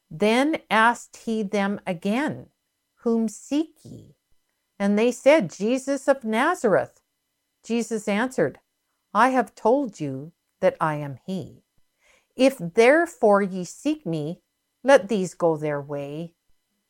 [0.09, 2.47] Then asked he them again,
[2.99, 4.15] Whom seek ye?
[4.77, 7.01] And they said, Jesus of Nazareth.
[7.63, 8.59] Jesus answered,
[9.13, 11.63] I have told you that I am he.
[12.35, 14.41] If therefore ye seek me,
[14.83, 16.35] let these go their way.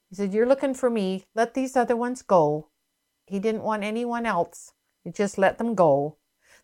[0.10, 2.70] He said, You're looking for me, let these other ones go.
[3.26, 4.74] He didn't want anyone else.
[5.12, 6.18] Just let them go,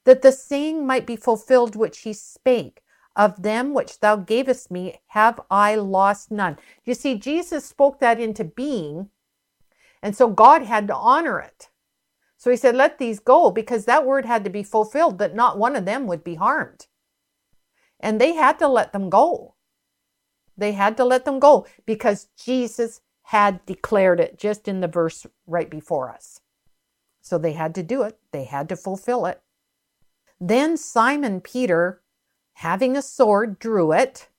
[0.06, 2.82] that the saying might be fulfilled which he spake.
[3.16, 6.58] Of them which thou gavest me have I lost none.
[6.86, 9.10] You see, Jesus spoke that into being,
[10.02, 11.70] and so God had to honor it.
[12.38, 15.58] So he said, Let these go, because that word had to be fulfilled, that not
[15.58, 16.88] one of them would be harmed.
[18.00, 19.56] And they had to let them go.
[20.58, 25.26] They had to let them go because Jesus had declared it just in the verse
[25.48, 26.41] right before us.
[27.22, 29.42] So they had to do it, they had to fulfill it.
[30.40, 32.02] Then Simon Peter,
[32.54, 34.30] having a sword, drew it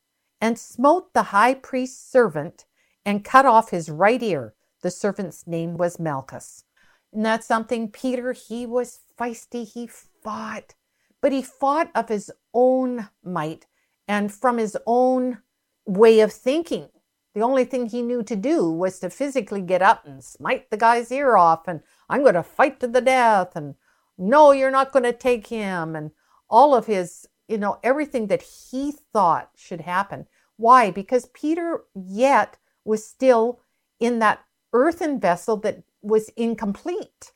[0.40, 2.64] and smote the high priest's servant
[3.04, 4.54] and cut off his right ear.
[4.82, 6.64] The servant's name was Malchus.
[7.12, 10.74] And that's something Peter, he was feisty, he fought,
[11.20, 13.66] but he fought of his own might
[14.08, 15.38] and from his own
[15.86, 16.88] way of thinking.
[17.34, 20.76] The only thing he knew to do was to physically get up and smite the
[20.76, 21.80] guy's ear off, and
[22.12, 23.74] I'm going to fight to the death, and
[24.18, 26.10] no, you're not going to take him, and
[26.50, 30.26] all of his, you know, everything that he thought should happen.
[30.58, 30.90] Why?
[30.90, 33.62] Because Peter yet was still
[33.98, 34.40] in that
[34.74, 37.32] earthen vessel that was incomplete.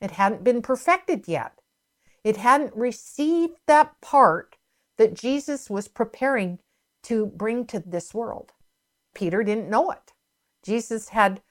[0.00, 1.60] It hadn't been perfected yet.
[2.24, 4.56] It hadn't received that part
[4.96, 6.58] that Jesus was preparing
[7.02, 8.52] to bring to this world.
[9.14, 10.14] Peter didn't know it.
[10.64, 11.42] Jesus had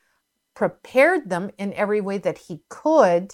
[0.60, 3.34] prepared them in every way that he could,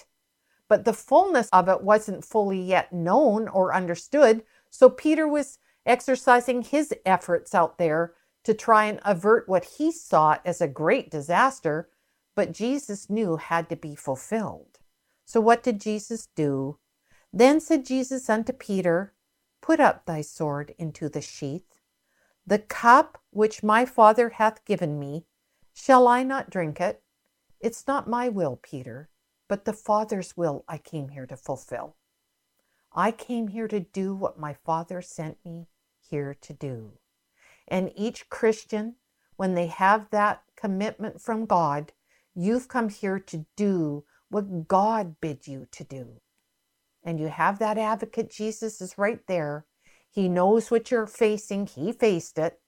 [0.68, 4.44] but the fullness of it wasn't fully yet known or understood.
[4.70, 10.36] So Peter was exercising his efforts out there to try and avert what he saw
[10.44, 11.88] as a great disaster,
[12.36, 14.78] but Jesus knew had to be fulfilled.
[15.24, 16.78] So what did Jesus do?
[17.32, 19.14] Then said Jesus unto Peter,
[19.60, 21.80] Put up thy sword into the sheath.
[22.46, 25.26] The cup which my Father hath given me,
[25.74, 27.02] shall I not drink it?
[27.66, 29.08] It's not my will, Peter,
[29.48, 31.96] but the Father's will I came here to fulfill.
[32.92, 35.66] I came here to do what my Father sent me
[36.00, 36.92] here to do.
[37.66, 38.94] And each Christian,
[39.36, 41.92] when they have that commitment from God,
[42.34, 46.20] you've come here to do what God bid you to do.
[47.02, 49.66] And you have that advocate, Jesus is right there
[50.16, 51.66] he knows what you're facing.
[51.66, 52.58] He faced it.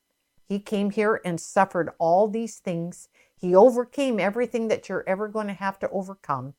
[0.44, 3.08] He came here and suffered all these things.
[3.40, 6.54] He overcame everything that you're ever going to have to overcome.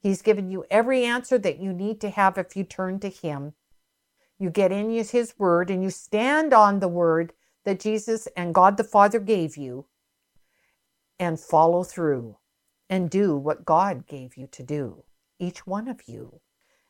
[0.00, 3.54] He's given you every answer that you need to have if you turn to Him.
[4.38, 7.32] You get in His Word and you stand on the Word
[7.64, 9.86] that Jesus and God the Father gave you
[11.18, 12.38] and follow through
[12.88, 15.04] and do what God gave you to do,
[15.38, 16.40] each one of you.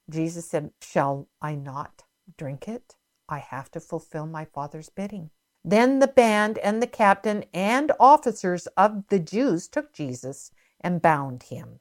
[0.08, 2.04] Jesus said, Shall I not
[2.38, 2.96] drink it?
[3.28, 5.30] I have to fulfill my father's bidding.
[5.64, 11.44] Then the band and the captain and officers of the Jews took Jesus and bound
[11.44, 11.80] him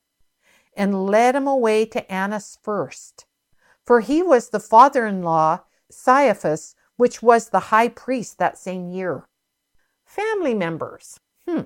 [0.75, 3.25] and led him away to Annas first,
[3.85, 5.61] for he was the father in law,
[6.05, 9.27] Caiaphas, which was the high priest that same year.
[10.05, 11.19] Family members.
[11.47, 11.61] Hmm.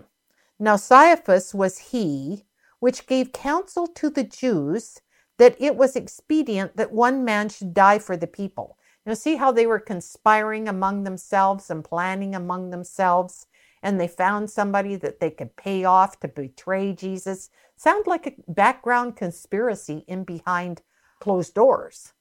[0.60, 2.46] Now Caiaphas was he
[2.80, 5.00] which gave counsel to the Jews
[5.38, 8.78] that it was expedient that one man should die for the people.
[9.06, 13.48] You see how they were conspiring among themselves and planning among themselves
[13.84, 17.50] and they found somebody that they could pay off to betray Jesus.
[17.76, 20.82] Sound like a background conspiracy in behind
[21.20, 22.14] closed doors.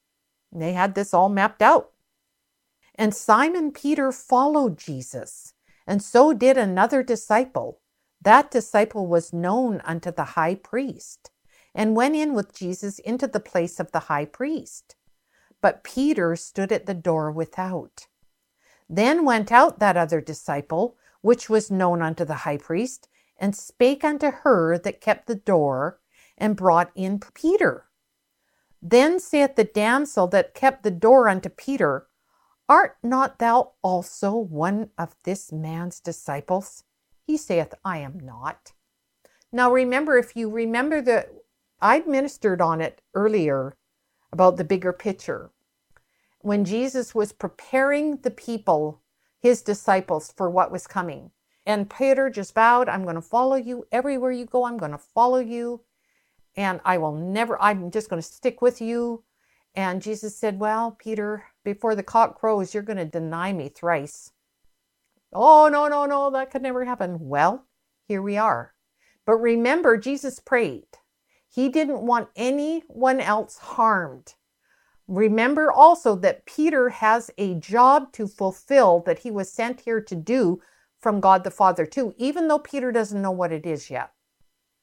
[0.51, 1.91] They had this all mapped out.
[2.95, 5.53] And Simon Peter followed Jesus,
[5.87, 7.79] and so did another disciple.
[8.21, 11.31] That disciple was known unto the high priest,
[11.73, 14.95] and went in with Jesus into the place of the high priest.
[15.63, 18.07] But Peter stood at the door without.
[18.89, 23.07] Then went out that other disciple, which was known unto the high priest,
[23.37, 26.01] and spake unto her that kept the door,
[26.37, 27.85] and brought in Peter.
[28.81, 32.07] Then saith the damsel that kept the door unto Peter,
[32.67, 36.83] Art not thou also one of this man's disciples?
[37.21, 38.73] He saith, I am not.
[39.49, 41.29] Now remember, if you remember that
[41.79, 43.77] I'd ministered on it earlier
[44.33, 45.51] about the bigger picture.
[46.41, 48.99] When Jesus was preparing the people,
[49.39, 51.29] his disciples, for what was coming.
[51.65, 54.65] And Peter just vowed, I'm going to follow you everywhere you go.
[54.65, 55.81] I'm going to follow you.
[56.57, 59.23] And I will never, I'm just going to stick with you.
[59.75, 64.31] And Jesus said, Well, Peter, before the cock crows, you're going to deny me thrice.
[65.31, 67.17] Oh, no, no, no, that could never happen.
[67.19, 67.65] Well,
[68.07, 68.73] here we are.
[69.25, 70.87] But remember, Jesus prayed.
[71.53, 74.33] He didn't want anyone else harmed.
[75.07, 80.15] Remember also that Peter has a job to fulfill that he was sent here to
[80.15, 80.59] do
[80.99, 84.13] from God the Father, too, even though Peter doesn't know what it is yet.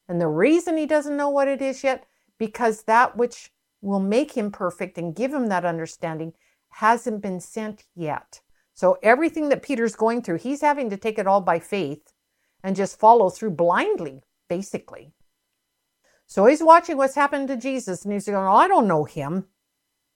[0.07, 2.05] And the reason he doesn't know what it is yet,
[2.37, 6.31] because that which will make him perfect and give him that understanding
[6.69, 8.39] hasn't been sent yet.
[8.73, 12.13] So everything that Peter's going through, he's having to take it all by faith
[12.63, 15.11] and just follow through blindly, basically.
[16.31, 19.47] So he's watching what's happened to Jesus and he's going, oh, I don't know him.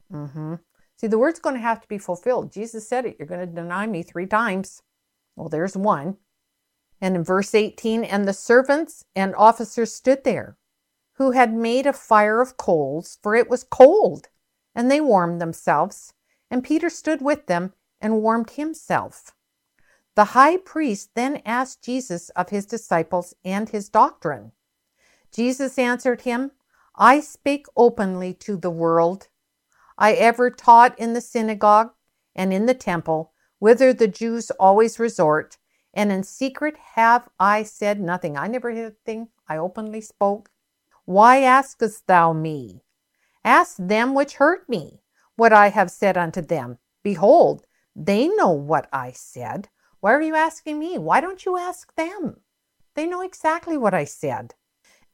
[0.09, 0.55] Mm-hmm.
[0.95, 2.53] See, the word's going to have to be fulfilled.
[2.53, 3.17] Jesus said it.
[3.19, 4.81] You're going to deny me three times.
[5.35, 6.15] Well, there's one.
[7.01, 10.55] And in verse 18, and the servants and officers stood there,
[11.15, 14.29] who had made a fire of coals, for it was cold,
[14.73, 16.13] and they warmed themselves.
[16.49, 19.35] And Peter stood with them and warmed himself.
[20.15, 24.53] The high priest then asked Jesus of his disciples and his doctrine.
[25.35, 26.51] Jesus answered him,
[26.95, 29.27] I spake openly to the world.
[29.97, 31.91] I ever taught in the synagogue
[32.33, 35.57] and in the temple, whither the Jews always resort,
[35.93, 38.37] and in secret have I said nothing.
[38.37, 40.49] I never hid a thing, I openly spoke.
[41.03, 42.81] Why askest thou me?
[43.43, 45.01] Ask them which heard me
[45.35, 46.77] what I have said unto them.
[47.03, 49.67] Behold, they know what I said.
[49.99, 50.97] Why are you asking me?
[50.97, 52.37] Why don't you ask them?
[52.95, 54.55] They know exactly what I said.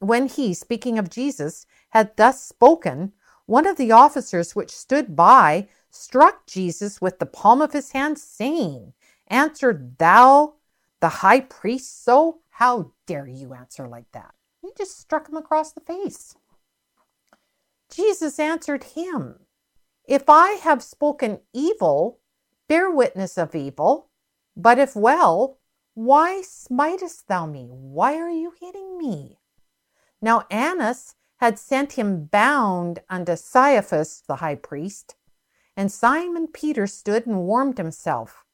[0.02, 3.12] When he, speaking of Jesus, had thus spoken,
[3.46, 8.18] one of the officers which stood by struck Jesus with the palm of his hand,
[8.18, 8.94] saying,
[9.28, 10.54] Answered thou
[10.98, 12.40] the high priest so?
[12.50, 14.34] How dare you answer like that?
[14.60, 16.34] He just struck him across the face.
[17.88, 19.46] Jesus answered him,
[20.04, 22.18] If I have spoken evil,
[22.68, 24.08] bear witness of evil.
[24.56, 25.60] But if well,
[25.94, 27.68] why smitest thou me?
[27.70, 29.38] Why are you hitting me?
[30.22, 35.16] Now Annas had sent him bound unto Caiaphas the high priest,
[35.76, 38.44] and Simon Peter stood and warmed himself.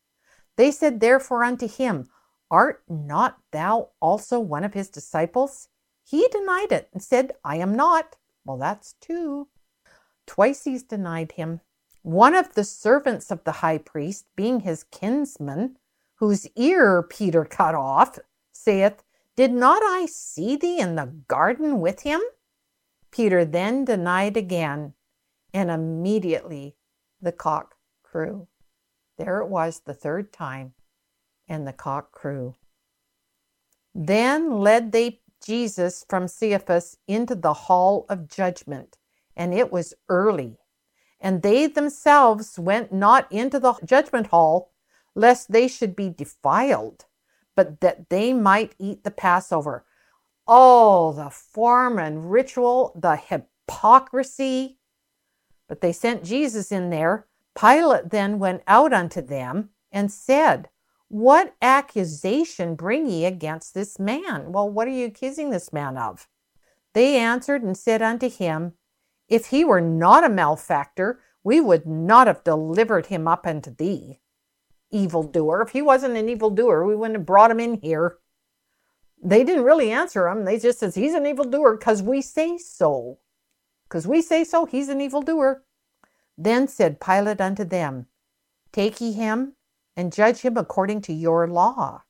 [0.57, 2.09] They said therefore unto him,
[2.51, 5.69] Art not thou also one of his disciples?
[6.03, 8.17] He denied it and said, I am not.
[8.47, 9.49] Well, that's two.
[10.27, 11.61] Twice he's denied him.
[12.03, 15.77] One of the servants of the high priest, being his kinsman,
[16.15, 18.19] whose ear Peter cut off,
[18.53, 19.03] saith,
[19.39, 22.21] did not I see thee in the garden with him?
[23.13, 24.95] Peter then denied again,
[25.55, 26.75] and immediately
[27.23, 28.49] the cock crew.
[29.17, 30.73] There it was the third time,
[31.47, 32.57] and the cock crew.
[33.95, 38.99] Then led they Jesus from Caiaphas into the hall of judgment,
[39.37, 40.59] and it was early.
[41.21, 44.73] And they themselves went not into the judgment hall,
[45.15, 47.05] lest they should be defiled
[47.59, 49.85] but that they might eat the Passover.
[50.47, 54.79] Oh, the form and ritual, the hypocrisy.
[55.69, 57.27] But they sent Jesus in there.
[57.59, 60.69] Pilate then went out unto them and said,
[61.09, 64.53] What accusation bring ye against this man?
[64.53, 66.29] Well, what are you accusing this man of?
[66.95, 68.75] They answered and said unto him,
[69.29, 74.21] If he were not a malefactor, we would not have delivered him up unto thee
[74.91, 75.63] evildoer.
[75.63, 78.19] If he wasn't an evildoer, we wouldn't have brought him in here.
[79.23, 80.45] They didn't really answer him.
[80.45, 83.19] They just says he's an evildoer because we say so.
[83.89, 85.65] Because we say so, he's an evildoer.
[86.37, 88.07] Then said Pilate unto them,
[88.71, 89.55] Take ye him
[89.97, 92.03] and judge him according to your law.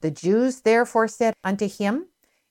[0.00, 2.06] The Jews therefore said unto him,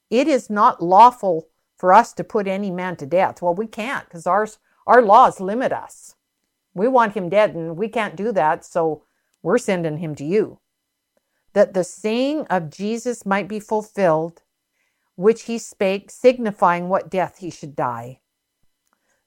[0.09, 1.47] It is not lawful
[1.77, 3.41] for us to put any man to death.
[3.41, 6.15] Well, we can't because ours our laws limit us.
[6.73, 9.03] We want him dead and we can't do that, so
[9.47, 10.59] we're sending him to you.
[11.53, 14.41] That the saying of Jesus might be fulfilled,
[15.15, 18.19] which he spake, signifying what death he should die.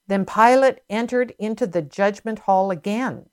[0.05, 3.29] Then Pilate entered into the judgment hall again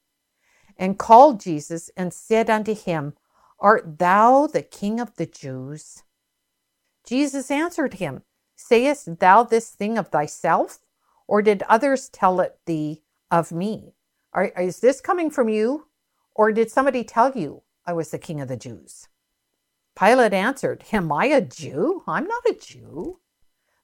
[0.78, 3.12] and called Jesus and said unto him,
[3.60, 6.04] Art thou the king of the Jews?
[7.06, 8.22] Jesus answered him,
[8.56, 10.78] Sayest thou this thing of thyself,
[11.26, 13.92] or did others tell it thee of me?
[14.32, 15.87] Are, is this coming from you,
[16.38, 19.08] or did somebody tell you I was the king of the Jews?
[19.98, 22.04] Pilate answered, Am I a Jew?
[22.06, 23.18] I'm not a Jew.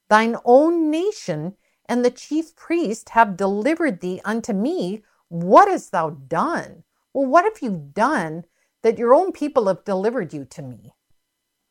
[0.08, 1.56] Thine own nation
[1.86, 5.02] and the chief priest have delivered thee unto me.
[5.28, 6.84] What hast thou done?
[7.12, 8.44] Well, what have you done
[8.82, 10.94] that your own people have delivered you to me?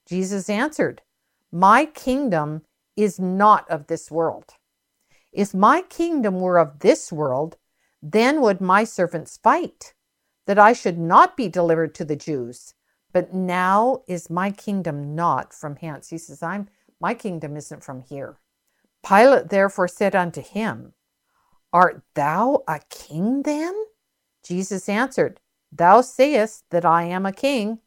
[0.06, 1.02] Jesus answered,
[1.50, 2.64] My kingdom
[2.98, 4.56] is not of this world.
[5.32, 7.56] If my kingdom were of this world,
[8.02, 9.94] then would my servants fight,
[10.46, 12.74] that I should not be delivered to the Jews.
[13.12, 16.10] But now is my kingdom not from hence.
[16.10, 16.68] He says, I'm
[17.00, 18.38] my kingdom isn't from here.
[19.06, 20.94] Pilate therefore said unto him,
[21.74, 23.74] Art thou a king then?
[24.44, 25.40] Jesus answered,
[25.72, 27.80] Thou sayest that I am a king.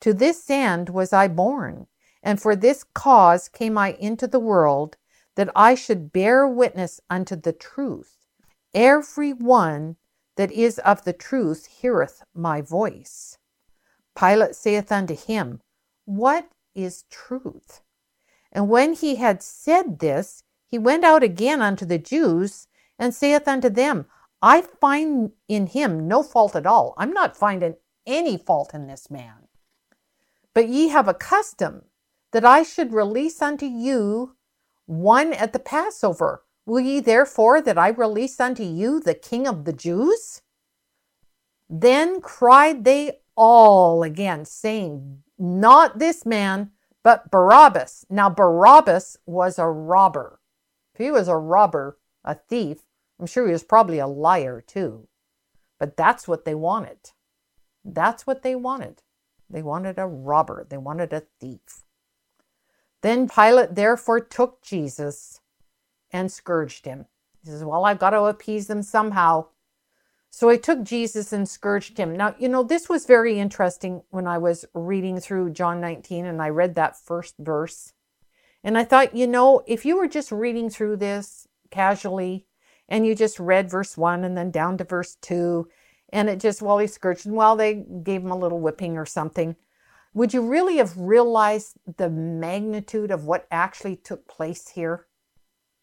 [0.00, 1.86] To this end was I born,
[2.22, 4.96] and for this cause came I into the world,
[5.34, 8.16] that I should bear witness unto the truth.
[8.72, 9.96] Every one
[10.36, 13.38] that is of the truth heareth my voice.
[14.18, 15.60] Pilate saith unto him,
[16.04, 17.82] What is truth?
[18.52, 22.68] And when he had said this, he went out again unto the Jews,
[22.98, 24.06] and saith unto them,
[24.40, 26.94] I find in him no fault at all.
[26.96, 27.76] I'm not finding
[28.06, 29.48] any fault in this man.
[30.54, 31.82] But ye have a custom
[32.32, 34.36] that I should release unto you
[34.86, 36.44] one at the Passover.
[36.66, 40.42] Will ye therefore that I release unto you the King of the Jews?
[41.70, 46.72] Then cried they all again, saying, Not this man,
[47.04, 48.04] but Barabbas.
[48.10, 50.40] Now, Barabbas was a robber.
[50.94, 52.78] If he was a robber, a thief,
[53.20, 55.06] I'm sure he was probably a liar too.
[55.78, 57.12] But that's what they wanted.
[57.84, 59.02] That's what they wanted.
[59.48, 61.84] They wanted a robber, they wanted a thief.
[63.02, 65.40] Then Pilate therefore took Jesus
[66.16, 67.04] and scourged him.
[67.42, 69.48] He says, Well, I've got to appease them somehow.
[70.30, 72.16] So I took Jesus and scourged him.
[72.16, 76.42] Now, you know, this was very interesting when I was reading through John 19 and
[76.42, 77.92] I read that first verse.
[78.64, 82.46] And I thought, you know, if you were just reading through this casually,
[82.88, 85.68] and you just read verse one and then down to verse two,
[86.12, 89.06] and it just, well, he scourged, and, well, they gave him a little whipping or
[89.06, 89.56] something.
[90.14, 95.05] Would you really have realized the magnitude of what actually took place here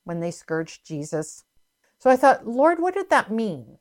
[0.04, 1.44] when they scourged Jesus?
[2.00, 3.78] So I thought, Lord, what did that mean?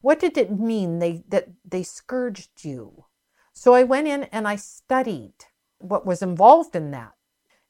[0.00, 3.04] What did it mean they, that they scourged you?
[3.52, 5.34] So I went in and I studied
[5.78, 7.12] what was involved in that.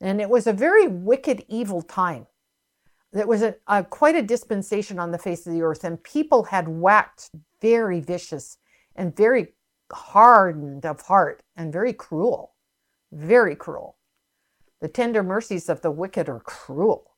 [0.00, 2.26] And it was a very wicked, evil time.
[3.12, 6.44] It was a, a, quite a dispensation on the face of the earth, and people
[6.44, 7.30] had waxed
[7.60, 8.56] very vicious
[8.96, 9.52] and very
[9.92, 12.54] hardened of heart and very cruel.
[13.12, 13.96] Very cruel.
[14.80, 17.11] The tender mercies of the wicked are cruel.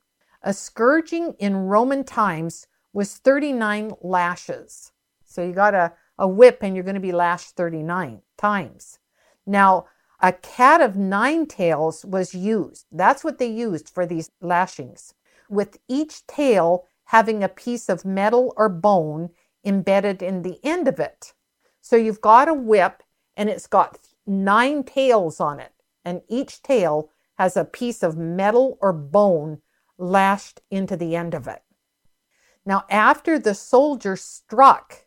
[0.47, 4.93] A scourging in Roman times was 39 lashes.
[5.25, 8.99] So you got a, a whip and you're going to be lashed 39 times.
[9.47, 9.87] Now,
[10.21, 12.85] a cat of nine tails was used.
[12.93, 15.15] That's what they used for these lashings
[15.49, 19.31] with each tail having a piece of metal or bone
[19.65, 21.33] embedded in the end of it.
[21.81, 23.03] So you've got a whip
[23.35, 25.73] and it's got nine tails on it,
[26.05, 29.63] and each tail has a piece of metal or bone
[30.05, 31.63] lashed into the end of it.
[32.67, 35.07] Now, after the soldier struck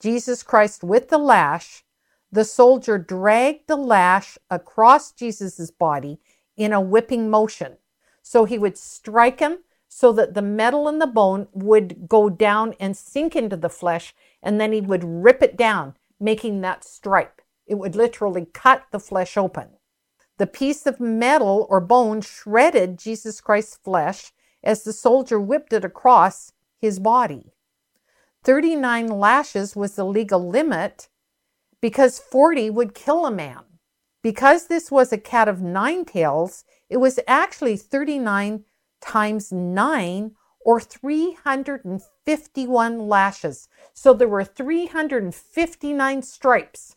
[0.00, 1.84] Jesus Christ with the lash,
[2.32, 6.20] the soldier dragged the lash across Jesus' body
[6.56, 7.76] in a whipping motion.
[8.22, 12.74] So he would strike him so that the metal in the bone would go down
[12.78, 17.42] and sink into the flesh, and then he would rip it down, making that stripe.
[17.66, 19.70] It would literally cut the flesh open.
[20.40, 24.32] The piece of metal or bone shredded Jesus Christ's flesh
[24.64, 27.52] as the soldier whipped it across his body.
[28.44, 31.10] 39 lashes was the legal limit
[31.82, 33.64] because 40 would kill a man.
[34.22, 38.64] Because this was a cat of nine tails, it was actually 39
[39.02, 40.34] times 9
[40.64, 43.68] or 351 lashes.
[43.92, 46.96] So there were 359 stripes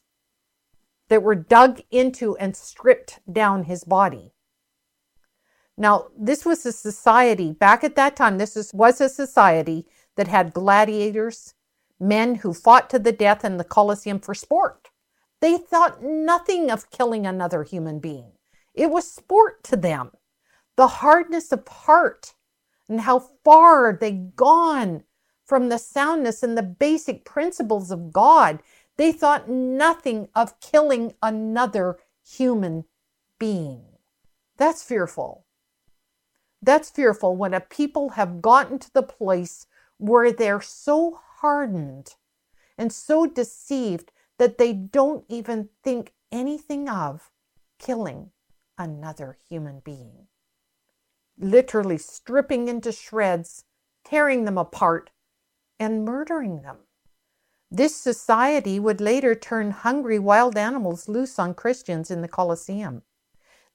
[1.09, 4.33] that were dug into and stripped down his body.
[5.77, 10.53] Now, this was a society, back at that time, this was, a society that had
[10.53, 11.55] gladiators,
[11.99, 14.89] men who fought to the death in the Colosseum for sport.
[15.41, 18.33] They thought nothing of killing another human being.
[18.73, 20.11] It was sport to them.
[20.75, 22.33] The hardness of heart
[22.87, 25.03] and how far they'd gone
[25.45, 28.61] from the soundness and the basic principles of God.
[28.97, 32.85] They thought nothing of killing another human
[33.39, 33.85] being.
[34.57, 35.45] That's fearful.
[36.61, 39.67] That's fearful when a people have gotten to the place
[39.97, 42.15] where they're so hardened
[42.77, 47.31] and so deceived that they don't even think anything of
[47.79, 48.31] killing
[48.77, 50.27] another human being.
[51.37, 53.65] Literally stripping into shreds,
[54.03, 55.09] tearing them apart,
[55.79, 56.77] and murdering them.
[57.75, 63.01] This society would later turn hungry wild animals loose on Christians in the Colosseum.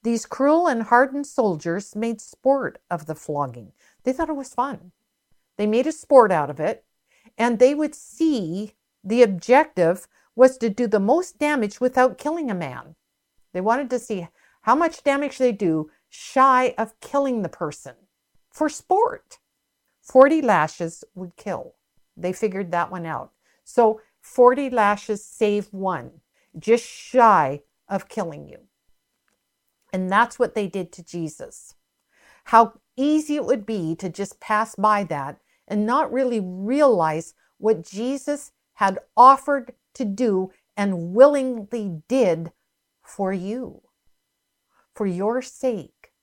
[0.04, 3.72] These cruel and hardened soldiers made sport of the flogging.
[4.04, 4.92] They thought it was fun.
[5.56, 6.84] They made a sport out of it,
[7.36, 10.06] and they would see the objective
[10.36, 12.94] was to do the most damage without killing a man.
[13.52, 14.28] They wanted to see
[14.60, 17.96] how much damage they do shy of killing the person
[18.48, 19.40] for sport.
[20.02, 21.74] 40 lashes would kill.
[22.16, 23.32] They figured that one out.
[23.68, 26.22] So 40 lashes save one,
[26.58, 28.60] just shy of killing you.
[29.92, 31.74] And that's what they did to Jesus.
[32.44, 37.84] How easy it would be to just pass by that and not really realize what
[37.84, 42.52] Jesus had offered to do and willingly did
[43.02, 43.82] for you,
[44.94, 46.14] for your sake,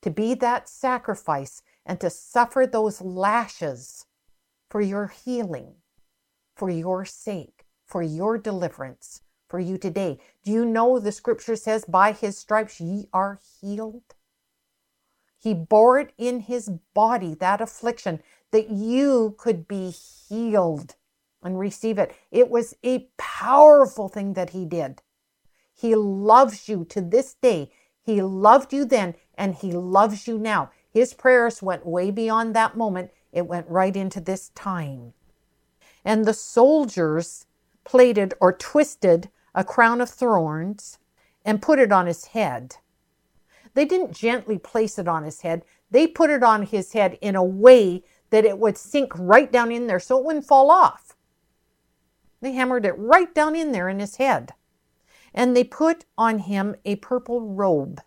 [0.00, 4.06] to be that sacrifice and to suffer those lashes
[4.70, 5.81] for your healing,
[6.62, 10.20] for your sake, for your deliverance, for you today.
[10.44, 14.14] Do you know the scripture says, By his stripes ye are healed?
[15.36, 18.22] He bore it in his body, that affliction,
[18.52, 20.94] that you could be healed
[21.42, 22.14] and receive it.
[22.30, 25.02] It was a powerful thing that he did.
[25.74, 27.72] He loves you to this day.
[28.00, 30.70] He loved you then, and he loves you now.
[30.88, 35.14] His prayers went way beyond that moment it went right into this time.
[36.04, 37.46] And the soldiers
[37.84, 40.98] plaited or twisted a crown of thorns
[41.44, 42.76] and put it on his head.
[43.74, 47.36] They didn't gently place it on his head, they put it on his head in
[47.36, 51.16] a way that it would sink right down in there so it wouldn't fall off.
[52.40, 54.54] They hammered it right down in there in his head.
[55.34, 58.00] And they put on him a purple robe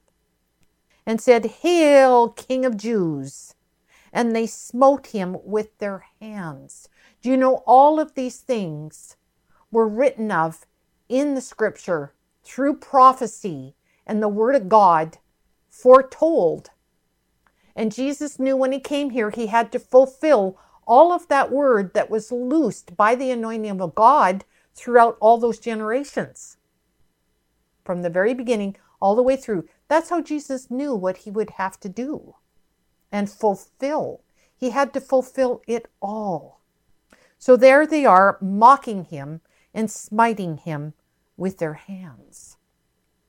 [1.06, 3.56] and said, Hail, King of Jews!
[4.16, 6.88] and they smote him with their hands.
[7.26, 9.18] Do you know all of these things
[9.72, 10.68] were written of
[11.10, 13.74] in the scripture through prophecy
[14.06, 15.18] and the word of God
[15.68, 16.70] foretold?
[17.76, 21.96] And Jesus knew when he came here, he had to fulfill all of that word
[21.96, 24.46] that was loosed by the anointing of God
[24.76, 26.58] throughout all those generations.
[27.84, 29.68] From the very beginning all the way through.
[29.88, 32.36] That's how Jesus knew what he would have to do
[33.12, 34.22] and fulfill.
[34.56, 36.55] He had to fulfill it all.
[37.46, 39.40] So there they are, mocking him
[39.72, 40.96] and smiting him
[41.38, 42.58] with their hands.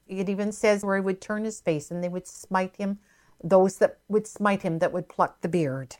[0.08, 2.98] It even says where he would turn his face and they would smite him,
[3.44, 5.96] those that would smite him that would pluck the beard.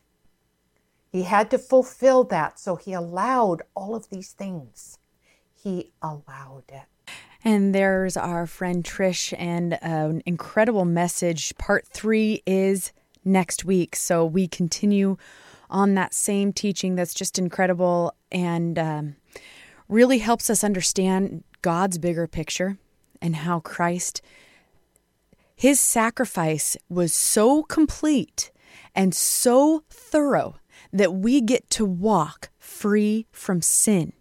[1.13, 4.97] He had to fulfill that, so he allowed all of these things.
[5.55, 7.13] He allowed it.
[7.45, 11.55] And there's our friend Trish, and an incredible message.
[11.59, 12.93] Part three is
[13.27, 13.95] next week.
[13.95, 15.19] So we continue
[15.71, 19.17] on that same teaching that's just incredible and um,
[19.89, 22.79] really helps us understand God's bigger picture
[23.21, 24.23] and how Christ,
[25.55, 28.51] his sacrifice was so complete
[28.95, 30.57] and so thorough
[30.93, 34.13] that we get to walk free from sin.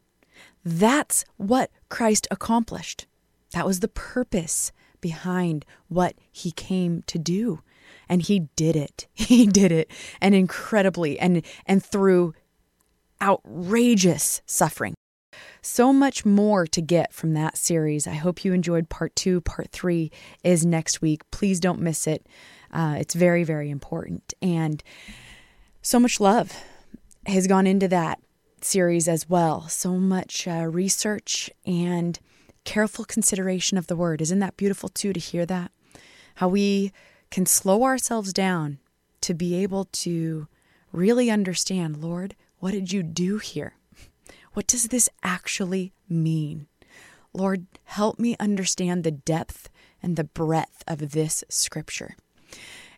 [0.63, 3.05] That's what Christ accomplished.
[3.51, 7.61] That was the purpose behind what he came to do
[8.09, 9.07] and he did it.
[9.25, 9.89] He did it
[10.21, 12.33] and incredibly and and through
[13.21, 14.93] outrageous suffering.
[15.61, 18.07] So much more to get from that series.
[18.07, 19.41] I hope you enjoyed part two.
[19.41, 20.11] Part three
[20.43, 21.23] is next week.
[21.31, 22.27] Please don't miss it.
[22.71, 24.33] Uh, it's very, very important.
[24.41, 24.83] And
[25.81, 26.51] so much love
[27.25, 28.19] has gone into that
[28.61, 29.67] series as well.
[29.67, 32.19] So much uh, research and
[32.63, 34.21] careful consideration of the word.
[34.21, 35.71] Isn't that beautiful too to hear that?
[36.35, 36.91] How we
[37.31, 38.79] can slow ourselves down
[39.21, 40.47] to be able to
[40.91, 43.75] really understand, Lord, what did you do here?
[44.53, 46.67] What does this actually mean?
[47.33, 49.69] Lord, help me understand the depth
[50.01, 52.15] and the breadth of this scripture.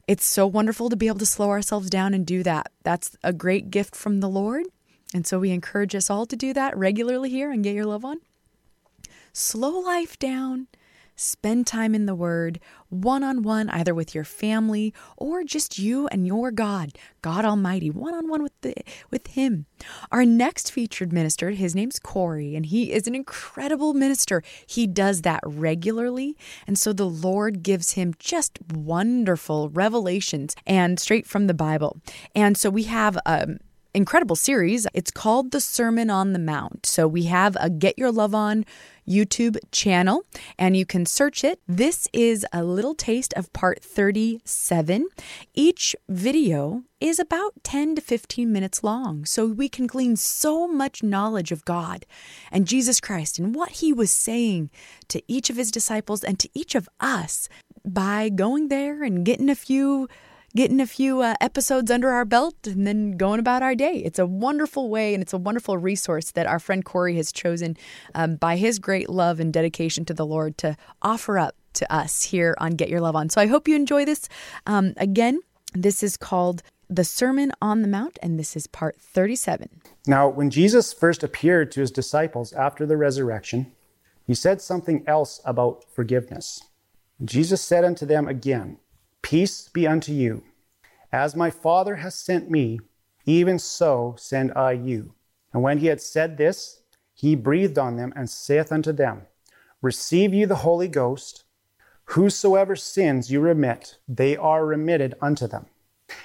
[0.07, 2.71] It's so wonderful to be able to slow ourselves down and do that.
[2.83, 4.65] That's a great gift from the Lord.
[5.13, 8.05] And so we encourage us all to do that regularly here and get your love
[8.05, 8.19] on.
[9.33, 10.67] Slow life down
[11.19, 16.07] Spend time in the Word, one on one, either with your family or just you
[16.07, 16.91] and your God,
[17.21, 18.75] God Almighty, one on one with the
[19.09, 19.65] with Him.
[20.11, 24.43] Our next featured minister, his name's Corey, and he is an incredible minister.
[24.65, 26.37] He does that regularly,
[26.67, 31.97] and so the Lord gives him just wonderful revelations and straight from the Bible.
[32.35, 33.57] And so we have um,
[33.93, 34.87] incredible series.
[34.93, 36.85] It's called The Sermon on the Mount.
[36.85, 38.65] So we have a Get Your Love On
[39.07, 40.23] YouTube channel
[40.59, 41.59] and you can search it.
[41.67, 45.07] This is a little taste of part 37.
[45.53, 51.03] Each video is about 10 to 15 minutes long, so we can glean so much
[51.03, 52.05] knowledge of God
[52.51, 54.71] and Jesus Christ and what he was saying
[55.09, 57.47] to each of his disciples and to each of us
[57.85, 60.09] by going there and getting a few
[60.57, 64.01] getting a few uh, episodes under our belt and then going about our day.
[64.03, 67.77] It's a wonderful way and it's a wonderful resource that our friend Corey has chosen
[68.15, 72.23] um, by his great love and dedication to the Lord to offer up to us
[72.23, 73.29] here on Get Your Love On.
[73.29, 74.27] So I hope you enjoy this.
[74.65, 75.39] Um, again,
[75.73, 79.81] this is called the Sermon on the Mount, and this is part 37.
[80.07, 83.71] Now, when Jesus first appeared to his disciples after the resurrection,
[84.25, 86.63] he said something else about forgiveness.
[87.23, 88.77] Jesus said unto them again,
[89.21, 90.43] Peace be unto you.
[91.11, 92.79] As my Father has sent me,
[93.25, 95.13] even so send I you.
[95.53, 96.81] And when he had said this,
[97.13, 99.23] he breathed on them and saith unto them,
[99.81, 101.43] Receive ye the Holy Ghost.
[102.11, 105.65] Whosoever sins you remit, they are remitted unto them.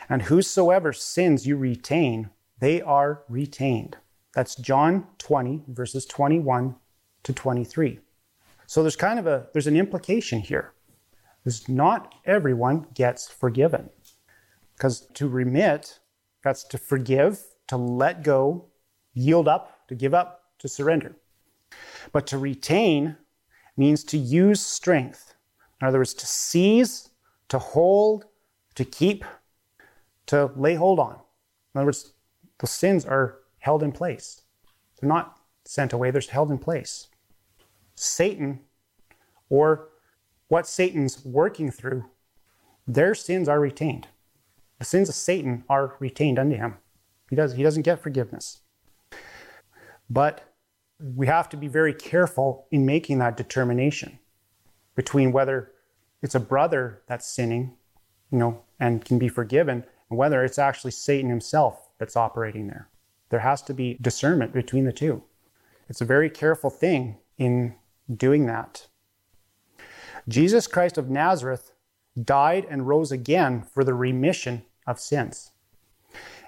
[0.09, 3.97] And whosoever sins you retain, they are retained.
[4.35, 6.77] That's John 20, verses 21
[7.25, 7.99] to 23.
[8.67, 10.73] So there's kind of a there's an implication here
[11.45, 13.91] is not everyone gets forgiven.
[14.77, 15.99] Because to remit,
[16.43, 18.67] that's to forgive, to let go,
[19.15, 21.15] yield up, to give up, to surrender.
[22.13, 23.17] But to retain
[23.77, 25.35] means to use strength.
[25.81, 27.11] In other words, to seize,
[27.49, 28.27] to hold,
[28.75, 29.25] to keep,
[30.27, 31.19] to lay hold on.
[31.75, 32.13] In other words,
[32.59, 34.43] the sins are held in place.
[35.01, 37.09] They're not sent away, they're held in place.
[37.95, 38.61] Satan
[39.49, 39.89] or
[40.53, 42.05] what Satan's working through,
[42.87, 44.09] their sins are retained.
[44.81, 46.77] The sins of Satan are retained unto him.
[47.31, 48.61] He, does, he doesn't get forgiveness.
[50.11, 50.53] But
[51.01, 54.19] we have to be very careful in making that determination
[54.95, 55.73] between whether
[56.21, 57.73] it's a brother that's sinning,
[58.31, 62.91] you know, and can be forgiven, and whether it's actually Satan himself that's operating there.
[63.31, 65.23] There has to be discernment between the two.
[65.89, 67.75] It's a very careful thing in
[68.15, 68.87] doing that.
[70.29, 71.73] Jesus Christ of Nazareth
[72.23, 75.53] died and rose again for the remission of sins.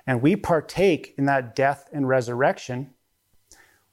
[0.07, 2.91] And we partake in that death and resurrection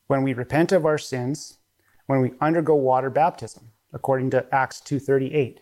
[0.08, 1.58] when we repent of our sins,
[2.06, 5.62] when we undergo water baptism, according to Acts 2:38.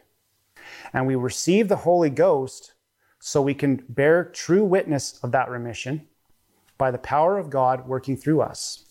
[0.91, 2.73] And we receive the Holy Ghost
[3.19, 6.07] so we can bear true witness of that remission
[6.77, 8.85] by the power of God working through us.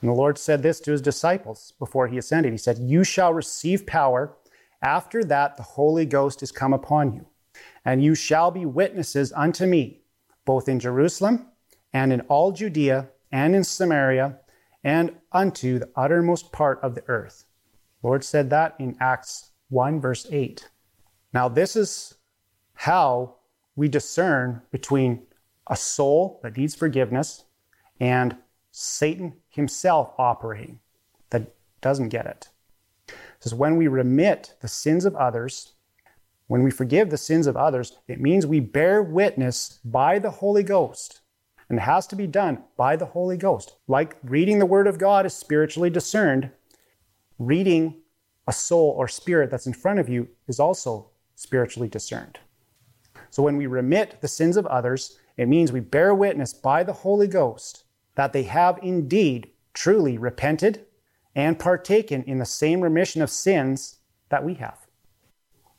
[0.00, 2.52] And the Lord said this to his disciples before he ascended.
[2.52, 4.36] He said, You shall receive power.
[4.82, 7.26] After that, the Holy Ghost is come upon you,
[7.84, 10.02] and you shall be witnesses unto me,
[10.44, 11.46] both in Jerusalem
[11.92, 14.38] and in all Judea and in Samaria
[14.84, 17.44] and unto the uttermost part of the earth.
[18.02, 20.68] Lord said that in Acts 1, verse 8.
[21.32, 22.14] Now, this is
[22.74, 23.36] how
[23.74, 25.26] we discern between
[25.66, 27.44] a soul that needs forgiveness
[27.98, 28.36] and
[28.70, 30.78] Satan himself operating
[31.30, 32.48] that doesn't get it.
[33.08, 35.72] It says, when we remit the sins of others,
[36.46, 40.62] when we forgive the sins of others, it means we bear witness by the Holy
[40.62, 41.20] Ghost.
[41.68, 43.76] And it has to be done by the Holy Ghost.
[43.88, 46.50] Like reading the Word of God is spiritually discerned,
[47.38, 48.02] reading
[48.46, 52.38] a soul or spirit that's in front of you is also spiritually discerned.
[53.30, 56.92] So when we remit the sins of others, it means we bear witness by the
[56.92, 57.85] Holy Ghost
[58.16, 60.84] that they have indeed truly repented
[61.34, 63.98] and partaken in the same remission of sins
[64.30, 64.86] that we have.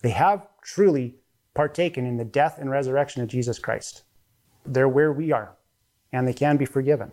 [0.01, 1.15] They have truly
[1.53, 4.03] partaken in the death and resurrection of Jesus Christ.
[4.65, 5.57] They're where we are,
[6.14, 7.11] and they can be forgiven.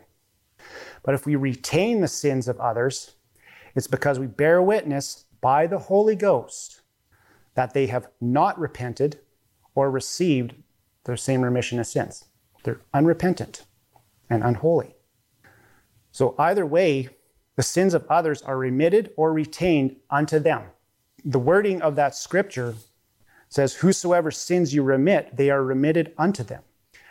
[1.02, 3.16] But if we retain the sins of others,
[3.74, 6.82] it's because we bear witness by the Holy Ghost
[7.54, 9.20] that they have not repented
[9.74, 10.54] or received
[11.04, 12.24] the same remission of sins.
[12.62, 13.64] They're unrepentant
[14.28, 14.93] and unholy.
[16.14, 17.08] So, either way,
[17.56, 20.62] the sins of others are remitted or retained unto them.
[21.24, 22.76] The wording of that scripture
[23.48, 26.62] says, Whosoever sins you remit, they are remitted unto them.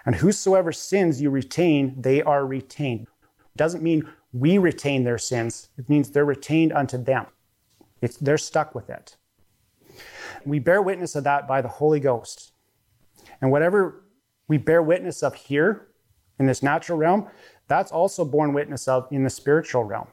[0.06, 3.08] And whosoever sins you retain, they are retained.
[3.54, 7.26] It doesn't mean we retain their sins, it means they're retained unto them.
[8.02, 9.18] It's, they're stuck with it.
[10.46, 12.54] We bear witness of that by the Holy Ghost.
[13.42, 14.06] And whatever
[14.48, 15.90] we bear witness of here
[16.40, 17.28] in this natural realm,
[17.68, 20.08] that's also borne witness of in the spiritual realm.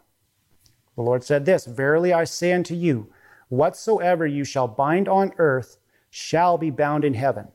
[0.97, 3.13] The Lord said this Verily I say unto you,
[3.49, 5.79] whatsoever you shall bind on earth
[6.11, 7.49] shall be bound in heaven,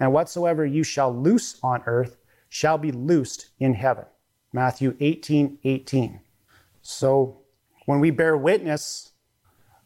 [0.00, 2.16] and whatsoever you shall loose on earth
[2.48, 4.04] shall be loosed in heaven.
[4.52, 6.20] Matthew 18 18.
[6.82, 7.40] So
[7.86, 9.12] when we bear witness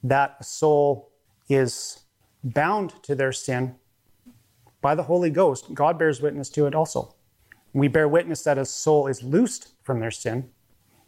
[0.02, 1.10] that a soul
[1.48, 2.00] is
[2.44, 3.76] bound to their sin
[4.80, 7.14] by the Holy Ghost, God bears witness to it also.
[7.78, 10.50] We bear witness that a soul is loosed from their sin.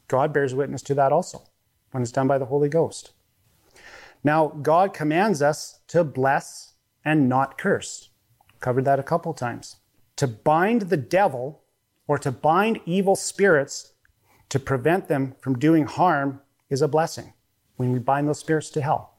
[0.08, 1.42] God bears witness to that also
[1.90, 3.12] when it's done by the Holy Ghost.
[4.22, 6.74] Now, God commands us to bless
[7.04, 8.10] and not curse.
[8.60, 9.76] Covered that a couple times.
[10.16, 11.62] To bind the devil
[12.06, 13.94] or to bind evil spirits
[14.50, 17.32] to prevent them from doing harm is a blessing
[17.76, 19.14] when we bind those spirits to hell.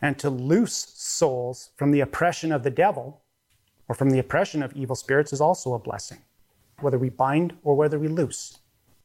[0.00, 3.22] And to loose souls from the oppression of the devil
[3.88, 6.18] or from the oppression of evil spirits is also a blessing,
[6.82, 8.58] whether we bind or whether we loose.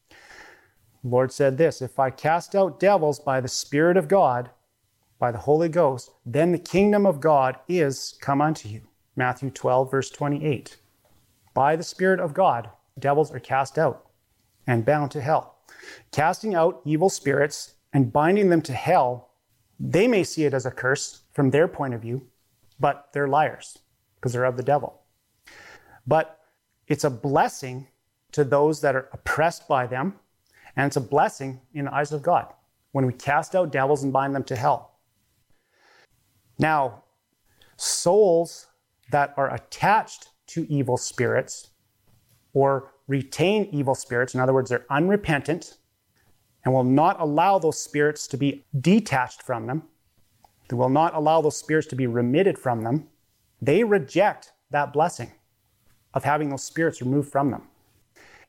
[0.09, 4.49] The Lord said this If I cast out devils by the Spirit of God,
[5.19, 8.81] by the Holy Ghost, then the kingdom of God is come unto you.
[9.15, 10.77] Matthew 12, verse 28.
[11.53, 12.69] By the Spirit of God,
[12.99, 14.07] devils are cast out
[14.67, 15.57] and bound to hell.
[16.11, 19.29] Casting out evil spirits and binding them to hell,
[19.79, 22.27] they may see it as a curse from their point of view,
[22.79, 23.77] but they're liars
[24.15, 25.01] because they're of the devil.
[26.07, 26.39] But
[26.87, 27.87] it's a blessing
[28.31, 30.15] to those that are oppressed by them
[30.75, 32.53] and it's a blessing in the eyes of God
[32.91, 34.99] when we cast out devils and bind them to hell.
[36.59, 37.03] Now,
[37.77, 38.67] souls
[39.11, 41.69] that are attached to evil spirits
[42.53, 45.77] or retain evil spirits, in other words, they're unrepentant
[46.63, 49.83] and will not allow those spirits to be detached from them,
[50.69, 53.07] they will not allow those spirits to be remitted from them,
[53.61, 55.31] they reject that blessing
[56.15, 57.61] of having those spirits removed from them.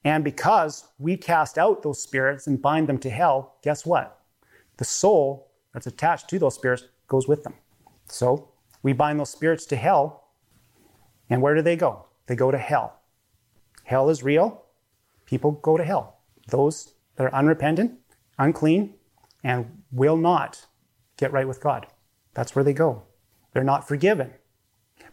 [0.05, 4.21] And because we cast out those spirits and bind them to hell, guess what?
[4.77, 7.55] The soul that's attached to those spirits goes with them.
[8.09, 8.51] So
[8.83, 10.29] we bind those spirits to hell,
[11.29, 12.07] and where do they go?
[12.27, 13.01] They go to hell.
[13.85, 14.63] Hell is real.
[15.25, 16.21] People go to hell.
[16.49, 17.99] Those that are unrepentant,
[18.39, 18.95] unclean,
[19.43, 20.67] and will not
[21.17, 21.89] get right with God.
[22.35, 23.03] That's where they go.
[23.53, 24.35] They're not forgiven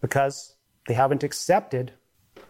[0.02, 0.56] because
[0.88, 1.94] they haven't accepted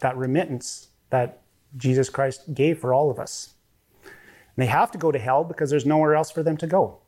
[0.04, 1.42] that remittance that
[1.76, 3.56] Jesus Christ gave for all of us.
[4.04, 4.12] And
[4.58, 7.00] they have to go to hell because there's nowhere else for them to go.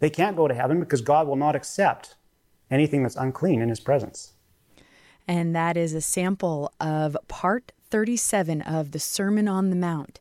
[0.00, 2.16] They can't go to heaven because God will not accept
[2.70, 4.32] anything that's unclean in his presence.
[5.26, 10.20] And that is a sample of part 37 of the Sermon on the Mount.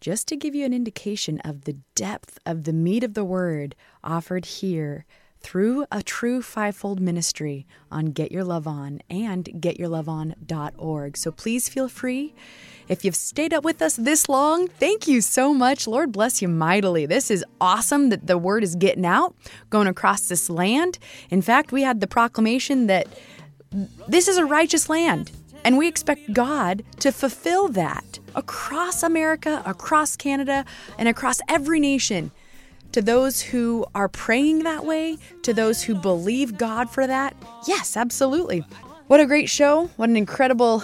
[0.00, 3.74] Just to give you an indication of the depth of the meat of the word
[4.02, 5.04] offered here
[5.40, 11.16] through a true fivefold ministry on Get Your Love On and getyourloveon.org.
[11.16, 12.34] So please feel free.
[12.88, 15.86] If you've stayed up with us this long, thank you so much.
[15.86, 17.04] Lord bless you mightily.
[17.04, 19.34] This is awesome that the word is getting out,
[19.68, 20.98] going across this land.
[21.30, 23.06] In fact, we had the proclamation that
[24.08, 25.30] this is a righteous land,
[25.64, 30.64] and we expect God to fulfill that across America, across Canada,
[30.96, 32.30] and across every nation
[32.92, 37.36] to those who are praying that way, to those who believe God for that?
[37.66, 38.64] Yes, absolutely.
[39.06, 39.86] What a great show.
[39.96, 40.82] What an incredible,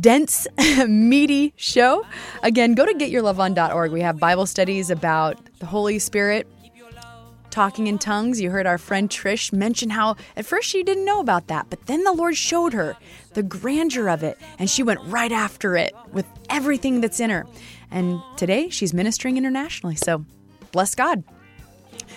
[0.00, 0.46] dense,
[0.88, 2.06] meaty show.
[2.42, 3.92] Again, go to getyourloveon.org.
[3.92, 6.46] We have Bible studies about the Holy Spirit,
[7.50, 8.38] talking in tongues.
[8.38, 11.86] You heard our friend Trish mention how at first she didn't know about that, but
[11.86, 12.96] then the Lord showed her
[13.32, 17.46] the grandeur of it, and she went right after it with everything that's in her.
[17.90, 19.96] And today she's ministering internationally.
[19.96, 20.24] So
[20.72, 21.24] bless God.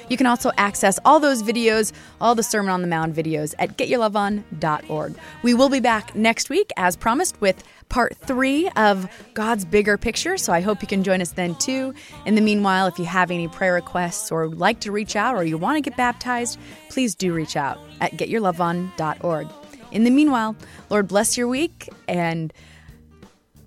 [0.10, 3.78] You can also access all those videos, all the Sermon on the Mount videos at
[3.78, 5.16] getyourloveon.org.
[5.44, 10.38] We will be back next week, as promised, with part three of God's bigger picture.
[10.38, 11.94] So I hope you can join us then too.
[12.26, 15.36] In the meanwhile, if you have any prayer requests or would like to reach out
[15.36, 16.60] or you want to get baptized,
[16.90, 19.48] please do reach out at getyourloveon.org.
[19.92, 20.56] In the meanwhile,
[20.90, 22.54] Lord bless your week and,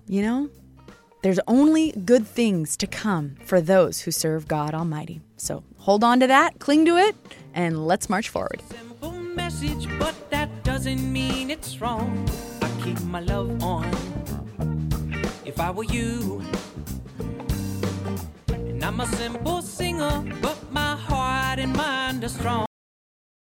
[0.07, 0.49] you know,
[1.23, 5.21] there's only good things to come for those who serve God Almighty.
[5.37, 7.15] So hold on to that, cling to it,
[7.53, 8.61] and let's march forward.
[8.69, 12.29] Simple message, but that doesn't mean it's wrong.
[12.61, 13.89] I keep my love on.
[15.45, 16.43] If I were you,
[18.49, 22.65] and I'm a simple singer, but my heart and mind are strong.